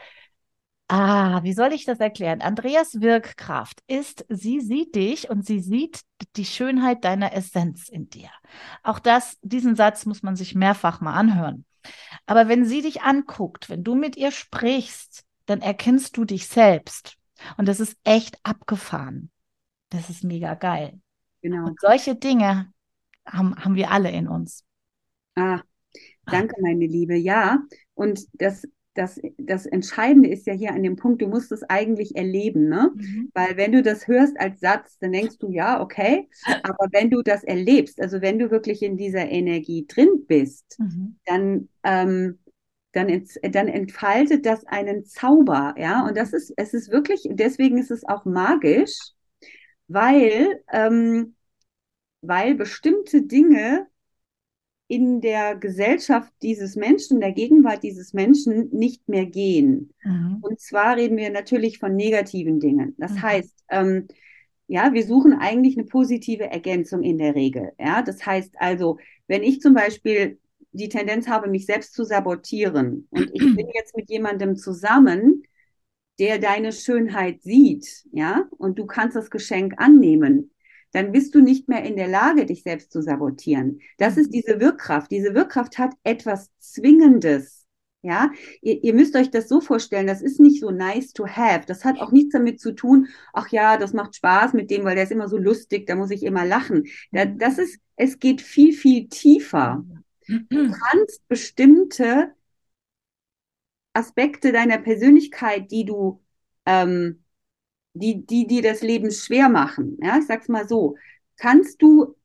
Ah, 0.88 1.42
wie 1.42 1.54
soll 1.54 1.72
ich 1.72 1.86
das 1.86 1.98
erklären? 1.98 2.42
Andreas 2.42 3.00
Wirkkraft 3.00 3.82
ist, 3.86 4.26
sie 4.28 4.60
sieht 4.60 4.94
dich 4.94 5.30
und 5.30 5.46
sie 5.46 5.60
sieht 5.60 6.02
die 6.36 6.44
Schönheit 6.44 7.04
deiner 7.04 7.32
Essenz 7.32 7.88
in 7.88 8.10
dir. 8.10 8.28
Auch 8.82 8.98
das, 8.98 9.38
diesen 9.40 9.76
Satz 9.76 10.04
muss 10.04 10.22
man 10.22 10.36
sich 10.36 10.54
mehrfach 10.54 11.00
mal 11.00 11.14
anhören. 11.14 11.64
Aber 12.26 12.48
wenn 12.48 12.64
sie 12.64 12.82
dich 12.82 13.02
anguckt, 13.02 13.68
wenn 13.68 13.84
du 13.84 13.94
mit 13.94 14.16
ihr 14.16 14.30
sprichst, 14.30 15.24
dann 15.46 15.60
erkennst 15.60 16.16
du 16.16 16.24
dich 16.24 16.46
selbst. 16.46 17.16
Und 17.56 17.66
das 17.68 17.80
ist 17.80 17.96
echt 18.04 18.38
abgefahren. 18.42 19.30
Das 19.90 20.10
ist 20.10 20.24
mega 20.24 20.54
geil. 20.54 21.00
Genau. 21.42 21.66
Und 21.66 21.80
solche 21.80 22.14
Dinge 22.14 22.72
haben, 23.26 23.54
haben 23.56 23.74
wir 23.74 23.90
alle 23.90 24.10
in 24.10 24.28
uns. 24.28 24.64
Ah, 25.34 25.60
danke, 26.26 26.56
meine 26.60 26.86
Liebe. 26.86 27.16
Ja, 27.16 27.58
und 27.94 28.20
das 28.32 28.66
das, 28.94 29.20
das 29.38 29.66
Entscheidende 29.66 30.28
ist 30.28 30.46
ja 30.46 30.52
hier 30.52 30.72
an 30.72 30.82
dem 30.82 30.96
Punkt, 30.96 31.20
du 31.20 31.26
musst 31.26 31.50
es 31.52 31.62
eigentlich 31.64 32.16
erleben, 32.16 32.68
ne? 32.68 32.92
Mhm. 32.94 33.30
Weil 33.34 33.56
wenn 33.56 33.72
du 33.72 33.82
das 33.82 34.06
hörst 34.06 34.38
als 34.38 34.60
Satz, 34.60 34.98
dann 35.00 35.12
denkst 35.12 35.38
du, 35.38 35.50
ja, 35.50 35.80
okay. 35.80 36.28
Aber 36.62 36.88
wenn 36.92 37.10
du 37.10 37.22
das 37.22 37.42
erlebst, 37.42 38.00
also 38.00 38.22
wenn 38.22 38.38
du 38.38 38.50
wirklich 38.50 38.82
in 38.82 38.96
dieser 38.96 39.28
Energie 39.28 39.86
drin 39.86 40.24
bist, 40.26 40.78
mhm. 40.78 41.16
dann, 41.26 41.68
ähm, 41.82 42.38
dann, 42.92 43.24
dann 43.50 43.68
entfaltet 43.68 44.46
das 44.46 44.64
einen 44.66 45.04
Zauber, 45.04 45.74
ja. 45.76 46.06
Und 46.06 46.16
das 46.16 46.32
ist, 46.32 46.52
es 46.56 46.72
ist 46.72 46.90
wirklich, 46.90 47.28
deswegen 47.30 47.78
ist 47.78 47.90
es 47.90 48.06
auch 48.06 48.24
magisch, 48.24 48.96
weil, 49.88 50.62
ähm, 50.72 51.34
weil 52.22 52.54
bestimmte 52.54 53.22
Dinge 53.22 53.88
in 54.86 55.20
der 55.20 55.56
Gesellschaft 55.56 56.32
dieses 56.42 56.76
Menschen, 56.76 57.20
der 57.20 57.32
Gegenwart 57.32 57.82
dieses 57.82 58.12
Menschen 58.12 58.68
nicht 58.70 59.08
mehr 59.08 59.26
gehen. 59.26 59.92
Mhm. 60.02 60.38
Und 60.42 60.60
zwar 60.60 60.96
reden 60.96 61.16
wir 61.16 61.30
natürlich 61.30 61.78
von 61.78 61.96
negativen 61.96 62.60
Dingen. 62.60 62.94
Das 62.98 63.12
mhm. 63.12 63.22
heißt, 63.22 63.64
ähm, 63.70 64.08
ja, 64.66 64.92
wir 64.92 65.04
suchen 65.06 65.34
eigentlich 65.34 65.76
eine 65.76 65.86
positive 65.86 66.44
Ergänzung 66.44 67.02
in 67.02 67.18
der 67.18 67.34
Regel. 67.34 67.72
Ja, 67.78 68.02
das 68.02 68.24
heißt 68.24 68.56
also, 68.58 68.98
wenn 69.26 69.42
ich 69.42 69.60
zum 69.60 69.74
Beispiel 69.74 70.38
die 70.72 70.88
Tendenz 70.88 71.28
habe, 71.28 71.48
mich 71.48 71.66
selbst 71.66 71.94
zu 71.94 72.04
sabotieren 72.04 73.06
und 73.10 73.30
ich 73.32 73.56
bin 73.56 73.68
jetzt 73.74 73.96
mit 73.96 74.10
jemandem 74.10 74.56
zusammen, 74.56 75.44
der 76.18 76.38
deine 76.38 76.72
Schönheit 76.72 77.42
sieht, 77.42 78.04
ja, 78.12 78.48
und 78.58 78.78
du 78.78 78.86
kannst 78.86 79.16
das 79.16 79.30
Geschenk 79.30 79.74
annehmen, 79.78 80.50
dann 80.94 81.10
bist 81.10 81.34
du 81.34 81.40
nicht 81.40 81.68
mehr 81.68 81.82
in 81.82 81.96
der 81.96 82.06
Lage, 82.06 82.46
dich 82.46 82.62
selbst 82.62 82.92
zu 82.92 83.02
sabotieren. 83.02 83.80
Das 83.98 84.16
ist 84.16 84.28
mhm. 84.28 84.32
diese 84.32 84.60
Wirkkraft. 84.60 85.10
Diese 85.10 85.34
Wirkkraft 85.34 85.76
hat 85.78 85.92
etwas 86.04 86.50
Zwingendes. 86.60 87.66
Ja, 88.00 88.30
ihr, 88.60 88.84
ihr, 88.84 88.94
müsst 88.94 89.16
euch 89.16 89.30
das 89.30 89.48
so 89.48 89.62
vorstellen, 89.62 90.06
das 90.06 90.20
ist 90.20 90.38
nicht 90.38 90.60
so 90.60 90.70
nice 90.70 91.14
to 91.14 91.26
have. 91.26 91.64
Das 91.66 91.84
hat 91.86 91.98
auch 91.98 92.12
nichts 92.12 92.32
damit 92.32 92.60
zu 92.60 92.72
tun, 92.72 93.08
ach 93.32 93.48
ja, 93.48 93.78
das 93.78 93.94
macht 93.94 94.14
Spaß 94.14 94.52
mit 94.52 94.70
dem, 94.70 94.84
weil 94.84 94.94
der 94.94 95.04
ist 95.04 95.10
immer 95.10 95.26
so 95.26 95.38
lustig, 95.38 95.86
da 95.86 95.96
muss 95.96 96.10
ich 96.10 96.22
immer 96.22 96.44
lachen. 96.44 96.86
Mhm. 97.12 97.38
das 97.38 97.58
ist, 97.58 97.80
es 97.96 98.18
geht 98.18 98.40
viel, 98.42 98.72
viel 98.72 99.08
tiefer. 99.08 99.84
Du 100.26 100.70
kannst 100.70 101.26
bestimmte 101.28 102.34
Aspekte 103.94 104.52
deiner 104.52 104.78
Persönlichkeit, 104.78 105.70
die 105.70 105.84
du, 105.84 106.22
ähm, 106.66 107.23
die, 107.94 108.26
die, 108.26 108.46
die 108.46 108.60
das 108.60 108.82
Leben 108.82 109.10
schwer 109.10 109.48
machen. 109.48 109.98
Ja, 110.02 110.18
ich 110.18 110.26
sag's 110.26 110.48
mal 110.48 110.68
so. 110.68 110.96
kannst 111.36 111.80
du 111.82 112.16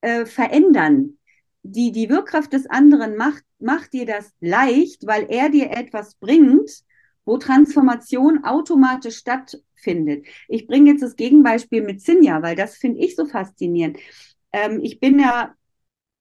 äh, 0.00 0.26
verändern. 0.26 1.18
Die, 1.62 1.92
die 1.92 2.08
Wirkkraft 2.08 2.52
des 2.52 2.66
anderen 2.66 3.16
macht, 3.16 3.42
macht 3.58 3.92
dir 3.92 4.06
das 4.06 4.32
leicht, 4.40 5.06
weil 5.06 5.26
er 5.30 5.48
dir 5.50 5.70
etwas 5.70 6.14
bringt, 6.16 6.70
wo 7.24 7.38
Transformation 7.38 8.44
automatisch 8.44 9.16
stattfindet. 9.16 10.26
Ich 10.48 10.66
bringe 10.68 10.92
jetzt 10.92 11.02
das 11.02 11.16
Gegenbeispiel 11.16 11.82
mit 11.82 12.00
Sinja, 12.00 12.40
weil 12.42 12.54
das 12.56 12.76
finde 12.76 13.00
ich 13.00 13.16
so 13.16 13.26
faszinierend. 13.26 13.98
Ähm, 14.52 14.80
ich 14.82 15.00
bin 15.00 15.18
ja 15.18 15.54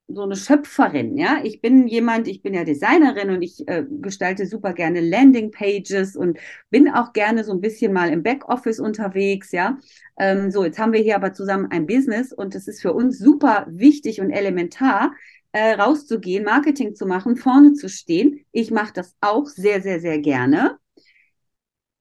so 0.08 0.22
eine 0.22 0.36
Schöpferin, 0.36 1.18
ja. 1.18 1.39
Ich 1.44 1.62
bin 1.62 1.88
jemand, 1.88 2.28
ich 2.28 2.41
bin 2.41 2.54
ja 2.54 2.63
Designerin 2.63 3.32
und 3.32 3.41
ich 3.41 3.68
äh, 3.68 3.86
gestalte 3.89 4.46
super 4.46 4.74
gerne 4.74 5.02
Landingpages 5.02 6.15
und 6.15 6.38
bin 6.70 6.89
auch 6.89 7.13
gerne 7.13 7.44
so 7.44 7.52
ein 7.54 7.62
bisschen 7.62 7.91
mal 7.91 8.10
im 8.10 8.22
Backoffice 8.24 8.80
unterwegs, 8.80 9.52
ja. 9.52 9.80
Ähm, 10.18 10.52
so, 10.52 10.63
jetzt 10.63 10.78
haben 10.80 10.94
wir 10.94 11.02
hier 11.02 11.15
aber 11.15 11.34
zusammen 11.34 11.68
ein 11.72 11.88
Business 11.88 12.32
und 12.32 12.54
es 12.56 12.68
ist 12.68 12.82
für 12.82 12.94
uns 12.94 13.18
super 13.18 13.65
wichtig 13.70 14.22
und 14.22 14.32
elementar, 14.32 15.13
äh, 15.52 15.74
rauszugehen, 15.74 16.44
Marketing 16.44 16.96
zu 16.96 17.06
machen, 17.08 17.36
vorne 17.36 17.74
zu 17.74 17.89
stehen. 17.89 18.46
Ich 18.52 18.72
mache 18.72 18.94
das 18.94 19.15
auch 19.22 19.48
sehr, 19.48 19.82
sehr, 19.82 20.00
sehr 20.00 20.20
gerne. 20.20 20.78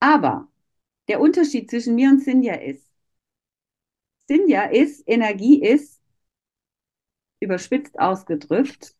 Aber 0.00 0.48
der 1.08 1.20
Unterschied 1.20 1.70
zwischen 1.70 1.94
mir 1.94 2.10
und 2.10 2.20
Cynthia 2.22 2.54
ist, 2.54 2.84
Cynthia 4.28 4.64
ist, 4.64 5.02
Energie 5.06 5.62
ist, 5.62 5.93
überspitzt 7.44 7.98
ausgedrückt, 7.98 8.94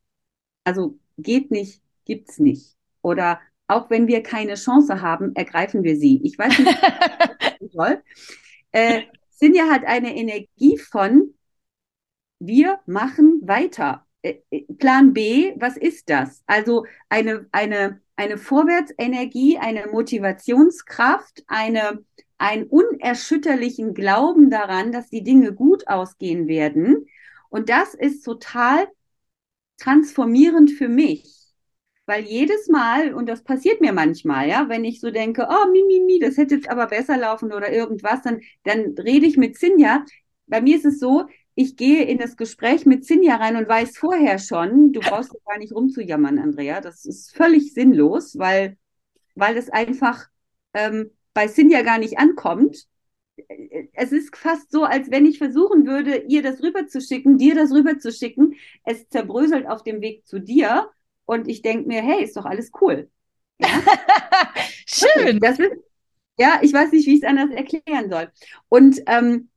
also 0.65 0.99
geht 1.19 1.51
nicht, 1.51 1.83
gibt's 2.05 2.39
nicht. 2.39 2.77
Oder 3.03 3.41
auch 3.67 3.91
wenn 3.91 4.07
wir 4.07 4.23
keine 4.23 4.55
Chance 4.55 5.01
haben, 5.01 5.35
ergreifen 5.35 5.83
wir 5.85 5.97
sie. 5.97 6.21
Ich 6.23 6.39
weiß 6.39 6.59
nicht, 6.59 7.73
toll. 7.73 8.03
Äh, 8.77 9.03
Sinja 9.31 9.69
hat 9.71 9.85
eine 9.85 10.17
Energie 10.17 10.79
von, 10.79 11.33
wir 12.41 12.81
machen 12.87 13.41
weiter. 13.45 14.05
Äh, 14.23 14.39
äh, 14.51 14.65
Plan 14.79 15.13
B, 15.13 15.53
was 15.57 15.77
ist 15.77 16.11
das? 16.11 16.43
Also 16.47 16.85
eine, 17.09 17.47
eine, 17.53 18.01
eine 18.17 18.37
Vorwärtsenergie, 18.37 19.59
eine 19.59 19.87
Motivationskraft, 19.87 21.45
eine, 21.47 22.05
einen 22.37 22.65
unerschütterlichen 22.65 23.95
Glauben 23.95 24.51
daran, 24.51 24.91
dass 24.91 25.09
die 25.09 25.23
Dinge 25.23 25.53
gut 25.53 25.87
ausgehen 25.87 26.49
werden, 26.49 27.07
und 27.55 27.69
das 27.69 27.95
ist 27.95 28.25
total 28.25 28.89
transformierend 29.79 30.73
für 30.73 30.89
mich. 30.89 31.55
Weil 32.05 32.25
jedes 32.25 32.67
Mal, 32.67 33.15
und 33.15 33.29
das 33.29 33.45
passiert 33.45 33.81
mir 33.81 33.93
manchmal, 33.93 34.49
ja, 34.49 34.69
wenn 34.69 34.85
ich 34.85 34.99
so 34.99 35.13
denke, 35.13 35.47
oh, 35.49 35.71
mi, 35.71 35.85
mi, 35.87 36.01
mi, 36.01 36.19
das 36.19 36.37
hätte 36.37 36.57
jetzt 36.57 36.69
aber 36.69 36.89
besser 36.89 37.17
laufen 37.17 37.53
oder 37.53 37.73
irgendwas, 37.73 38.23
dann, 38.23 38.41
dann 38.65 38.97
rede 38.99 39.27
ich 39.27 39.37
mit 39.37 39.57
Sinja. 39.57 40.05
Bei 40.49 40.61
mir 40.61 40.75
ist 40.75 40.85
es 40.85 40.99
so, 40.99 41.29
ich 41.55 41.77
gehe 41.77 42.03
in 42.03 42.19
das 42.19 42.37
Gespräch 42.37 42.87
mit 42.87 43.05
Sinja 43.05 43.37
rein 43.37 43.55
und 43.55 43.69
weiß 43.69 43.99
vorher 43.99 44.41
schon, 44.41 44.93
du 44.93 44.99
brauchst 45.09 45.33
gar 45.47 45.59
nicht 45.59 45.73
rumzujammern, 45.73 46.41
Andrea. 46.41 46.81
Das 46.81 47.05
ist 47.05 47.37
völlig 47.37 47.73
sinnlos, 47.73 48.37
weil, 48.37 48.77
weil 49.37 49.57
es 49.57 49.71
einfach 49.71 50.27
ähm, 50.73 51.13
bei 51.35 51.47
Sinja 51.47 51.83
gar 51.83 51.99
nicht 51.99 52.19
ankommt 52.19 52.89
es 53.95 54.13
ist 54.13 54.37
fast 54.37 54.71
so, 54.71 54.85
als 54.85 55.11
wenn 55.11 55.27
ich 55.27 55.39
versuchen 55.39 55.87
würde, 55.87 56.25
ihr 56.29 56.43
das 56.43 56.63
rüberzuschicken, 56.63 57.39
dir 57.39 57.55
das 57.55 57.73
rüberzuschicken. 57.73 58.55
Es 58.85 59.09
zerbröselt 59.09 59.67
auf 59.67 59.83
dem 59.83 60.01
Weg 60.01 60.27
zu 60.27 60.41
dir 60.41 60.91
und 61.27 61.49
ich 61.49 61.63
denke 61.63 61.89
mir, 61.89 62.03
hey, 62.03 62.23
ist 62.23 62.37
doch 62.37 62.45
alles 62.45 62.71
cool. 62.81 63.11
Ja? 63.59 63.69
Schön. 64.87 65.41
Das 65.41 65.59
ist, 65.59 65.73
ja, 66.39 66.61
ich 66.63 66.73
weiß 66.73 66.93
nicht, 66.93 67.07
wie 67.07 67.15
ich 67.15 67.23
es 67.23 67.29
anders 67.29 67.51
erklären 67.51 68.11
soll. 68.11 68.31
Und 68.69 69.01
ähm, 69.07 69.51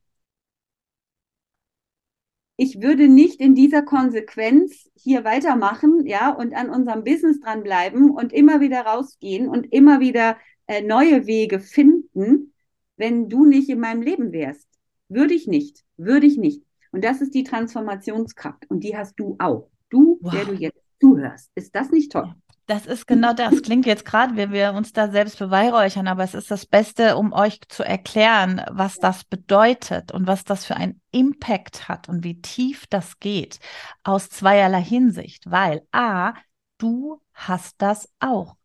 ich 2.56 2.82
würde 2.82 3.08
nicht 3.08 3.40
in 3.40 3.54
dieser 3.54 3.82
Konsequenz 3.82 4.90
hier 4.96 5.24
weitermachen, 5.24 6.06
ja, 6.06 6.30
und 6.30 6.54
an 6.54 6.70
unserem 6.70 7.04
Business 7.04 7.40
dranbleiben 7.40 8.10
und 8.10 8.32
immer 8.32 8.60
wieder 8.60 8.80
rausgehen 8.80 9.48
und 9.48 9.72
immer 9.72 10.00
wieder 10.00 10.36
äh, 10.66 10.82
neue 10.82 11.26
Wege 11.26 11.60
finden, 11.60 12.52
wenn 12.98 13.28
du 13.28 13.46
nicht 13.46 13.68
in 13.70 13.80
meinem 13.80 14.02
Leben 14.02 14.32
wärst. 14.32 14.68
Würde 15.08 15.34
ich 15.34 15.46
nicht, 15.46 15.84
würde 15.96 16.26
ich 16.26 16.36
nicht. 16.36 16.62
Und 16.92 17.04
das 17.04 17.20
ist 17.20 17.34
die 17.34 17.44
Transformationskraft 17.44 18.68
und 18.68 18.80
die 18.80 18.96
hast 18.96 19.18
du 19.18 19.36
auch. 19.38 19.70
Du, 19.88 20.18
wow. 20.20 20.32
der 20.32 20.44
du 20.44 20.52
jetzt 20.52 20.80
zuhörst. 21.00 21.50
Ist 21.54 21.74
das 21.74 21.90
nicht 21.90 22.12
toll? 22.12 22.34
Das 22.66 22.84
ist 22.84 23.06
genau 23.06 23.32
das. 23.32 23.62
Klingt 23.62 23.86
jetzt 23.86 24.04
gerade, 24.04 24.36
wie 24.36 24.52
wir 24.52 24.74
uns 24.74 24.92
da 24.92 25.10
selbst 25.10 25.38
beweihräuchern, 25.38 26.06
aber 26.06 26.22
es 26.22 26.34
ist 26.34 26.50
das 26.50 26.66
Beste, 26.66 27.16
um 27.16 27.32
euch 27.32 27.60
zu 27.68 27.82
erklären, 27.82 28.62
was 28.70 28.98
das 28.98 29.24
bedeutet 29.24 30.12
und 30.12 30.26
was 30.26 30.44
das 30.44 30.66
für 30.66 30.76
einen 30.76 31.00
Impact 31.10 31.88
hat 31.88 32.10
und 32.10 32.24
wie 32.24 32.42
tief 32.42 32.86
das 32.88 33.20
geht 33.20 33.58
aus 34.04 34.28
zweierlei 34.28 34.82
Hinsicht. 34.82 35.50
Weil 35.50 35.80
A, 35.92 36.34
du 36.76 37.22
hast 37.32 37.76
das 37.80 38.10
auch. 38.20 38.57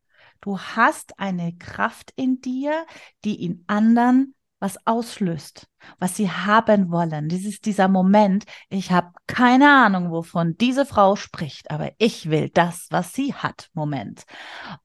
Du 0.44 0.58
hast 0.58 1.18
eine 1.18 1.56
Kraft 1.56 2.12
in 2.16 2.42
dir, 2.42 2.84
die 3.24 3.42
in 3.42 3.64
anderen 3.66 4.34
was 4.58 4.86
auslöst, 4.86 5.66
was 5.98 6.16
sie 6.16 6.30
haben 6.30 6.90
wollen. 6.90 7.30
Das 7.30 7.40
ist 7.44 7.64
dieser 7.64 7.88
Moment, 7.88 8.44
ich 8.68 8.92
habe 8.92 9.12
keine 9.26 9.70
Ahnung, 9.70 10.10
wovon 10.10 10.54
diese 10.58 10.84
Frau 10.84 11.16
spricht, 11.16 11.70
aber 11.70 11.92
ich 11.96 12.28
will 12.28 12.50
das, 12.50 12.88
was 12.90 13.14
sie 13.14 13.32
hat, 13.32 13.70
Moment. 13.72 14.24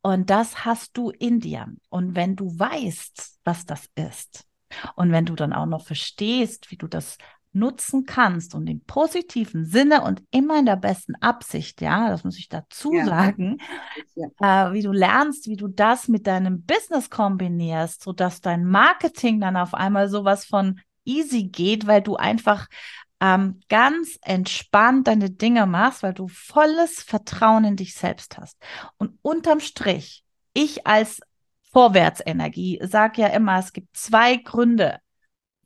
Und 0.01 0.29
das 0.29 0.63
hast 0.63 0.95
du 0.95 1.09
in 1.09 1.41
dir. 1.41 1.67
Und 1.89 2.15
wenn 2.15 2.37
du 2.37 2.57
weißt, 2.57 3.39
was 3.43 3.65
das 3.65 3.89
ist, 3.95 4.45
und 4.95 5.11
wenn 5.11 5.25
du 5.25 5.35
dann 5.35 5.51
auch 5.51 5.65
noch 5.65 5.83
verstehst, 5.83 6.71
wie 6.71 6.77
du 6.77 6.87
das 6.87 7.17
nutzen 7.51 8.05
kannst 8.05 8.53
und 8.53 8.67
im 8.67 8.81
positiven 8.81 9.65
Sinne 9.65 10.01
und 10.01 10.21
immer 10.31 10.59
in 10.59 10.65
der 10.65 10.75
besten 10.75 11.15
Absicht, 11.15 11.81
ja, 11.81 12.09
das 12.09 12.23
muss 12.23 12.37
ich 12.37 12.47
dazu 12.47 12.93
ja. 12.93 13.05
sagen, 13.05 13.57
ja. 14.15 14.69
Äh, 14.69 14.73
wie 14.73 14.83
du 14.83 14.91
lernst, 14.91 15.47
wie 15.47 15.55
du 15.55 15.67
das 15.67 16.07
mit 16.07 16.27
deinem 16.27 16.63
Business 16.63 17.09
kombinierst, 17.09 18.03
so 18.03 18.13
dass 18.13 18.41
dein 18.41 18.65
Marketing 18.65 19.39
dann 19.39 19.57
auf 19.57 19.73
einmal 19.73 20.09
sowas 20.09 20.45
von 20.45 20.79
easy 21.05 21.43
geht, 21.43 21.87
weil 21.87 22.01
du 22.01 22.17
einfach 22.17 22.67
ähm, 23.19 23.59
ganz 23.67 24.17
entspannt 24.21 25.07
deine 25.07 25.29
Dinge 25.29 25.65
machst, 25.65 26.03
weil 26.03 26.13
du 26.13 26.27
volles 26.27 27.01
Vertrauen 27.01 27.65
in 27.65 27.75
dich 27.75 27.95
selbst 27.95 28.37
hast. 28.37 28.57
Und 28.97 29.17
unterm 29.21 29.59
Strich, 29.59 30.23
ich 30.53 30.87
als 30.87 31.19
Vorwärtsenergie 31.71 32.79
sage 32.83 33.21
ja 33.21 33.27
immer, 33.27 33.59
es 33.59 33.73
gibt 33.73 33.95
zwei 33.95 34.37
Gründe, 34.37 34.99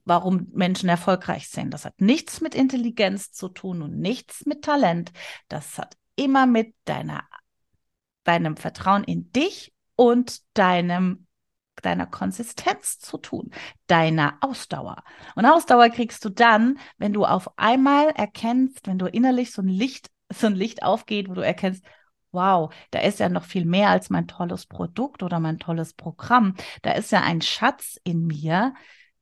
warum 0.06 0.48
Menschen 0.54 0.90
erfolgreich 0.90 1.50
sind. 1.50 1.74
Das 1.74 1.86
hat 1.86 2.00
nichts 2.02 2.42
mit 2.42 2.56
Intelligenz 2.56 3.32
zu 3.32 3.50
tun 3.50 3.82
und 3.82 4.00
nichts 4.00 4.46
mit 4.46 4.64
Talent. 4.64 5.12
Das 5.48 5.78
hat 5.78 5.98
immer 6.16 6.46
mit 6.46 6.76
deiner, 6.86 7.24
deinem 8.24 8.58
Vertrauen 8.58 9.04
in 9.04 9.32
dich 9.32 9.74
und 9.96 10.42
deinem 10.58 11.28
deiner 11.82 12.06
Konsistenz 12.06 13.00
zu 13.00 13.18
tun, 13.18 13.52
deiner 13.88 14.38
Ausdauer. 14.42 15.04
Und 15.36 15.46
Ausdauer 15.46 15.90
kriegst 15.90 16.24
du 16.24 16.30
dann, 16.30 16.80
wenn 16.98 17.14
du 17.14 17.26
auf 17.26 17.58
einmal 17.58 18.10
erkennst, 18.10 18.88
wenn 18.88 19.00
du 19.00 19.08
innerlich 19.08 19.52
so 19.52 19.62
ein 19.62 19.68
Licht, 19.68 20.10
so 20.32 20.48
ein 20.48 20.56
Licht 20.56 20.84
aufgeht, 20.84 21.30
wo 21.30 21.34
du 21.34 21.42
erkennst, 21.42 21.84
wow, 22.32 22.74
da 22.92 23.00
ist 23.00 23.20
ja 23.20 23.30
noch 23.30 23.44
viel 23.44 23.66
mehr 23.66 23.90
als 23.90 24.10
mein 24.10 24.28
tolles 24.28 24.66
Produkt 24.66 25.22
oder 25.22 25.40
mein 25.40 25.60
tolles 25.60 25.94
Programm. 25.94 26.56
Da 26.82 26.94
ist 26.94 27.12
ja 27.12 27.22
ein 27.22 27.42
Schatz 27.42 28.00
in 28.04 28.26
mir, 28.26 28.74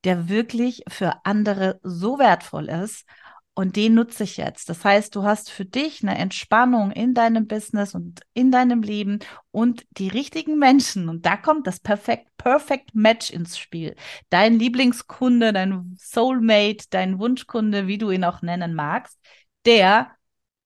der 0.03 0.29
wirklich 0.29 0.83
für 0.87 1.25
andere 1.25 1.79
so 1.83 2.19
wertvoll 2.19 2.69
ist. 2.69 3.05
Und 3.53 3.75
den 3.75 3.95
nutze 3.95 4.23
ich 4.23 4.37
jetzt. 4.37 4.69
Das 4.69 4.85
heißt, 4.85 5.13
du 5.13 5.23
hast 5.23 5.51
für 5.51 5.65
dich 5.65 6.01
eine 6.01 6.17
Entspannung 6.17 6.91
in 6.91 7.13
deinem 7.13 7.47
Business 7.47 7.93
und 7.93 8.21
in 8.33 8.49
deinem 8.49 8.81
Leben 8.81 9.19
und 9.51 9.85
die 9.91 10.07
richtigen 10.07 10.57
Menschen. 10.57 11.09
Und 11.09 11.25
da 11.25 11.35
kommt 11.35 11.67
das 11.67 11.81
Perfect, 11.81 12.29
Perfect 12.37 12.95
Match 12.95 13.29
ins 13.29 13.57
Spiel. 13.57 13.95
Dein 14.29 14.57
Lieblingskunde, 14.57 15.51
dein 15.51 15.95
Soulmate, 15.99 16.85
dein 16.91 17.19
Wunschkunde, 17.19 17.87
wie 17.87 17.97
du 17.97 18.09
ihn 18.09 18.23
auch 18.23 18.41
nennen 18.41 18.73
magst, 18.73 19.19
der 19.65 20.11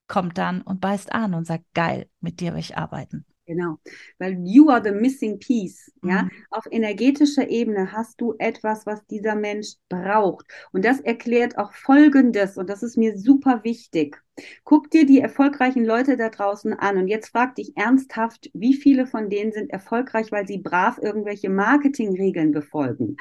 kommt 0.08 0.38
dann 0.38 0.62
und 0.62 0.80
beißt 0.80 1.12
an 1.12 1.34
und 1.34 1.46
sagt, 1.46 1.66
geil, 1.74 2.08
mit 2.20 2.40
dir 2.40 2.54
will 2.54 2.60
ich 2.60 2.78
arbeiten. 2.78 3.26
Genau, 3.48 3.78
weil 4.18 4.40
you 4.44 4.70
are 4.72 4.82
the 4.84 4.92
missing 4.92 5.38
piece. 5.38 5.92
Ja, 6.04 6.24
mhm. 6.24 6.32
auf 6.50 6.66
energetischer 6.72 7.48
Ebene 7.48 7.92
hast 7.92 8.20
du 8.20 8.34
etwas, 8.40 8.88
was 8.88 9.06
dieser 9.06 9.36
Mensch 9.36 9.76
braucht. 9.88 10.48
Und 10.72 10.84
das 10.84 11.00
erklärt 11.00 11.58
auch 11.60 11.72
Folgendes, 11.74 12.58
und 12.58 12.70
das 12.70 12.82
ist 12.82 12.98
mir 12.98 13.18
super 13.18 13.64
wichtig. 13.64 14.20
Guck 14.64 14.90
dir 14.90 15.06
die 15.06 15.20
erfolgreichen 15.20 15.86
Leute 15.86 16.18
da 16.18 16.30
draußen 16.30 16.74
an 16.74 16.98
und 16.98 17.08
jetzt 17.08 17.30
frag 17.30 17.56
dich 17.56 17.78
ernsthaft, 17.78 18.50
wie 18.54 18.74
viele 18.74 19.06
von 19.06 19.30
denen 19.30 19.52
sind 19.52 19.70
erfolgreich, 19.70 20.32
weil 20.32 20.48
sie 20.48 20.58
brav 20.58 20.98
irgendwelche 21.00 21.50
Marketingregeln 21.50 22.52
befolgen. 22.52 23.16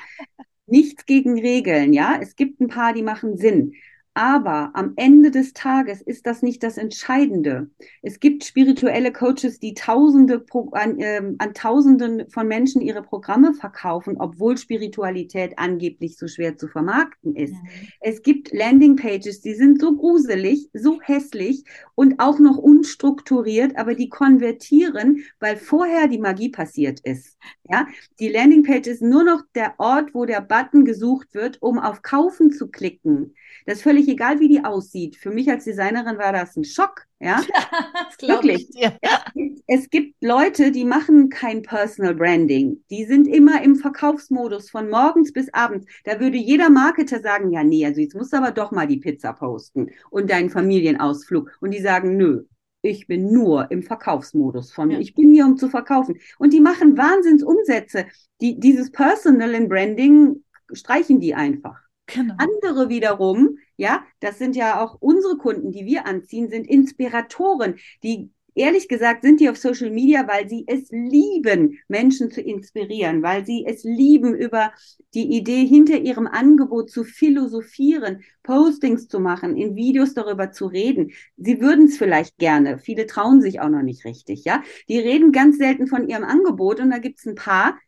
Nichts 0.66 1.04
gegen 1.04 1.38
Regeln, 1.38 1.92
ja. 1.92 2.18
Es 2.20 2.34
gibt 2.36 2.60
ein 2.60 2.68
paar, 2.68 2.94
die 2.94 3.02
machen 3.02 3.36
Sinn. 3.36 3.74
Aber 4.16 4.70
am 4.74 4.92
Ende 4.94 5.32
des 5.32 5.54
Tages 5.54 6.00
ist 6.00 6.24
das 6.24 6.40
nicht 6.40 6.62
das 6.62 6.78
Entscheidende. 6.78 7.68
Es 8.00 8.20
gibt 8.20 8.44
spirituelle 8.44 9.12
Coaches, 9.12 9.58
die 9.58 9.74
Tausende 9.74 10.38
pro, 10.38 10.70
an, 10.70 11.00
äh, 11.00 11.20
an 11.38 11.52
Tausenden 11.52 12.30
von 12.30 12.46
Menschen 12.46 12.80
ihre 12.80 13.02
Programme 13.02 13.54
verkaufen, 13.54 14.16
obwohl 14.20 14.56
Spiritualität 14.56 15.58
angeblich 15.58 16.16
so 16.16 16.28
schwer 16.28 16.56
zu 16.56 16.68
vermarkten 16.68 17.34
ist. 17.34 17.54
Mhm. 17.54 17.88
Es 18.00 18.22
gibt 18.22 18.52
Landingpages, 18.52 19.40
die 19.40 19.54
sind 19.54 19.80
so 19.80 19.96
gruselig, 19.96 20.70
so 20.72 21.00
hässlich 21.02 21.64
und 21.96 22.20
auch 22.20 22.38
noch 22.38 22.56
unstrukturiert, 22.56 23.76
aber 23.76 23.96
die 23.96 24.08
konvertieren, 24.10 25.24
weil 25.40 25.56
vorher 25.56 26.06
die 26.06 26.18
Magie 26.18 26.50
passiert 26.50 27.00
ist. 27.00 27.36
Ja, 27.68 27.88
die 28.20 28.28
Landingpage 28.28 28.86
ist 28.86 29.02
nur 29.02 29.24
noch 29.24 29.42
der 29.56 29.74
Ort, 29.78 30.14
wo 30.14 30.24
der 30.24 30.40
Button 30.40 30.84
gesucht 30.84 31.34
wird, 31.34 31.60
um 31.60 31.80
auf 31.80 32.02
Kaufen 32.02 32.52
zu 32.52 32.68
klicken. 32.68 33.34
Das 33.66 33.78
ist 33.78 33.82
völlig 33.82 34.08
egal, 34.08 34.40
wie 34.40 34.48
die 34.48 34.64
aussieht. 34.64 35.16
Für 35.16 35.30
mich 35.30 35.50
als 35.50 35.64
Designerin 35.64 36.18
war 36.18 36.32
das 36.32 36.56
ein 36.56 36.64
Schock. 36.64 37.06
Ja, 37.18 37.42
das 38.18 38.28
Wirklich. 38.28 38.68
Ich 38.68 38.76
dir. 38.76 38.98
Ja. 39.02 39.24
Es 39.66 39.88
gibt 39.88 40.16
Leute, 40.20 40.70
die 40.70 40.84
machen 40.84 41.30
kein 41.30 41.62
Personal 41.62 42.14
Branding. 42.14 42.84
Die 42.90 43.04
sind 43.06 43.26
immer 43.26 43.62
im 43.62 43.76
Verkaufsmodus 43.76 44.68
von 44.70 44.90
morgens 44.90 45.32
bis 45.32 45.52
abends. 45.54 45.86
Da 46.04 46.20
würde 46.20 46.36
jeder 46.36 46.68
Marketer 46.68 47.20
sagen, 47.20 47.50
ja, 47.50 47.64
nee, 47.64 47.86
also 47.86 48.00
jetzt 48.00 48.14
musst 48.14 48.34
du 48.34 48.36
aber 48.36 48.50
doch 48.50 48.72
mal 48.72 48.86
die 48.86 48.98
Pizza 48.98 49.32
posten 49.32 49.90
und 50.10 50.30
deinen 50.30 50.50
Familienausflug. 50.50 51.50
Und 51.60 51.70
die 51.70 51.80
sagen, 51.80 52.18
nö, 52.18 52.44
ich 52.82 53.06
bin 53.06 53.32
nur 53.32 53.70
im 53.70 53.82
Verkaufsmodus 53.82 54.70
von, 54.72 54.90
ja. 54.90 54.98
ich 54.98 55.14
bin 55.14 55.32
hier, 55.32 55.46
um 55.46 55.56
zu 55.56 55.70
verkaufen. 55.70 56.18
Und 56.38 56.52
die 56.52 56.60
machen 56.60 56.98
Wahnsinnsumsätze. 56.98 58.04
Die, 58.42 58.60
dieses 58.60 58.92
Personal 58.92 59.66
Branding 59.66 60.44
streichen 60.70 61.20
die 61.20 61.34
einfach. 61.34 61.83
Genau. 62.06 62.34
Andere 62.38 62.88
wiederum, 62.88 63.58
ja, 63.76 64.04
das 64.20 64.38
sind 64.38 64.56
ja 64.56 64.82
auch 64.84 64.96
unsere 65.00 65.36
Kunden, 65.38 65.72
die 65.72 65.86
wir 65.86 66.06
anziehen, 66.06 66.48
sind 66.48 66.66
Inspiratoren, 66.66 67.76
die 68.02 68.30
ehrlich 68.54 68.88
gesagt 68.88 69.22
sind 69.22 69.40
die 69.40 69.48
auf 69.48 69.56
Social 69.56 69.90
Media, 69.90 70.26
weil 70.28 70.48
sie 70.48 70.64
es 70.66 70.88
lieben, 70.90 71.78
Menschen 71.88 72.30
zu 72.30 72.40
inspirieren, 72.40 73.22
weil 73.22 73.44
sie 73.44 73.64
es 73.66 73.84
lieben, 73.84 74.34
über 74.34 74.72
die 75.14 75.36
Idee 75.36 75.66
hinter 75.66 75.98
ihrem 75.98 76.26
Angebot 76.26 76.90
zu 76.90 77.04
philosophieren, 77.04 78.22
Postings 78.42 79.08
zu 79.08 79.20
machen, 79.20 79.56
in 79.56 79.74
Videos 79.76 80.14
darüber 80.14 80.52
zu 80.52 80.66
reden. 80.66 81.12
Sie 81.36 81.60
würden 81.60 81.86
es 81.86 81.96
vielleicht 81.96 82.38
gerne. 82.38 82.78
Viele 82.78 83.06
trauen 83.06 83.40
sich 83.40 83.60
auch 83.60 83.68
noch 83.68 83.82
nicht 83.82 84.04
richtig, 84.04 84.44
ja. 84.44 84.62
Die 84.88 84.98
reden 84.98 85.32
ganz 85.32 85.58
selten 85.58 85.86
von 85.86 86.08
ihrem 86.08 86.24
Angebot 86.24 86.80
und 86.80 86.90
da 86.90 86.98
gibt 86.98 87.18
es 87.18 87.26
ein 87.26 87.34
paar, 87.34 87.78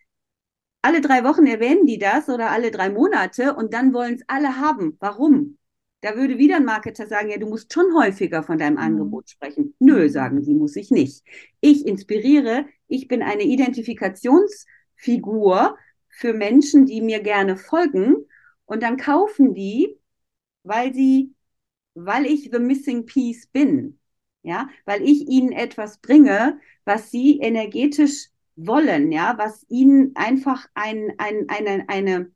alle 0.87 1.01
drei 1.01 1.25
Wochen 1.25 1.47
erwähnen 1.47 1.85
die 1.85 1.99
das 1.99 2.29
oder 2.29 2.53
alle 2.53 2.71
drei 2.71 2.91
Monate 2.91 3.55
und 3.55 3.75
dann 3.75 3.93
wollen 3.93 4.15
es 4.15 4.23
alle 4.29 4.61
haben. 4.61 4.97
Warum? 5.01 5.59
Da 6.01 6.15
würde 6.15 6.39
wieder 6.39 6.55
ein 6.57 6.65
Marketer 6.65 7.09
sagen, 7.09 7.31
ja, 7.31 7.39
du 7.39 7.49
musst 7.49 7.73
schon 7.73 7.93
häufiger 7.93 8.45
von 8.45 8.59
deinem 8.59 8.75
mhm. 8.75 8.81
Angebot 8.81 9.29
sprechen. 9.29 9.75
Nö, 9.81 10.09
sagen 10.09 10.43
die, 10.43 10.55
muss 10.55 10.77
ich 10.77 10.93
nicht. 10.93 11.25
Ich 11.61 11.85
inspiriere, 11.85 12.67
ich 12.87 13.09
bin 13.09 13.23
eine 13.23 13.43
Identifikationsfigur 13.43 15.77
für 16.09 16.33
Menschen, 16.33 16.87
die 16.87 17.01
mir 17.01 17.19
gerne 17.21 17.57
folgen 17.57 18.15
und 18.65 18.85
dann 18.85 18.97
kaufen 18.97 19.55
die, 19.55 19.99
weil 20.63 20.95
sie, 20.95 21.35
weil 21.95 22.27
ich 22.27 22.51
the 22.53 22.61
missing 22.61 23.07
piece 23.07 23.49
bin. 23.49 23.99
Ja, 24.43 24.69
weil 24.85 25.03
ich 25.03 25.29
ihnen 25.29 25.51
etwas 25.51 25.99
bringe, 25.99 26.61
was 26.85 27.11
sie 27.11 27.41
energetisch 27.41 28.29
wollen, 28.57 29.13
ja, 29.13 29.35
was 29.37 29.65
ihnen 29.69 30.13
einfach 30.15 30.67
ein, 30.75 31.13
ein, 31.19 31.47
eine, 31.49 31.89
eine, 31.89 32.31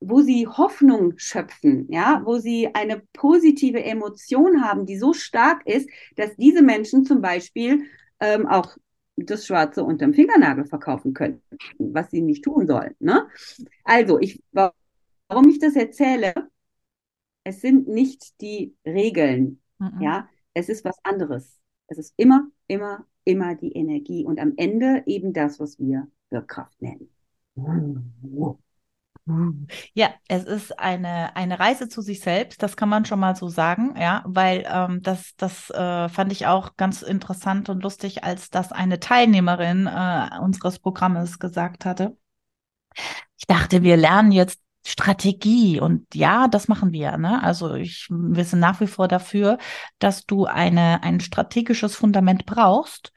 wo 0.00 0.22
sie 0.22 0.46
Hoffnung 0.46 1.14
schöpfen, 1.16 1.86
ja, 1.90 2.22
wo 2.24 2.38
sie 2.38 2.74
eine 2.74 3.02
positive 3.12 3.82
Emotion 3.82 4.62
haben, 4.62 4.86
die 4.86 4.98
so 4.98 5.12
stark 5.12 5.66
ist, 5.66 5.88
dass 6.16 6.36
diese 6.36 6.62
Menschen 6.62 7.04
zum 7.04 7.20
Beispiel 7.20 7.84
ähm, 8.20 8.46
auch 8.46 8.76
das 9.16 9.46
Schwarze 9.46 9.82
unterm 9.82 10.14
Fingernagel 10.14 10.66
verkaufen 10.66 11.14
können, 11.14 11.42
was 11.78 12.10
sie 12.10 12.20
nicht 12.20 12.44
tun 12.44 12.66
sollen. 12.66 12.94
Ne? 12.98 13.26
Also, 13.84 14.18
ich, 14.18 14.42
warum 14.52 15.48
ich 15.48 15.58
das 15.58 15.74
erzähle, 15.74 16.34
es 17.44 17.60
sind 17.60 17.88
nicht 17.88 18.40
die 18.40 18.74
Regeln, 18.84 19.62
mhm. 19.78 20.00
ja, 20.00 20.28
es 20.52 20.68
ist 20.68 20.84
was 20.84 20.96
anderes. 21.04 21.60
Es 21.86 21.98
ist 21.98 22.14
immer, 22.16 22.48
immer, 22.66 23.06
immer 23.26 23.54
die 23.54 23.72
Energie 23.72 24.24
und 24.24 24.40
am 24.40 24.54
Ende 24.56 25.02
eben 25.06 25.32
das, 25.32 25.60
was 25.60 25.78
wir 25.78 26.06
Wirkkraft 26.30 26.80
nennen. 26.80 27.10
Ja, 29.92 30.10
es 30.28 30.44
ist 30.44 30.78
eine, 30.78 31.34
eine 31.34 31.58
Reise 31.58 31.88
zu 31.88 32.00
sich 32.00 32.20
selbst, 32.20 32.62
das 32.62 32.76
kann 32.76 32.88
man 32.88 33.04
schon 33.04 33.18
mal 33.18 33.34
so 33.34 33.48
sagen, 33.48 33.94
ja, 33.98 34.22
weil 34.24 34.64
ähm, 34.70 35.02
das, 35.02 35.34
das 35.36 35.68
äh, 35.70 36.08
fand 36.08 36.30
ich 36.30 36.46
auch 36.46 36.76
ganz 36.76 37.02
interessant 37.02 37.68
und 37.68 37.82
lustig, 37.82 38.22
als 38.22 38.50
das 38.50 38.70
eine 38.70 39.00
Teilnehmerin 39.00 39.88
äh, 39.88 40.28
unseres 40.40 40.78
Programmes 40.78 41.40
gesagt 41.40 41.84
hatte. 41.84 42.16
Ich 43.36 43.46
dachte, 43.48 43.82
wir 43.82 43.96
lernen 43.96 44.30
jetzt 44.30 44.60
Strategie. 44.86 45.80
Und 45.80 46.14
ja, 46.14 46.46
das 46.46 46.68
machen 46.68 46.92
wir. 46.92 47.16
Ne? 47.16 47.42
Also 47.42 47.74
ich, 47.74 48.06
wir 48.08 48.44
sind 48.44 48.60
nach 48.60 48.80
wie 48.80 48.86
vor 48.86 49.08
dafür, 49.08 49.58
dass 49.98 50.26
du 50.26 50.46
eine, 50.46 51.02
ein 51.02 51.18
strategisches 51.18 51.96
Fundament 51.96 52.46
brauchst, 52.46 53.12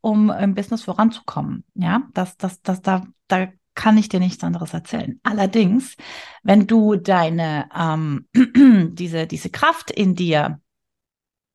um 0.00 0.30
im 0.30 0.54
Business 0.54 0.82
voranzukommen. 0.82 1.64
Ja, 1.74 2.02
das, 2.12 2.36
das, 2.36 2.60
das, 2.62 2.82
da, 2.82 3.06
da 3.28 3.48
kann 3.74 3.96
ich 3.96 4.08
dir 4.08 4.18
nichts 4.18 4.42
anderes 4.42 4.74
erzählen. 4.74 5.20
Allerdings, 5.22 5.96
wenn 6.42 6.66
du 6.66 6.96
deine, 6.96 7.68
ähm, 7.74 8.26
diese, 8.94 9.28
diese 9.28 9.48
Kraft 9.48 9.92
in 9.92 10.16
dir 10.16 10.60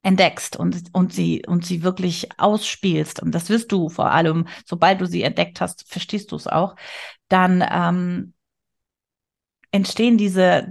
entdeckst 0.01 0.55
und, 0.55 0.81
und 0.93 1.11
sie, 1.11 1.43
und 1.45 1.65
sie 1.65 1.83
wirklich 1.83 2.29
ausspielst, 2.37 3.21
und 3.21 3.35
das 3.35 3.49
wirst 3.49 3.73
du 3.73 3.89
vor 3.89 4.11
allem, 4.11 4.47
sobald 4.65 5.01
du 5.01 5.07
sie 5.07 5.23
entdeckt 5.23 5.59
hast, 5.59 5.85
verstehst 5.89 6.31
du 6.31 6.37
es 6.37 6.47
auch, 6.47 6.77
dann, 7.27 7.61
ähm, 7.69 8.33
entstehen 9.71 10.17
diese, 10.17 10.67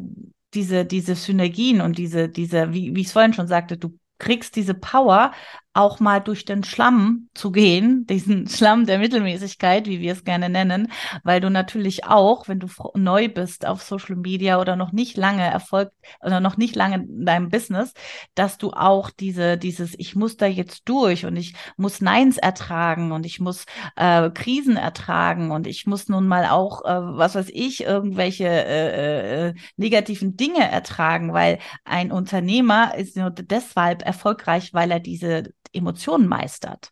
diese, 0.54 0.84
diese 0.84 1.14
Synergien 1.14 1.80
und 1.80 1.98
diese, 1.98 2.28
diese, 2.28 2.72
wie, 2.72 2.94
wie 2.94 3.00
ich 3.00 3.08
es 3.08 3.12
vorhin 3.12 3.34
schon 3.34 3.48
sagte, 3.48 3.76
du 3.76 3.98
kriegst 4.18 4.56
diese 4.56 4.74
Power 4.74 5.32
auch 5.76 6.00
mal 6.00 6.20
durch 6.20 6.44
den 6.44 6.64
Schlamm 6.64 7.28
zu 7.34 7.52
gehen, 7.52 8.06
diesen 8.06 8.48
Schlamm 8.48 8.86
der 8.86 8.98
Mittelmäßigkeit, 8.98 9.86
wie 9.86 10.00
wir 10.00 10.12
es 10.12 10.24
gerne 10.24 10.48
nennen, 10.48 10.90
weil 11.22 11.40
du 11.40 11.50
natürlich 11.50 12.04
auch, 12.04 12.48
wenn 12.48 12.60
du 12.60 12.68
neu 12.94 13.28
bist 13.28 13.66
auf 13.66 13.82
Social 13.82 14.16
Media 14.16 14.60
oder 14.60 14.76
noch 14.76 14.92
nicht 14.92 15.16
lange 15.16 15.44
Erfolg 15.44 15.90
oder 16.20 16.40
noch 16.40 16.56
nicht 16.56 16.74
lange 16.74 16.96
in 16.96 17.26
deinem 17.26 17.48
Business, 17.50 17.92
dass 18.34 18.58
du 18.58 18.72
auch 18.72 19.10
diese, 19.10 19.58
dieses, 19.58 19.94
ich 19.98 20.16
muss 20.16 20.36
da 20.36 20.46
jetzt 20.46 20.88
durch 20.88 21.26
und 21.26 21.36
ich 21.36 21.54
muss 21.76 22.00
Neins 22.00 22.38
ertragen 22.38 23.12
und 23.12 23.26
ich 23.26 23.40
muss 23.40 23.66
äh, 23.96 24.30
Krisen 24.30 24.76
ertragen 24.76 25.50
und 25.50 25.66
ich 25.66 25.86
muss 25.86 26.08
nun 26.08 26.26
mal 26.26 26.46
auch, 26.46 26.84
äh, 26.84 27.16
was 27.16 27.34
weiß 27.34 27.50
ich, 27.52 27.84
irgendwelche 27.84 28.46
äh, 28.46 29.48
äh, 29.48 29.54
negativen 29.76 30.36
Dinge 30.36 30.70
ertragen, 30.70 31.32
weil 31.32 31.58
ein 31.84 32.12
Unternehmer 32.12 32.94
ist 32.96 33.16
nur 33.16 33.30
deshalb 33.30 34.02
erfolgreich, 34.02 34.72
weil 34.72 34.90
er 34.90 35.00
diese 35.00 35.52
Emotionen 35.72 36.28
meistert. 36.28 36.90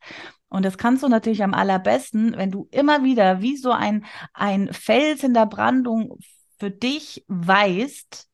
Und 0.48 0.64
das 0.64 0.78
kannst 0.78 1.02
du 1.02 1.08
natürlich 1.08 1.42
am 1.42 1.54
allerbesten, 1.54 2.36
wenn 2.36 2.50
du 2.50 2.68
immer 2.70 3.02
wieder 3.02 3.40
wie 3.40 3.56
so 3.56 3.72
ein, 3.72 4.04
ein 4.32 4.72
Fels 4.72 5.24
in 5.24 5.34
der 5.34 5.46
Brandung 5.46 6.18
für 6.58 6.70
dich 6.70 7.24
weißt, 7.28 8.28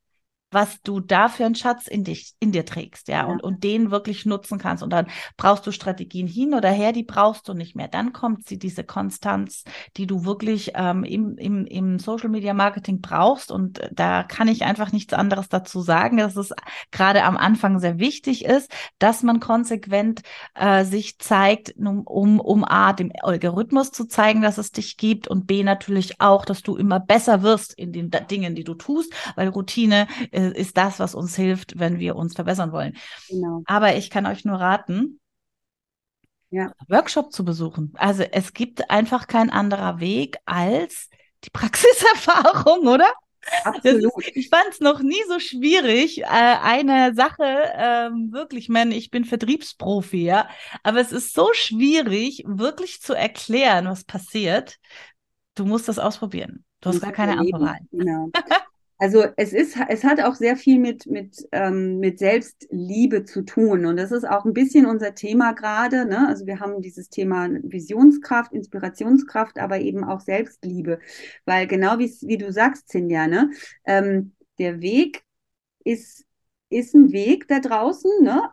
was 0.50 0.80
du 0.82 1.00
da 1.00 1.28
für 1.28 1.46
einen 1.46 1.54
Schatz 1.54 1.86
in 1.86 2.04
dich, 2.04 2.32
in 2.40 2.52
dir 2.52 2.64
trägst, 2.64 3.08
ja, 3.08 3.20
ja, 3.20 3.26
Und, 3.26 3.42
und 3.42 3.64
den 3.64 3.90
wirklich 3.90 4.26
nutzen 4.26 4.58
kannst. 4.58 4.82
Und 4.82 4.90
dann 4.90 5.06
brauchst 5.36 5.66
du 5.66 5.72
Strategien 5.72 6.26
hin 6.26 6.54
oder 6.54 6.70
her, 6.70 6.92
die 6.92 7.02
brauchst 7.02 7.48
du 7.48 7.54
nicht 7.54 7.76
mehr. 7.76 7.88
Dann 7.88 8.12
kommt 8.12 8.48
sie, 8.48 8.58
diese 8.58 8.84
Konstanz, 8.84 9.64
die 9.96 10.06
du 10.06 10.24
wirklich 10.24 10.72
ähm, 10.74 11.04
im, 11.04 11.36
im, 11.36 11.66
im 11.66 11.98
Social 11.98 12.30
Media 12.30 12.54
Marketing 12.54 13.00
brauchst. 13.00 13.52
Und 13.52 13.78
äh, 13.78 13.90
da 13.92 14.22
kann 14.22 14.48
ich 14.48 14.64
einfach 14.64 14.92
nichts 14.92 15.12
anderes 15.12 15.48
dazu 15.48 15.80
sagen, 15.80 16.16
dass 16.16 16.36
es 16.36 16.52
gerade 16.90 17.24
am 17.24 17.36
Anfang 17.36 17.78
sehr 17.78 17.98
wichtig 17.98 18.44
ist, 18.44 18.70
dass 18.98 19.22
man 19.22 19.40
konsequent 19.40 20.22
äh, 20.54 20.84
sich 20.84 21.18
zeigt, 21.18 21.74
um, 21.76 22.02
um, 22.02 22.40
um 22.40 22.64
A, 22.64 22.92
dem 22.92 23.12
Algorithmus 23.22 23.90
zu 23.90 24.06
zeigen, 24.06 24.42
dass 24.42 24.58
es 24.58 24.72
dich 24.72 24.96
gibt 24.96 25.28
und 25.28 25.46
B, 25.46 25.62
natürlich 25.62 26.20
auch, 26.20 26.44
dass 26.44 26.62
du 26.62 26.76
immer 26.76 27.00
besser 27.00 27.42
wirst 27.42 27.74
in 27.74 27.92
den 27.92 28.10
Dingen, 28.30 28.54
die 28.54 28.64
du 28.64 28.74
tust, 28.74 29.12
weil 29.36 29.48
Routine 29.48 30.06
ist 30.48 30.76
das, 30.76 30.98
was 30.98 31.14
uns 31.14 31.36
hilft, 31.36 31.78
wenn 31.78 31.98
wir 31.98 32.16
uns 32.16 32.34
verbessern 32.34 32.72
wollen. 32.72 32.96
Genau. 33.28 33.62
Aber 33.66 33.96
ich 33.96 34.10
kann 34.10 34.26
euch 34.26 34.44
nur 34.44 34.60
raten, 34.60 35.20
ja. 36.50 36.72
Workshop 36.88 37.32
zu 37.32 37.44
besuchen. 37.44 37.92
Also 37.96 38.24
es 38.24 38.52
gibt 38.52 38.90
einfach 38.90 39.28
kein 39.28 39.50
anderer 39.50 40.00
Weg 40.00 40.38
als 40.44 41.08
die 41.44 41.50
Praxiserfahrung, 41.52 42.86
oder? 42.88 43.10
Absolut. 43.64 44.12
Ist, 44.18 44.36
ich 44.36 44.48
fand 44.50 44.68
es 44.70 44.80
noch 44.80 45.00
nie 45.00 45.22
so 45.26 45.38
schwierig, 45.38 46.22
äh, 46.22 46.26
eine 46.26 47.14
Sache, 47.14 47.72
ähm, 47.74 48.32
wirklich, 48.32 48.68
man, 48.68 48.92
ich 48.92 49.10
bin 49.10 49.24
Vertriebsprofi, 49.24 50.24
ja, 50.24 50.48
aber 50.82 51.00
es 51.00 51.10
ist 51.10 51.32
so 51.32 51.48
schwierig, 51.54 52.42
wirklich 52.46 53.00
zu 53.00 53.14
erklären, 53.14 53.86
was 53.86 54.04
passiert. 54.04 54.76
Du 55.54 55.64
musst 55.64 55.88
das 55.88 55.98
ausprobieren. 55.98 56.64
Du 56.82 56.90
hast 56.90 57.00
gar 57.00 57.12
keine 57.12 57.38
andere 57.38 57.60
Wahl. 57.60 57.78
Genau. 57.90 58.30
Also 59.02 59.24
es 59.36 59.54
ist, 59.54 59.78
es 59.88 60.04
hat 60.04 60.20
auch 60.20 60.34
sehr 60.34 60.56
viel 60.56 60.78
mit, 60.78 61.06
mit, 61.06 61.48
ähm, 61.52 62.00
mit 62.00 62.18
Selbstliebe 62.18 63.24
zu 63.24 63.42
tun. 63.42 63.86
Und 63.86 63.96
das 63.96 64.12
ist 64.12 64.28
auch 64.28 64.44
ein 64.44 64.52
bisschen 64.52 64.84
unser 64.84 65.14
Thema 65.14 65.52
gerade. 65.52 66.04
Ne? 66.04 66.28
Also 66.28 66.46
wir 66.46 66.60
haben 66.60 66.82
dieses 66.82 67.08
Thema 67.08 67.48
Visionskraft, 67.62 68.52
Inspirationskraft, 68.52 69.58
aber 69.58 69.80
eben 69.80 70.04
auch 70.04 70.20
Selbstliebe. 70.20 71.00
Weil 71.46 71.66
genau 71.66 71.98
wie, 71.98 72.14
wie 72.28 72.36
du 72.36 72.52
sagst, 72.52 72.88
Cinja, 72.90 73.26
ne? 73.26 73.50
Ähm, 73.86 74.32
der 74.58 74.82
Weg 74.82 75.24
ist, 75.82 76.26
ist 76.68 76.94
ein 76.94 77.10
Weg 77.12 77.48
da 77.48 77.60
draußen, 77.60 78.10
ne? 78.22 78.50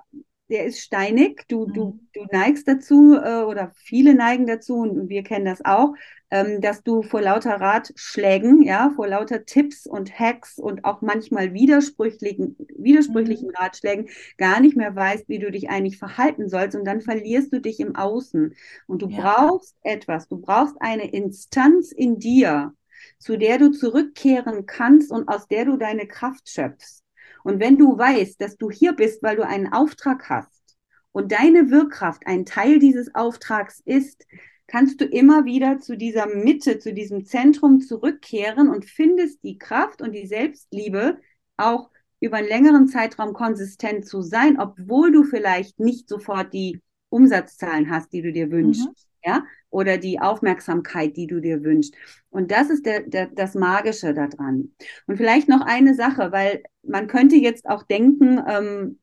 Der 0.49 0.65
ist 0.65 0.79
steinig. 0.79 1.45
Du, 1.47 1.65
du, 1.65 1.85
mhm. 1.85 2.07
du 2.13 2.25
neigst 2.31 2.67
dazu 2.67 3.15
äh, 3.15 3.43
oder 3.43 3.71
viele 3.75 4.13
neigen 4.13 4.47
dazu 4.47 4.77
und 4.77 5.09
wir 5.09 5.23
kennen 5.23 5.45
das 5.45 5.63
auch, 5.63 5.93
ähm, 6.29 6.61
dass 6.61 6.83
du 6.83 7.03
vor 7.03 7.21
lauter 7.21 7.55
Ratschlägen, 7.59 8.63
ja, 8.63 8.91
vor 8.95 9.07
lauter 9.07 9.45
Tipps 9.45 9.85
und 9.85 10.17
Hacks 10.17 10.57
und 10.57 10.85
auch 10.85 11.01
manchmal 11.01 11.53
widersprüchlichen, 11.53 12.55
widersprüchlichen 12.77 13.49
mhm. 13.49 13.55
Ratschlägen 13.55 14.09
gar 14.37 14.59
nicht 14.59 14.75
mehr 14.75 14.95
weißt, 14.95 15.29
wie 15.29 15.39
du 15.39 15.51
dich 15.51 15.69
eigentlich 15.69 15.97
verhalten 15.97 16.49
sollst 16.49 16.75
und 16.75 16.85
dann 16.85 17.01
verlierst 17.01 17.53
du 17.53 17.61
dich 17.61 17.79
im 17.79 17.95
Außen. 17.95 18.55
Und 18.87 19.01
du 19.01 19.09
ja. 19.09 19.21
brauchst 19.21 19.75
etwas, 19.83 20.27
du 20.27 20.37
brauchst 20.37 20.75
eine 20.79 21.09
Instanz 21.11 21.91
in 21.91 22.19
dir, 22.19 22.73
zu 23.19 23.37
der 23.37 23.57
du 23.57 23.71
zurückkehren 23.71 24.65
kannst 24.65 25.11
und 25.11 25.27
aus 25.27 25.47
der 25.47 25.65
du 25.65 25.77
deine 25.77 26.07
Kraft 26.07 26.49
schöpfst. 26.49 27.06
Und 27.47 27.61
wenn 27.61 27.77
du 27.77 27.97
weißt, 27.97 28.41
dass 28.41 28.57
du 28.57 28.69
hier 28.69 28.91
bist, 28.91 29.23
weil 29.23 29.37
du 29.37 29.47
einen 29.47 29.71
Auftrag 29.71 30.27
hast 30.29 30.75
und 31.13 31.31
deine 31.31 31.71
Wirkkraft 31.71 32.23
ein 32.25 32.45
Teil 32.45 32.77
dieses 32.77 33.15
Auftrags 33.15 33.81
ist, 33.85 34.25
kannst 34.67 34.99
du 34.99 35.05
immer 35.05 35.45
wieder 35.45 35.79
zu 35.79 35.95
dieser 35.95 36.25
Mitte, 36.25 36.77
zu 36.77 36.93
diesem 36.93 37.23
Zentrum 37.23 37.79
zurückkehren 37.79 38.67
und 38.67 38.83
findest 38.83 39.45
die 39.45 39.57
Kraft 39.57 40.01
und 40.01 40.11
die 40.11 40.27
Selbstliebe 40.27 41.21
auch 41.55 41.89
über 42.19 42.35
einen 42.35 42.49
längeren 42.49 42.89
Zeitraum 42.89 43.31
konsistent 43.31 44.05
zu 44.05 44.21
sein, 44.21 44.59
obwohl 44.59 45.13
du 45.13 45.23
vielleicht 45.23 45.79
nicht 45.79 46.09
sofort 46.09 46.51
die 46.51 46.81
Umsatzzahlen 47.07 47.89
hast, 47.89 48.11
die 48.11 48.23
du 48.23 48.33
dir 48.33 48.51
wünschst. 48.51 48.89
Mhm. 48.89 49.06
Ja, 49.27 49.43
oder 49.69 49.97
die 49.97 50.21
Aufmerksamkeit, 50.21 51.17
die 51.17 51.27
du 51.27 51.41
dir 51.41 51.61
wünschst. 51.61 51.93
Und 52.29 52.49
das 52.51 52.69
ist 52.69 52.85
der, 52.85 53.01
der, 53.01 53.27
das 53.27 53.55
Magische 53.55 54.13
daran. 54.13 54.73
Und 55.05 55.17
vielleicht 55.17 55.49
noch 55.49 55.59
eine 55.65 55.95
Sache, 55.95 56.31
weil 56.31 56.63
man 56.81 57.07
könnte 57.07 57.35
jetzt 57.35 57.67
auch 57.67 57.83
denken, 57.83 58.41
ähm, 58.47 58.99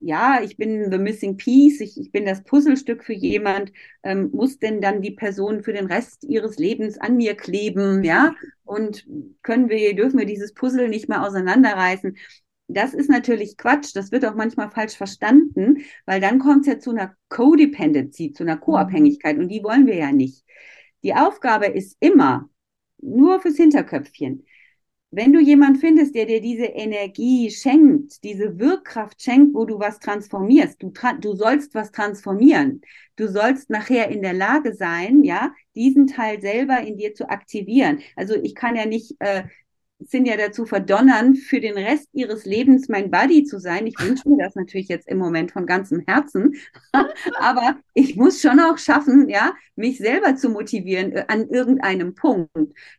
ja, 0.00 0.40
ich 0.42 0.58
bin 0.58 0.90
the 0.90 0.98
missing 0.98 1.36
piece, 1.38 1.80
ich, 1.80 1.98
ich 1.98 2.12
bin 2.12 2.26
das 2.26 2.42
Puzzlestück 2.44 3.02
für 3.04 3.14
jemand, 3.14 3.72
ähm, 4.02 4.30
muss 4.32 4.58
denn 4.58 4.82
dann 4.82 5.00
die 5.00 5.12
Person 5.12 5.62
für 5.62 5.72
den 5.72 5.86
Rest 5.86 6.24
ihres 6.24 6.58
Lebens 6.58 6.98
an 6.98 7.16
mir 7.16 7.34
kleben, 7.34 8.04
ja? 8.04 8.34
Und 8.64 9.06
können 9.42 9.70
wir, 9.70 9.94
dürfen 9.94 10.18
wir 10.18 10.26
dieses 10.26 10.52
Puzzle 10.54 10.88
nicht 10.88 11.08
mehr 11.08 11.22
auseinanderreißen? 11.26 12.16
Das 12.74 12.94
ist 12.94 13.10
natürlich 13.10 13.56
Quatsch, 13.56 13.94
das 13.94 14.12
wird 14.12 14.24
auch 14.24 14.34
manchmal 14.34 14.70
falsch 14.70 14.96
verstanden, 14.96 15.84
weil 16.06 16.20
dann 16.20 16.38
kommt 16.38 16.62
es 16.62 16.66
ja 16.66 16.78
zu 16.78 16.90
einer 16.90 17.14
Codependency, 17.28 18.32
zu 18.32 18.44
einer 18.44 18.56
Co-Abhängigkeit 18.56 19.38
und 19.38 19.48
die 19.48 19.62
wollen 19.62 19.86
wir 19.86 19.96
ja 19.96 20.12
nicht. 20.12 20.44
Die 21.02 21.14
Aufgabe 21.14 21.66
ist 21.66 21.96
immer, 22.00 22.48
nur 22.98 23.40
fürs 23.40 23.56
Hinterköpfchen, 23.56 24.44
wenn 25.14 25.34
du 25.34 25.40
jemand 25.40 25.78
findest, 25.78 26.14
der 26.14 26.24
dir 26.24 26.40
diese 26.40 26.64
Energie 26.64 27.50
schenkt, 27.50 28.24
diese 28.24 28.58
Wirkkraft 28.58 29.20
schenkt, 29.20 29.54
wo 29.54 29.66
du 29.66 29.78
was 29.78 29.98
transformierst, 29.98 30.82
du, 30.82 30.88
tra 30.88 31.12
du 31.12 31.36
sollst 31.36 31.74
was 31.74 31.92
transformieren. 31.92 32.80
Du 33.16 33.28
sollst 33.28 33.68
nachher 33.68 34.08
in 34.08 34.22
der 34.22 34.32
Lage 34.32 34.74
sein, 34.74 35.22
ja, 35.22 35.52
diesen 35.74 36.06
Teil 36.06 36.40
selber 36.40 36.80
in 36.80 36.96
dir 36.96 37.12
zu 37.14 37.28
aktivieren. 37.28 38.00
Also 38.16 38.36
ich 38.36 38.54
kann 38.54 38.74
ja 38.74 38.86
nicht 38.86 39.16
äh, 39.18 39.42
sind 40.06 40.26
ja 40.26 40.36
dazu 40.36 40.66
verdonnern, 40.66 41.34
für 41.34 41.60
den 41.60 41.74
Rest 41.74 42.08
ihres 42.12 42.44
Lebens 42.44 42.88
mein 42.88 43.10
Buddy 43.10 43.44
zu 43.44 43.58
sein. 43.58 43.86
Ich 43.86 43.98
wünsche 43.98 44.28
mir 44.28 44.42
das 44.42 44.54
natürlich 44.54 44.88
jetzt 44.88 45.08
im 45.08 45.18
Moment 45.18 45.52
von 45.52 45.66
ganzem 45.66 46.00
Herzen. 46.06 46.54
Aber 47.38 47.76
ich 47.94 48.16
muss 48.16 48.40
schon 48.40 48.60
auch 48.60 48.78
schaffen, 48.78 49.28
ja, 49.28 49.52
mich 49.76 49.98
selber 49.98 50.36
zu 50.36 50.50
motivieren 50.50 51.12
äh, 51.12 51.24
an 51.28 51.48
irgendeinem 51.48 52.14
Punkt. 52.14 52.50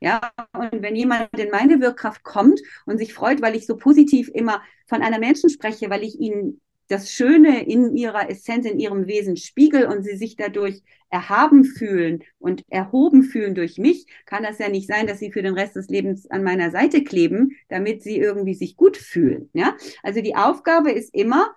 Ja, 0.01 0.31
und 0.57 0.81
wenn 0.81 0.95
jemand 0.95 1.29
in 1.37 1.49
meine 1.51 1.79
Wirkkraft 1.79 2.23
kommt 2.23 2.59
und 2.85 2.97
sich 2.97 3.13
freut, 3.13 3.41
weil 3.41 3.55
ich 3.55 3.65
so 3.65 3.77
positiv 3.77 4.29
immer 4.33 4.61
von 4.87 5.01
einer 5.01 5.19
Menschen 5.19 5.49
spreche, 5.49 5.89
weil 5.89 6.03
ich 6.03 6.19
ihn 6.19 6.59
das 6.93 7.11
Schöne 7.11 7.65
in 7.65 7.97
ihrer 7.97 8.29
Essenz, 8.29 8.67
in 8.67 8.79
ihrem 8.79 9.07
Wesen 9.07 9.35
spiegel 9.35 9.87
und 9.87 10.03
sie 10.03 10.15
sich 10.15 10.35
dadurch 10.35 10.83
erhaben 11.09 11.63
fühlen 11.63 12.23
und 12.37 12.63
erhoben 12.69 13.23
fühlen 13.23 13.55
durch 13.55 13.77
mich, 13.79 14.05
kann 14.25 14.43
das 14.43 14.59
ja 14.59 14.69
nicht 14.69 14.87
sein, 14.87 15.07
dass 15.07 15.19
sie 15.19 15.31
für 15.31 15.41
den 15.41 15.55
Rest 15.55 15.75
des 15.75 15.87
Lebens 15.87 16.29
an 16.29 16.43
meiner 16.43 16.69
Seite 16.71 17.03
kleben, 17.03 17.57
damit 17.69 18.03
sie 18.03 18.17
irgendwie 18.17 18.53
sich 18.53 18.75
gut 18.75 18.97
fühlen. 18.97 19.49
Ja, 19.53 19.75
also 20.03 20.21
die 20.21 20.35
Aufgabe 20.35 20.91
ist 20.91 21.13
immer, 21.15 21.55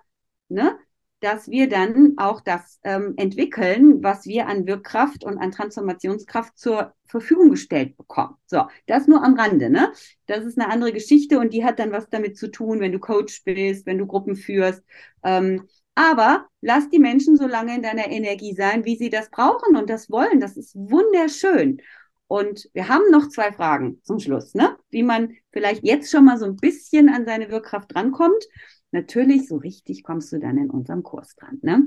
ne, 0.49 0.77
dass 1.19 1.49
wir 1.49 1.67
dann 1.67 2.13
auch 2.17 2.41
das 2.41 2.79
ähm, 2.83 3.13
entwickeln, 3.17 4.03
was 4.03 4.25
wir 4.25 4.47
an 4.47 4.67
Wirkkraft 4.67 5.23
und 5.23 5.37
an 5.39 5.51
Transformationskraft 5.51 6.57
zur 6.57 6.93
Verfügung 7.05 7.49
gestellt 7.49 7.97
bekommen. 7.97 8.35
So, 8.45 8.67
das 8.85 9.07
nur 9.07 9.23
am 9.23 9.33
Rande, 9.35 9.69
ne? 9.69 9.91
Das 10.27 10.45
ist 10.45 10.59
eine 10.59 10.69
andere 10.69 10.93
Geschichte 10.93 11.39
und 11.39 11.53
die 11.53 11.65
hat 11.65 11.79
dann 11.79 11.91
was 11.91 12.09
damit 12.09 12.37
zu 12.37 12.51
tun, 12.51 12.79
wenn 12.79 12.91
du 12.91 12.99
Coach 12.99 13.43
bist, 13.43 13.85
wenn 13.85 13.97
du 13.97 14.05
Gruppen 14.05 14.35
führst. 14.35 14.83
Ähm, 15.23 15.67
aber 15.95 16.45
lass 16.61 16.89
die 16.89 16.99
Menschen 16.99 17.37
so 17.37 17.47
lange 17.47 17.73
in 17.73 17.81
deiner 17.81 18.07
Energie 18.11 18.53
sein, 18.53 18.85
wie 18.85 18.95
sie 18.95 19.09
das 19.09 19.31
brauchen 19.31 19.75
und 19.75 19.89
das 19.89 20.11
wollen. 20.11 20.39
Das 20.39 20.55
ist 20.55 20.75
wunderschön. 20.75 21.81
Und 22.27 22.69
wir 22.73 22.89
haben 22.89 23.09
noch 23.09 23.29
zwei 23.29 23.51
Fragen 23.51 24.01
zum 24.03 24.19
Schluss, 24.19 24.53
ne? 24.53 24.77
Wie 24.89 25.01
man 25.01 25.33
vielleicht 25.51 25.83
jetzt 25.83 26.11
schon 26.11 26.25
mal 26.25 26.37
so 26.37 26.45
ein 26.45 26.57
bisschen 26.57 27.09
an 27.09 27.25
seine 27.25 27.49
Wirkkraft 27.49 27.95
drankommt 27.95 28.43
Natürlich, 28.91 29.47
so 29.47 29.57
richtig 29.57 30.03
kommst 30.03 30.31
du 30.31 30.39
dann 30.39 30.57
in 30.57 30.69
unserem 30.69 31.03
Kurs 31.03 31.35
dran. 31.35 31.59
Ne? 31.61 31.85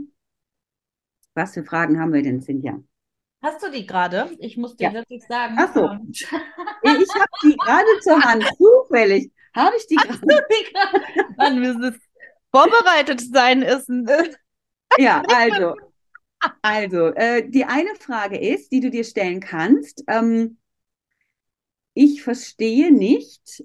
Was 1.34 1.54
für 1.54 1.64
Fragen 1.64 2.00
haben 2.00 2.12
wir 2.12 2.22
denn, 2.22 2.42
Cynthia? 2.42 2.82
Hast 3.42 3.62
du 3.62 3.70
die 3.70 3.86
gerade? 3.86 4.36
Ich 4.38 4.56
muss 4.56 4.76
dir 4.76 4.88
ja. 4.88 4.92
wirklich 4.92 5.24
sagen. 5.26 5.56
Ach 5.58 5.72
so. 5.72 5.86
Ähm, 5.86 6.10
ich 6.82 7.14
habe 7.14 7.30
die 7.42 7.56
gerade 7.56 8.00
zur 8.02 8.22
Hand. 8.22 8.44
Zufällig 8.58 9.32
habe 9.54 9.76
ich 9.76 9.86
die 9.86 9.96
gerade. 9.96 11.36
Mann, 11.36 11.60
müssen 11.60 11.84
es 11.84 11.98
vorbereitet 12.50 13.20
sein 13.20 13.62
ist. 13.62 13.88
ja, 14.98 15.22
also. 15.34 15.74
Also, 16.62 17.08
äh, 17.08 17.48
die 17.48 17.64
eine 17.66 17.94
Frage 17.96 18.38
ist, 18.38 18.72
die 18.72 18.80
du 18.80 18.90
dir 18.90 19.04
stellen 19.04 19.40
kannst. 19.40 20.04
Ähm, 20.06 20.58
ich 21.92 22.22
verstehe 22.22 22.92
nicht, 22.92 23.64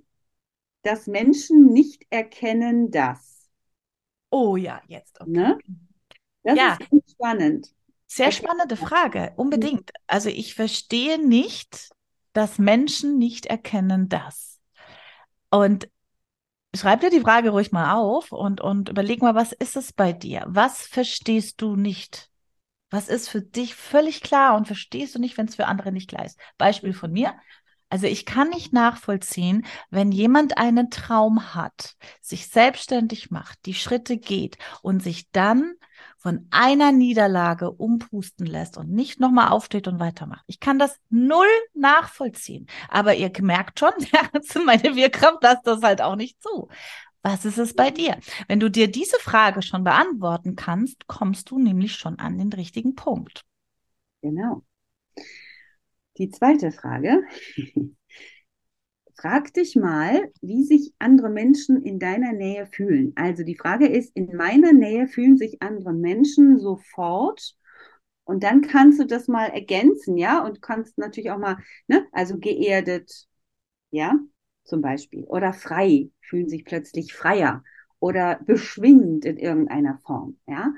dass 0.85 1.07
Menschen 1.07 1.67
nicht 1.67 2.05
erkennen, 2.09 2.91
dass. 2.91 3.49
Oh 4.29 4.55
ja, 4.55 4.81
jetzt. 4.87 5.19
Okay. 5.19 5.31
Ne? 5.31 5.57
Das 6.43 6.57
ja. 6.57 6.77
ist 6.91 7.11
spannend. 7.11 7.69
Sehr 8.07 8.31
spannende 8.31 8.77
Frage, 8.77 9.33
unbedingt. 9.35 9.91
Also 10.05 10.29
ich 10.29 10.53
verstehe 10.53 11.17
nicht, 11.17 11.89
dass 12.33 12.59
Menschen 12.59 13.17
nicht 13.17 13.47
erkennen, 13.47 14.09
dass. 14.09 14.59
Und 15.49 15.89
schreib 16.75 17.01
dir 17.01 17.09
die 17.09 17.21
Frage 17.21 17.49
ruhig 17.49 17.71
mal 17.71 17.95
auf 17.95 18.31
und, 18.31 18.61
und 18.61 18.89
überleg 18.89 19.21
mal, 19.21 19.33
was 19.33 19.53
ist 19.53 19.75
es 19.75 19.91
bei 19.91 20.13
dir? 20.13 20.43
Was 20.47 20.85
verstehst 20.85 21.61
du 21.61 21.75
nicht? 21.75 22.29
Was 22.91 23.09
ist 23.09 23.27
für 23.27 23.41
dich 23.41 23.73
völlig 23.73 24.21
klar 24.21 24.55
und 24.55 24.67
verstehst 24.67 25.15
du 25.15 25.19
nicht, 25.19 25.37
wenn 25.37 25.47
es 25.47 25.55
für 25.55 25.65
andere 25.65 25.91
nicht 25.91 26.09
klar 26.09 26.25
ist? 26.25 26.39
Beispiel 26.57 26.93
von 26.93 27.11
mir. 27.11 27.33
Also 27.89 28.07
ich 28.07 28.25
kann 28.25 28.49
nicht 28.49 28.73
nachvollziehen, 28.73 29.65
wenn 29.89 30.11
jemand 30.11 30.57
einen 30.57 30.89
Traum 30.89 31.53
hat, 31.53 31.95
sich 32.21 32.47
selbstständig 32.47 33.31
macht, 33.31 33.59
die 33.65 33.75
Schritte 33.75 34.17
geht 34.17 34.57
und 34.81 35.03
sich 35.03 35.29
dann 35.31 35.75
von 36.17 36.47
einer 36.49 36.91
Niederlage 36.91 37.71
umpusten 37.71 38.47
lässt 38.47 38.77
und 38.77 38.89
nicht 38.89 39.19
nochmal 39.19 39.49
aufsteht 39.49 39.87
und 39.87 39.99
weitermacht. 39.99 40.43
Ich 40.47 40.59
kann 40.59 40.79
das 40.79 40.97
null 41.09 41.45
nachvollziehen. 41.73 42.65
Aber 42.89 43.15
ihr 43.15 43.31
merkt 43.41 43.79
schon, 43.79 43.93
meine 44.65 44.95
Wirkkraft 44.95 45.43
lasst 45.43 45.67
das 45.67 45.83
halt 45.83 46.01
auch 46.01 46.15
nicht 46.15 46.41
zu. 46.41 46.67
Was 47.21 47.45
ist 47.45 47.57
es 47.57 47.75
bei 47.75 47.91
dir? 47.91 48.17
Wenn 48.47 48.59
du 48.59 48.69
dir 48.69 48.91
diese 48.91 49.17
Frage 49.19 49.61
schon 49.61 49.83
beantworten 49.83 50.55
kannst, 50.55 51.07
kommst 51.07 51.49
du 51.49 51.59
nämlich 51.59 51.95
schon 51.95 52.19
an 52.19 52.37
den 52.37 52.51
richtigen 52.53 52.95
Punkt. 52.95 53.43
Genau. 54.21 54.63
Die 56.17 56.29
zweite 56.29 56.71
Frage. 56.71 57.23
Frag 59.17 59.53
dich 59.53 59.75
mal, 59.75 60.29
wie 60.41 60.63
sich 60.63 60.93
andere 60.99 61.29
Menschen 61.29 61.81
in 61.81 61.99
deiner 61.99 62.33
Nähe 62.33 62.67
fühlen. 62.67 63.13
Also 63.15 63.43
die 63.43 63.55
Frage 63.55 63.87
ist, 63.87 64.15
in 64.15 64.35
meiner 64.35 64.73
Nähe 64.73 65.07
fühlen 65.07 65.37
sich 65.37 65.61
andere 65.61 65.93
Menschen 65.93 66.59
sofort 66.59 67.55
und 68.25 68.43
dann 68.43 68.61
kannst 68.61 68.99
du 68.99 69.05
das 69.05 69.27
mal 69.27 69.47
ergänzen, 69.47 70.17
ja, 70.17 70.43
und 70.43 70.61
kannst 70.61 70.97
natürlich 70.97 71.31
auch 71.31 71.37
mal, 71.37 71.57
ne, 71.87 72.05
also 72.11 72.37
geerdet, 72.39 73.27
ja, 73.91 74.19
zum 74.63 74.81
Beispiel, 74.81 75.23
oder 75.25 75.53
frei, 75.53 76.09
fühlen 76.21 76.49
sich 76.49 76.65
plötzlich 76.65 77.13
freier 77.13 77.63
oder 77.99 78.39
beschwingt 78.45 79.25
in 79.25 79.37
irgendeiner 79.37 79.99
Form, 79.99 80.37
ja. 80.47 80.73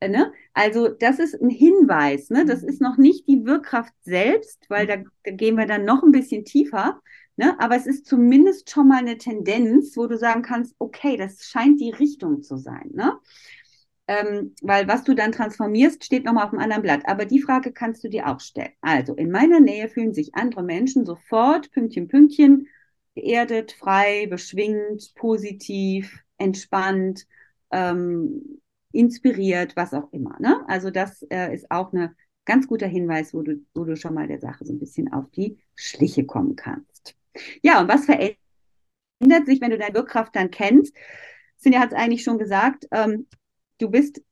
Äh, 0.00 0.08
ne? 0.08 0.32
Also 0.54 0.88
das 0.88 1.18
ist 1.18 1.40
ein 1.40 1.50
Hinweis, 1.50 2.30
ne? 2.30 2.44
das 2.44 2.62
mhm. 2.62 2.68
ist 2.68 2.80
noch 2.80 2.96
nicht 2.96 3.26
die 3.28 3.44
Wirkkraft 3.44 3.94
selbst, 4.02 4.64
weil 4.68 4.86
da, 4.86 4.96
da 5.24 5.30
gehen 5.30 5.56
wir 5.56 5.66
dann 5.66 5.84
noch 5.84 6.02
ein 6.02 6.12
bisschen 6.12 6.44
tiefer, 6.44 7.00
Ne? 7.36 7.58
Aber 7.60 7.76
es 7.76 7.86
ist 7.86 8.06
zumindest 8.06 8.70
schon 8.70 8.88
mal 8.88 8.98
eine 8.98 9.18
Tendenz, 9.18 9.96
wo 9.96 10.06
du 10.06 10.16
sagen 10.16 10.42
kannst, 10.42 10.74
okay, 10.78 11.16
das 11.16 11.44
scheint 11.44 11.80
die 11.80 11.90
Richtung 11.90 12.42
zu 12.42 12.56
sein. 12.56 12.90
Ne? 12.94 13.12
Ähm, 14.08 14.54
weil 14.62 14.88
was 14.88 15.04
du 15.04 15.14
dann 15.14 15.32
transformierst, 15.32 16.04
steht 16.04 16.24
nochmal 16.24 16.46
auf 16.46 16.52
einem 16.52 16.62
anderen 16.62 16.82
Blatt. 16.82 17.02
Aber 17.06 17.26
die 17.26 17.42
Frage 17.42 17.72
kannst 17.72 18.04
du 18.04 18.08
dir 18.08 18.28
auch 18.28 18.40
stellen. 18.40 18.72
Also, 18.80 19.14
in 19.14 19.30
meiner 19.30 19.60
Nähe 19.60 19.88
fühlen 19.88 20.14
sich 20.14 20.34
andere 20.34 20.62
Menschen 20.62 21.04
sofort, 21.04 21.70
Pünktchen, 21.72 22.08
Pünktchen, 22.08 22.68
geerdet, 23.14 23.72
frei, 23.72 24.26
beschwingt, 24.28 25.14
positiv, 25.14 26.18
entspannt, 26.38 27.26
ähm, 27.70 28.60
inspiriert, 28.96 29.76
was 29.76 29.94
auch 29.94 30.12
immer. 30.12 30.36
Ne? 30.40 30.64
Also 30.68 30.90
das 30.90 31.22
äh, 31.30 31.54
ist 31.54 31.70
auch 31.70 31.92
ein 31.92 32.14
ganz 32.44 32.66
guter 32.66 32.86
Hinweis, 32.86 33.34
wo 33.34 33.42
du, 33.42 33.64
wo 33.74 33.84
du 33.84 33.96
schon 33.96 34.14
mal 34.14 34.26
der 34.26 34.40
Sache 34.40 34.64
so 34.64 34.72
ein 34.72 34.78
bisschen 34.78 35.12
auf 35.12 35.30
die 35.30 35.58
Schliche 35.74 36.24
kommen 36.24 36.56
kannst. 36.56 37.14
Ja, 37.62 37.80
und 37.80 37.88
was 37.88 38.06
verändert 38.06 39.46
sich, 39.46 39.60
wenn 39.60 39.70
du 39.70 39.78
deine 39.78 39.94
Wirkkraft 39.94 40.34
dann 40.34 40.50
kennst? 40.50 40.96
Sinja 41.56 41.80
hat 41.80 41.92
es 41.92 41.98
eigentlich 41.98 42.22
schon 42.22 42.38
gesagt, 42.38 42.86
ähm, 42.92 43.26
du 43.78 43.90
bist 43.90 44.22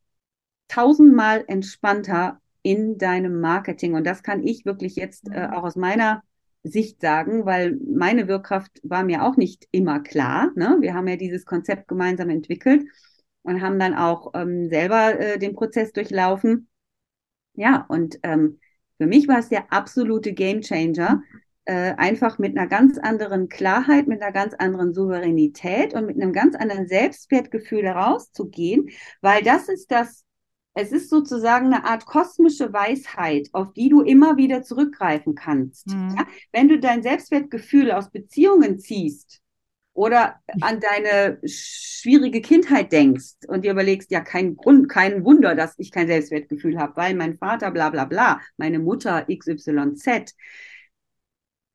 tausendmal 0.68 1.44
entspannter 1.46 2.40
in 2.62 2.96
deinem 2.96 3.40
Marketing. 3.40 3.94
Und 3.94 4.04
das 4.04 4.22
kann 4.22 4.42
ich 4.42 4.64
wirklich 4.64 4.96
jetzt 4.96 5.28
äh, 5.30 5.48
auch 5.52 5.64
aus 5.64 5.76
meiner 5.76 6.22
Sicht 6.62 7.02
sagen, 7.02 7.44
weil 7.44 7.78
meine 7.86 8.26
Wirkkraft 8.26 8.80
war 8.82 9.04
mir 9.04 9.22
auch 9.22 9.36
nicht 9.36 9.68
immer 9.70 10.00
klar. 10.00 10.50
Ne? 10.54 10.78
Wir 10.80 10.94
haben 10.94 11.06
ja 11.06 11.16
dieses 11.16 11.44
Konzept 11.44 11.88
gemeinsam 11.88 12.30
entwickelt 12.30 12.84
und 13.45 13.62
haben 13.62 13.78
dann 13.78 13.95
auch 13.95 14.32
ähm, 14.34 14.68
selber 14.68 15.18
äh, 15.20 15.38
den 15.38 15.55
Prozess 15.55 15.92
durchlaufen. 15.92 16.68
Ja, 17.55 17.84
und 17.88 18.18
ähm, 18.24 18.59
für 18.99 19.07
mich 19.07 19.28
war 19.28 19.38
es 19.38 19.49
der 19.49 19.72
absolute 19.72 20.32
Gamechanger, 20.32 21.22
äh, 21.66 21.95
einfach 21.97 22.38
mit 22.38 22.57
einer 22.57 22.66
ganz 22.66 22.99
anderen 22.99 23.49
Klarheit, 23.49 24.07
mit 24.07 24.22
einer 24.22 24.32
ganz 24.32 24.55
anderen 24.55 24.92
Souveränität 24.92 25.95
und 25.95 26.07
mit 26.07 26.20
einem 26.20 26.32
ganz 26.32 26.57
anderen 26.57 26.86
Selbstwertgefühl 26.86 27.84
herauszugehen, 27.84 28.90
weil 29.20 29.42
das 29.42 29.68
ist 29.68 29.90
das, 29.90 30.24
es 30.74 30.90
ist 30.90 31.09
sozusagen 31.09 31.66
eine 31.66 31.84
Art 31.84 32.07
kosmische 32.07 32.72
Weisheit, 32.72 33.49
auf 33.53 33.72
die 33.72 33.88
du 33.88 34.03
immer 34.03 34.36
wieder 34.36 34.62
zurückgreifen 34.62 35.34
kannst. 35.34 35.88
Mhm. 35.88 36.14
Ja? 36.16 36.26
Wenn 36.53 36.68
du 36.68 36.78
dein 36.78 37.03
Selbstwertgefühl 37.03 37.92
aus 37.92 38.11
Beziehungen 38.11 38.78
ziehst, 38.78 39.40
oder 39.95 40.40
an 40.61 40.80
deine 40.80 41.38
schwierige 41.47 42.40
Kindheit 42.40 42.92
denkst 42.92 43.47
und 43.47 43.64
dir 43.64 43.70
überlegst, 43.70 44.11
ja, 44.11 44.20
kein 44.20 44.57
Grund, 44.57 44.88
kein 44.88 45.24
Wunder, 45.24 45.55
dass 45.55 45.78
ich 45.78 45.92
kein 45.92 46.09
Selbstwertgefühl 46.09 46.78
habe, 46.78 46.97
weil 46.97 47.14
mein 47.14 47.38
Vater 47.38 47.70
bla 47.70 47.90
bla 47.90 48.05
bla, 48.05 48.40
meine 48.57 48.80
Mutter 48.80 49.26
XYZ, 49.28 50.34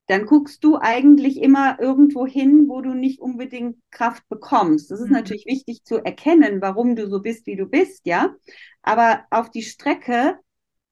dann 0.08 0.26
guckst 0.26 0.64
du 0.64 0.78
eigentlich 0.78 1.42
immer 1.42 1.80
irgendwo 1.80 2.26
hin, 2.26 2.66
wo 2.68 2.82
du 2.82 2.94
nicht 2.94 3.22
unbedingt 3.22 3.78
Kraft 3.92 4.28
bekommst. 4.28 4.92
Das 4.92 5.00
ist 5.00 5.08
mhm. 5.08 5.14
natürlich 5.14 5.46
wichtig 5.46 5.84
zu 5.84 6.04
erkennen, 6.04 6.62
warum 6.62 6.96
du 6.96 7.08
so 7.08 7.22
bist, 7.22 7.46
wie 7.46 7.56
du 7.56 7.68
bist, 7.68 8.06
ja. 8.06 8.36
Aber 8.82 9.26
auf 9.30 9.50
die 9.50 9.62
Strecke 9.62 10.40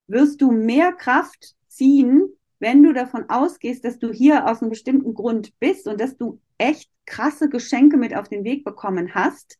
wirst 0.05 0.41
du 0.41 0.51
mehr 0.51 0.93
Kraft 0.93 1.55
ziehen, 1.67 2.29
wenn 2.59 2.83
du 2.83 2.93
davon 2.93 3.29
ausgehst, 3.29 3.85
dass 3.85 3.99
du 3.99 4.11
hier 4.11 4.47
aus 4.47 4.61
einem 4.61 4.69
bestimmten 4.69 5.13
Grund 5.13 5.57
bist 5.59 5.87
und 5.87 5.99
dass 5.99 6.17
du 6.17 6.41
echt 6.57 6.89
krasse 7.05 7.49
Geschenke 7.49 7.97
mit 7.97 8.15
auf 8.15 8.27
den 8.27 8.43
Weg 8.43 8.63
bekommen 8.63 9.13
hast. 9.13 9.57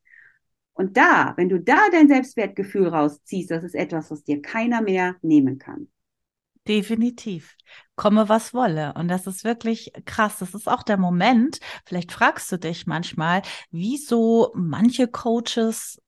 Und 0.74 0.98
da, 0.98 1.34
wenn 1.38 1.50
du 1.50 1.60
da 1.60 1.78
dein 1.92 2.08
Selbstwertgefühl 2.08 2.88
rausziehst, 2.88 3.52
das 3.52 3.64
ist 3.64 3.76
etwas, 3.76 4.12
was 4.12 4.24
dir 4.24 4.42
keiner 4.42 4.82
mehr 4.82 5.16
nehmen 5.22 5.58
kann. 5.58 5.88
Definitiv. 6.68 7.56
Komme, 7.96 8.28
was 8.30 8.54
wolle. 8.54 8.94
Und 8.96 9.08
das 9.08 9.26
ist 9.26 9.44
wirklich 9.44 9.92
krass. 10.06 10.40
Das 10.40 10.54
ist 10.54 10.68
auch 10.68 10.84
der 10.84 10.98
Moment. 10.98 11.60
Vielleicht 11.86 12.12
fragst 12.12 12.52
du 12.52 12.58
dich 12.58 12.86
manchmal, 12.86 13.42
wieso 13.72 14.52
manche 14.54 15.08
Coaches, 15.08 16.02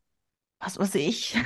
was 0.59 0.77
weiß 0.77 0.95
ich, 0.95 1.37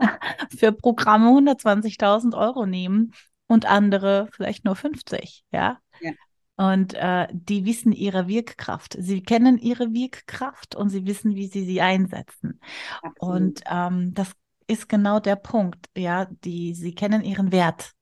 für 0.58 0.72
Programme 0.72 1.30
120.000 1.30 2.36
Euro 2.36 2.66
nehmen 2.66 3.12
und 3.46 3.66
andere 3.66 4.28
vielleicht 4.32 4.64
nur 4.64 4.76
50, 4.76 5.44
ja. 5.52 5.78
ja. 6.00 6.12
Und 6.56 6.94
äh, 6.94 7.28
die 7.32 7.66
wissen 7.66 7.92
ihre 7.92 8.28
Wirkkraft. 8.28 8.96
Sie 8.98 9.22
kennen 9.22 9.58
ihre 9.58 9.92
Wirkkraft 9.92 10.74
und 10.74 10.88
sie 10.88 11.06
wissen, 11.06 11.34
wie 11.34 11.48
sie 11.48 11.64
sie 11.64 11.80
einsetzen. 11.80 12.60
Absolut. 13.02 13.36
Und 13.36 13.62
ähm, 13.70 14.14
das 14.14 14.32
ist 14.66 14.88
genau 14.88 15.20
der 15.20 15.36
Punkt. 15.36 15.86
Ja, 15.96 16.26
die, 16.44 16.74
sie 16.74 16.94
kennen 16.94 17.22
ihren 17.22 17.52
Wert. 17.52 17.92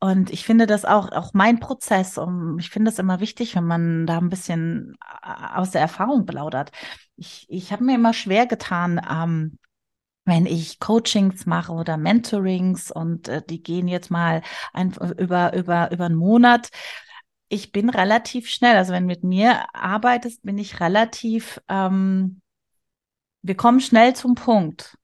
Und 0.00 0.30
ich 0.30 0.44
finde 0.44 0.66
das 0.66 0.84
auch, 0.84 1.12
auch 1.12 1.32
mein 1.34 1.60
Prozess, 1.60 2.18
und 2.18 2.58
ich 2.58 2.68
finde 2.68 2.90
es 2.90 2.98
immer 2.98 3.20
wichtig, 3.20 3.54
wenn 3.56 3.64
man 3.64 4.06
da 4.06 4.18
ein 4.18 4.28
bisschen 4.28 4.96
äh, 5.22 5.56
aus 5.56 5.70
der 5.70 5.80
Erfahrung 5.80 6.26
plaudert. 6.26 6.72
Ich, 7.16 7.46
ich 7.48 7.72
habe 7.72 7.84
mir 7.84 7.94
immer 7.94 8.12
schwer 8.12 8.46
getan, 8.46 9.00
ähm, 9.08 9.58
wenn 10.24 10.46
ich 10.46 10.80
Coachings 10.80 11.46
mache 11.46 11.72
oder 11.72 11.96
Mentorings 11.96 12.90
und 12.90 13.28
äh, 13.28 13.42
die 13.42 13.62
gehen 13.62 13.88
jetzt 13.88 14.10
mal 14.10 14.42
ein, 14.72 14.92
über, 15.18 15.54
über, 15.54 15.92
über 15.92 16.06
einen 16.06 16.14
Monat. 16.14 16.70
Ich 17.48 17.72
bin 17.72 17.90
relativ 17.90 18.48
schnell, 18.48 18.76
also 18.76 18.92
wenn 18.92 19.04
du 19.04 19.08
mit 19.08 19.22
mir 19.22 19.66
arbeitest, 19.74 20.42
bin 20.42 20.58
ich 20.58 20.80
relativ, 20.80 21.60
ähm, 21.68 22.40
wir 23.42 23.56
kommen 23.56 23.80
schnell 23.80 24.16
zum 24.16 24.34
Punkt. 24.34 24.96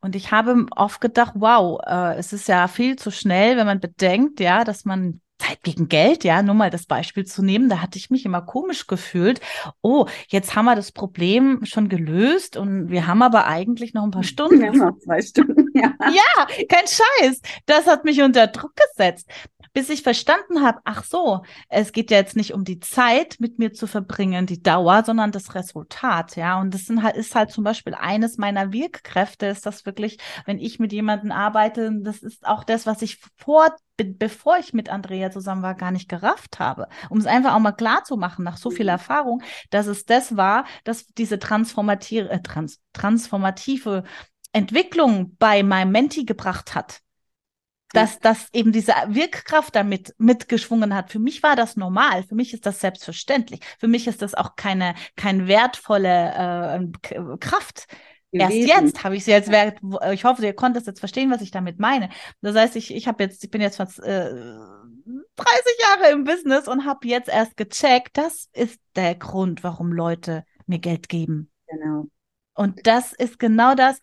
Und 0.00 0.14
ich 0.16 0.30
habe 0.32 0.66
oft 0.76 1.00
gedacht, 1.00 1.34
wow, 1.36 1.80
äh, 1.86 2.16
es 2.16 2.32
ist 2.32 2.48
ja 2.48 2.68
viel 2.68 2.96
zu 2.96 3.10
schnell, 3.10 3.56
wenn 3.56 3.66
man 3.66 3.80
bedenkt, 3.80 4.40
ja, 4.40 4.64
dass 4.64 4.84
man 4.84 5.20
Zeit 5.42 5.62
gegen 5.62 5.88
Geld, 5.88 6.24
ja, 6.24 6.42
nur 6.42 6.54
mal 6.54 6.70
das 6.70 6.86
Beispiel 6.86 7.24
zu 7.24 7.42
nehmen, 7.42 7.68
da 7.68 7.80
hatte 7.80 7.98
ich 7.98 8.10
mich 8.10 8.24
immer 8.24 8.42
komisch 8.42 8.86
gefühlt. 8.86 9.40
Oh, 9.80 10.06
jetzt 10.28 10.54
haben 10.54 10.66
wir 10.66 10.76
das 10.76 10.92
Problem 10.92 11.64
schon 11.64 11.88
gelöst 11.88 12.56
und 12.56 12.90
wir 12.90 13.06
haben 13.06 13.22
aber 13.22 13.46
eigentlich 13.46 13.94
noch 13.94 14.04
ein 14.04 14.10
paar 14.10 14.22
Stunden. 14.22 14.42
Wir 14.62 14.68
haben 14.68 14.78
noch 14.78 14.98
zwei 14.98 15.20
Stunden, 15.20 15.66
ja. 15.74 15.94
Ja, 16.00 16.46
kein 16.68 16.86
Scheiß. 16.86 17.40
Das 17.66 17.86
hat 17.86 18.04
mich 18.04 18.22
unter 18.22 18.46
Druck 18.46 18.72
gesetzt 18.76 19.28
bis 19.72 19.88
ich 19.88 20.02
verstanden 20.02 20.62
habe, 20.62 20.80
ach 20.84 21.04
so, 21.04 21.42
es 21.68 21.92
geht 21.92 22.10
ja 22.10 22.18
jetzt 22.18 22.36
nicht 22.36 22.52
um 22.52 22.64
die 22.64 22.80
Zeit 22.80 23.36
mit 23.38 23.58
mir 23.58 23.72
zu 23.72 23.86
verbringen, 23.86 24.46
die 24.46 24.62
Dauer, 24.62 25.02
sondern 25.04 25.32
das 25.32 25.54
Resultat, 25.54 26.36
ja. 26.36 26.60
Und 26.60 26.74
das 26.74 26.82
sind 26.86 27.02
halt, 27.02 27.16
ist 27.16 27.34
halt 27.34 27.50
zum 27.50 27.64
Beispiel 27.64 27.94
eines 27.94 28.38
meiner 28.38 28.72
Wirkkräfte, 28.72 29.46
ist 29.46 29.66
das 29.66 29.86
wirklich, 29.86 30.18
wenn 30.44 30.58
ich 30.58 30.78
mit 30.78 30.92
jemandem 30.92 31.32
arbeite, 31.32 31.90
das 32.02 32.22
ist 32.22 32.46
auch 32.46 32.64
das, 32.64 32.86
was 32.86 33.02
ich 33.02 33.18
vor 33.36 33.74
bevor 34.04 34.58
ich 34.58 34.72
mit 34.72 34.88
Andrea 34.88 35.30
zusammen 35.30 35.62
war, 35.62 35.74
gar 35.74 35.92
nicht 35.92 36.08
gerafft 36.08 36.58
habe. 36.58 36.88
Um 37.08 37.18
es 37.18 37.26
einfach 37.26 37.54
auch 37.54 37.60
mal 37.60 37.72
klar 37.72 38.02
zu 38.02 38.16
machen, 38.16 38.44
nach 38.44 38.56
so 38.56 38.70
viel 38.70 38.86
mhm. 38.86 38.90
Erfahrung, 38.90 39.42
dass 39.70 39.86
es 39.86 40.04
das 40.04 40.36
war, 40.36 40.64
dass 40.82 41.06
diese 41.06 41.38
transformative, 41.38 42.28
äh, 42.28 42.40
trans, 42.42 42.80
transformative 42.94 44.02
Entwicklung 44.52 45.36
bei 45.38 45.62
meinem 45.62 45.92
Menti 45.92 46.24
gebracht 46.24 46.74
hat 46.74 47.01
dass 47.92 48.18
das 48.18 48.48
eben 48.52 48.72
diese 48.72 48.92
Wirkkraft 49.08 49.74
damit 49.74 50.14
mitgeschwungen 50.18 50.94
hat. 50.94 51.10
Für 51.10 51.18
mich 51.18 51.42
war 51.42 51.56
das 51.56 51.76
normal. 51.76 52.22
Für 52.24 52.34
mich 52.34 52.52
ist 52.54 52.66
das 52.66 52.80
selbstverständlich. 52.80 53.60
Für 53.78 53.88
mich 53.88 54.06
ist 54.06 54.22
das 54.22 54.34
auch 54.34 54.56
keine, 54.56 54.94
keine 55.16 55.46
wertvolle 55.48 56.90
äh, 57.10 57.36
Kraft. 57.38 57.86
Erst 58.32 58.54
jetzt 58.54 59.04
habe 59.04 59.16
ich 59.16 59.24
sie 59.24 59.34
als 59.34 59.50
wert. 59.50 59.78
Ich 60.12 60.24
hoffe, 60.24 60.44
ihr 60.44 60.54
konntet 60.54 60.86
jetzt 60.86 61.00
verstehen, 61.00 61.30
was 61.30 61.42
ich 61.42 61.50
damit 61.50 61.78
meine. 61.78 62.08
Das 62.40 62.56
heißt, 62.56 62.76
ich, 62.76 62.94
ich 62.94 63.06
habe 63.06 63.22
jetzt, 63.24 63.44
ich 63.44 63.50
bin 63.50 63.60
jetzt 63.60 63.76
fast 63.76 63.98
äh, 63.98 64.30
30 64.30 65.62
Jahre 65.80 66.12
im 66.12 66.24
Business 66.24 66.66
und 66.66 66.86
habe 66.86 67.06
jetzt 67.06 67.28
erst 67.28 67.58
gecheckt, 67.58 68.16
das 68.16 68.48
ist 68.52 68.80
der 68.96 69.14
Grund, 69.16 69.62
warum 69.62 69.92
Leute 69.92 70.44
mir 70.66 70.78
Geld 70.78 71.10
geben. 71.10 71.50
Genau. 71.66 72.06
Und 72.54 72.86
das 72.86 73.12
ist 73.12 73.38
genau 73.38 73.74
das. 73.74 73.98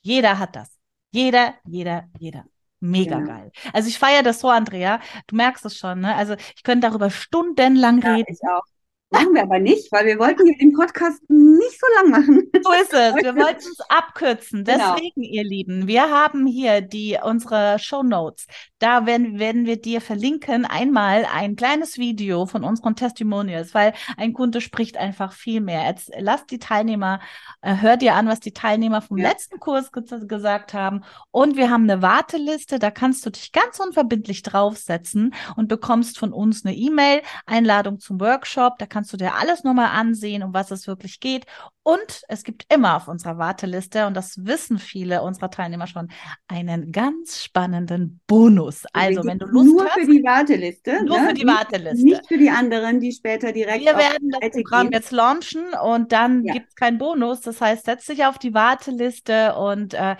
Jeder 0.00 0.38
hat 0.38 0.54
das. 0.54 0.78
Jeder, 1.10 1.54
jeder, 1.66 2.08
jeder. 2.18 2.44
Mega 2.82 3.20
ja. 3.20 3.24
geil. 3.24 3.52
Also 3.72 3.88
ich 3.88 3.96
feiere 3.96 4.24
das 4.24 4.40
so, 4.40 4.48
Andrea. 4.48 4.98
Du 5.28 5.36
merkst 5.36 5.64
es 5.64 5.78
schon, 5.78 6.00
ne? 6.00 6.16
Also 6.16 6.34
ich 6.56 6.64
könnte 6.64 6.88
darüber 6.88 7.10
stundenlang 7.10 8.02
ja, 8.02 8.14
reden. 8.14 8.32
Ich 8.32 8.40
auch. 8.42 8.64
Machen 9.12 9.34
wir 9.34 9.42
aber 9.42 9.58
nicht, 9.58 9.92
weil 9.92 10.06
wir 10.06 10.18
wollten 10.18 10.46
den 10.58 10.72
Podcast 10.72 11.22
nicht 11.28 11.78
so 11.78 11.86
lang 11.96 12.10
machen. 12.10 12.50
So 12.62 12.72
ist 12.72 12.92
es. 12.92 13.14
Wir 13.16 13.36
wollten 13.36 13.60
es 13.60 13.80
abkürzen. 13.88 14.64
Genau. 14.64 14.94
Deswegen, 14.94 15.22
genau. 15.22 15.34
ihr 15.34 15.44
Lieben, 15.44 15.86
wir 15.86 16.10
haben 16.10 16.46
hier 16.46 16.80
die 16.80 17.18
unsere 17.22 17.78
Show 17.78 18.02
Notes. 18.02 18.46
Da 18.78 19.04
werden, 19.04 19.38
werden 19.38 19.66
wir 19.66 19.80
dir 19.80 20.00
verlinken 20.00 20.64
einmal 20.64 21.26
ein 21.32 21.56
kleines 21.56 21.98
Video 21.98 22.46
von 22.46 22.64
unseren 22.64 22.96
Testimonials, 22.96 23.74
weil 23.74 23.92
ein 24.16 24.32
Kunde 24.32 24.60
spricht 24.60 24.96
einfach 24.96 25.32
viel 25.32 25.60
mehr. 25.60 25.86
Jetzt 25.86 26.10
lass 26.18 26.46
die 26.46 26.58
Teilnehmer, 26.58 27.20
äh, 27.60 27.76
hör 27.80 27.96
dir 27.96 28.14
an, 28.14 28.28
was 28.28 28.40
die 28.40 28.52
Teilnehmer 28.52 29.02
vom 29.02 29.18
ja. 29.18 29.28
letzten 29.28 29.60
Kurs 29.60 29.92
ge 29.92 30.02
gesagt 30.26 30.74
haben. 30.74 31.02
Und 31.30 31.56
wir 31.56 31.70
haben 31.70 31.88
eine 31.88 32.02
Warteliste, 32.02 32.78
da 32.78 32.90
kannst 32.90 33.24
du 33.26 33.30
dich 33.30 33.52
ganz 33.52 33.78
unverbindlich 33.78 34.42
draufsetzen 34.42 35.34
und 35.56 35.68
bekommst 35.68 36.18
von 36.18 36.32
uns 36.32 36.64
eine 36.64 36.74
E-Mail, 36.74 37.22
Einladung 37.46 38.00
zum 38.00 38.20
Workshop. 38.20 38.78
Da 38.78 38.86
kannst 38.86 39.01
kannst 39.02 39.12
du 39.12 39.16
dir 39.16 39.34
alles 39.34 39.64
nochmal 39.64 39.88
ansehen, 39.88 40.44
um 40.44 40.54
was 40.54 40.70
es 40.70 40.86
wirklich 40.86 41.18
geht. 41.18 41.44
Und 41.82 42.22
es 42.28 42.44
gibt 42.44 42.72
immer 42.72 42.94
auf 42.94 43.08
unserer 43.08 43.36
Warteliste, 43.36 44.06
und 44.06 44.14
das 44.14 44.46
wissen 44.46 44.78
viele 44.78 45.22
unserer 45.22 45.50
Teilnehmer 45.50 45.88
schon, 45.88 46.08
einen 46.46 46.92
ganz 46.92 47.42
spannenden 47.42 48.20
Bonus. 48.28 48.84
Also, 48.92 49.24
wenn 49.24 49.40
du 49.40 49.46
Lust 49.46 49.66
nur 49.66 49.84
hast. 49.84 49.96
Nur 49.96 50.06
für 50.06 50.12
die 50.12 50.22
Warteliste. 50.22 51.04
Nur 51.04 51.18
ne? 51.20 51.28
für 51.28 51.34
die 51.34 51.46
Warteliste. 51.46 52.04
Nicht 52.04 52.28
für 52.28 52.38
die 52.38 52.50
anderen, 52.50 53.00
die 53.00 53.10
später 53.10 53.50
direkt. 53.50 53.84
Wir 53.84 53.96
werden 53.96 54.30
das 54.40 54.50
Programm 54.50 54.90
gehen. 54.90 54.92
jetzt 54.92 55.10
launchen 55.10 55.64
und 55.82 56.12
dann 56.12 56.44
ja. 56.44 56.52
gibt 56.52 56.68
es 56.68 56.74
keinen 56.76 56.98
Bonus. 56.98 57.40
Das 57.40 57.60
heißt, 57.60 57.84
setz 57.84 58.06
dich 58.06 58.24
auf 58.24 58.38
die 58.38 58.54
Warteliste 58.54 59.56
und 59.56 59.94
äh, 59.94 60.14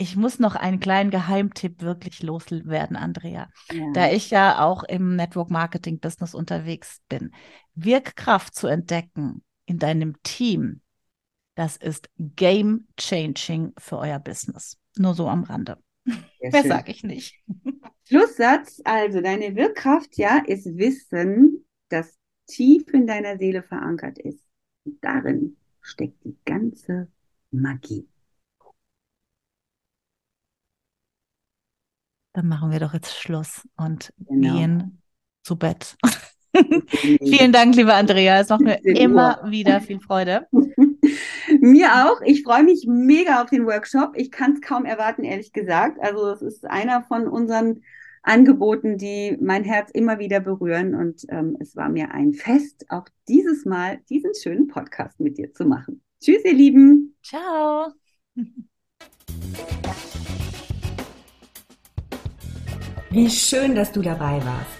ich 0.00 0.16
muss 0.16 0.38
noch 0.38 0.54
einen 0.54 0.80
kleinen 0.80 1.10
Geheimtipp 1.10 1.82
wirklich 1.82 2.22
loswerden, 2.22 2.96
Andrea. 2.96 3.50
Ja. 3.70 3.84
Da 3.92 4.10
ich 4.10 4.30
ja 4.30 4.64
auch 4.64 4.82
im 4.82 5.14
Network 5.14 5.50
Marketing 5.50 6.00
Business 6.00 6.34
unterwegs 6.34 7.02
bin. 7.10 7.32
Wirkkraft 7.84 8.54
zu 8.54 8.66
entdecken 8.66 9.42
in 9.66 9.78
deinem 9.78 10.20
Team, 10.22 10.82
das 11.54 11.76
ist 11.76 12.08
game 12.18 12.86
changing 12.96 13.72
für 13.78 13.98
euer 13.98 14.18
Business. 14.18 14.78
Nur 14.96 15.14
so 15.14 15.28
am 15.28 15.44
Rande. 15.44 15.78
Sehr 16.40 16.50
Mehr 16.50 16.64
sage 16.64 16.90
ich 16.90 17.04
nicht. 17.04 17.38
Schlusssatz, 18.08 18.80
also 18.84 19.20
deine 19.20 19.54
Wirkkraft, 19.54 20.16
ja, 20.16 20.42
ist 20.46 20.66
Wissen, 20.76 21.66
das 21.88 22.18
tief 22.46 22.88
in 22.92 23.06
deiner 23.06 23.38
Seele 23.38 23.62
verankert 23.62 24.18
ist. 24.18 24.44
Und 24.84 25.02
darin 25.04 25.56
steckt 25.80 26.24
die 26.24 26.36
ganze 26.44 27.08
Magie. 27.50 28.08
Dann 32.32 32.48
machen 32.48 32.70
wir 32.70 32.80
doch 32.80 32.94
jetzt 32.94 33.16
Schluss 33.16 33.68
und 33.76 34.12
genau. 34.18 34.56
gehen 34.56 35.02
zu 35.42 35.56
Bett. 35.56 35.96
Vielen 36.90 37.52
Dank, 37.52 37.76
liebe 37.76 37.94
Andrea. 37.94 38.40
Es 38.40 38.48
macht 38.48 38.62
mir 38.62 38.84
immer 38.84 39.40
wieder 39.46 39.80
viel 39.80 40.00
Freude. 40.00 40.46
mir 41.60 41.88
auch. 42.06 42.20
Ich 42.22 42.42
freue 42.42 42.64
mich 42.64 42.86
mega 42.88 43.42
auf 43.42 43.50
den 43.50 43.66
Workshop. 43.66 44.12
Ich 44.16 44.30
kann 44.30 44.52
es 44.52 44.60
kaum 44.60 44.84
erwarten, 44.84 45.24
ehrlich 45.24 45.52
gesagt. 45.52 45.98
Also 46.00 46.28
es 46.30 46.42
ist 46.42 46.64
einer 46.64 47.02
von 47.02 47.28
unseren 47.28 47.82
Angeboten, 48.22 48.98
die 48.98 49.36
mein 49.40 49.64
Herz 49.64 49.90
immer 49.92 50.18
wieder 50.18 50.40
berühren. 50.40 50.94
Und 50.94 51.24
ähm, 51.28 51.56
es 51.60 51.76
war 51.76 51.88
mir 51.88 52.12
ein 52.12 52.34
Fest, 52.34 52.86
auch 52.88 53.06
dieses 53.28 53.64
Mal 53.64 54.00
diesen 54.08 54.32
schönen 54.34 54.66
Podcast 54.68 55.20
mit 55.20 55.38
dir 55.38 55.52
zu 55.52 55.64
machen. 55.64 56.02
Tschüss, 56.22 56.44
ihr 56.44 56.54
Lieben. 56.54 57.16
Ciao. 57.22 57.92
Wie 63.10 63.28
schön, 63.28 63.74
dass 63.74 63.90
du 63.90 64.02
dabei 64.02 64.40
warst. 64.44 64.79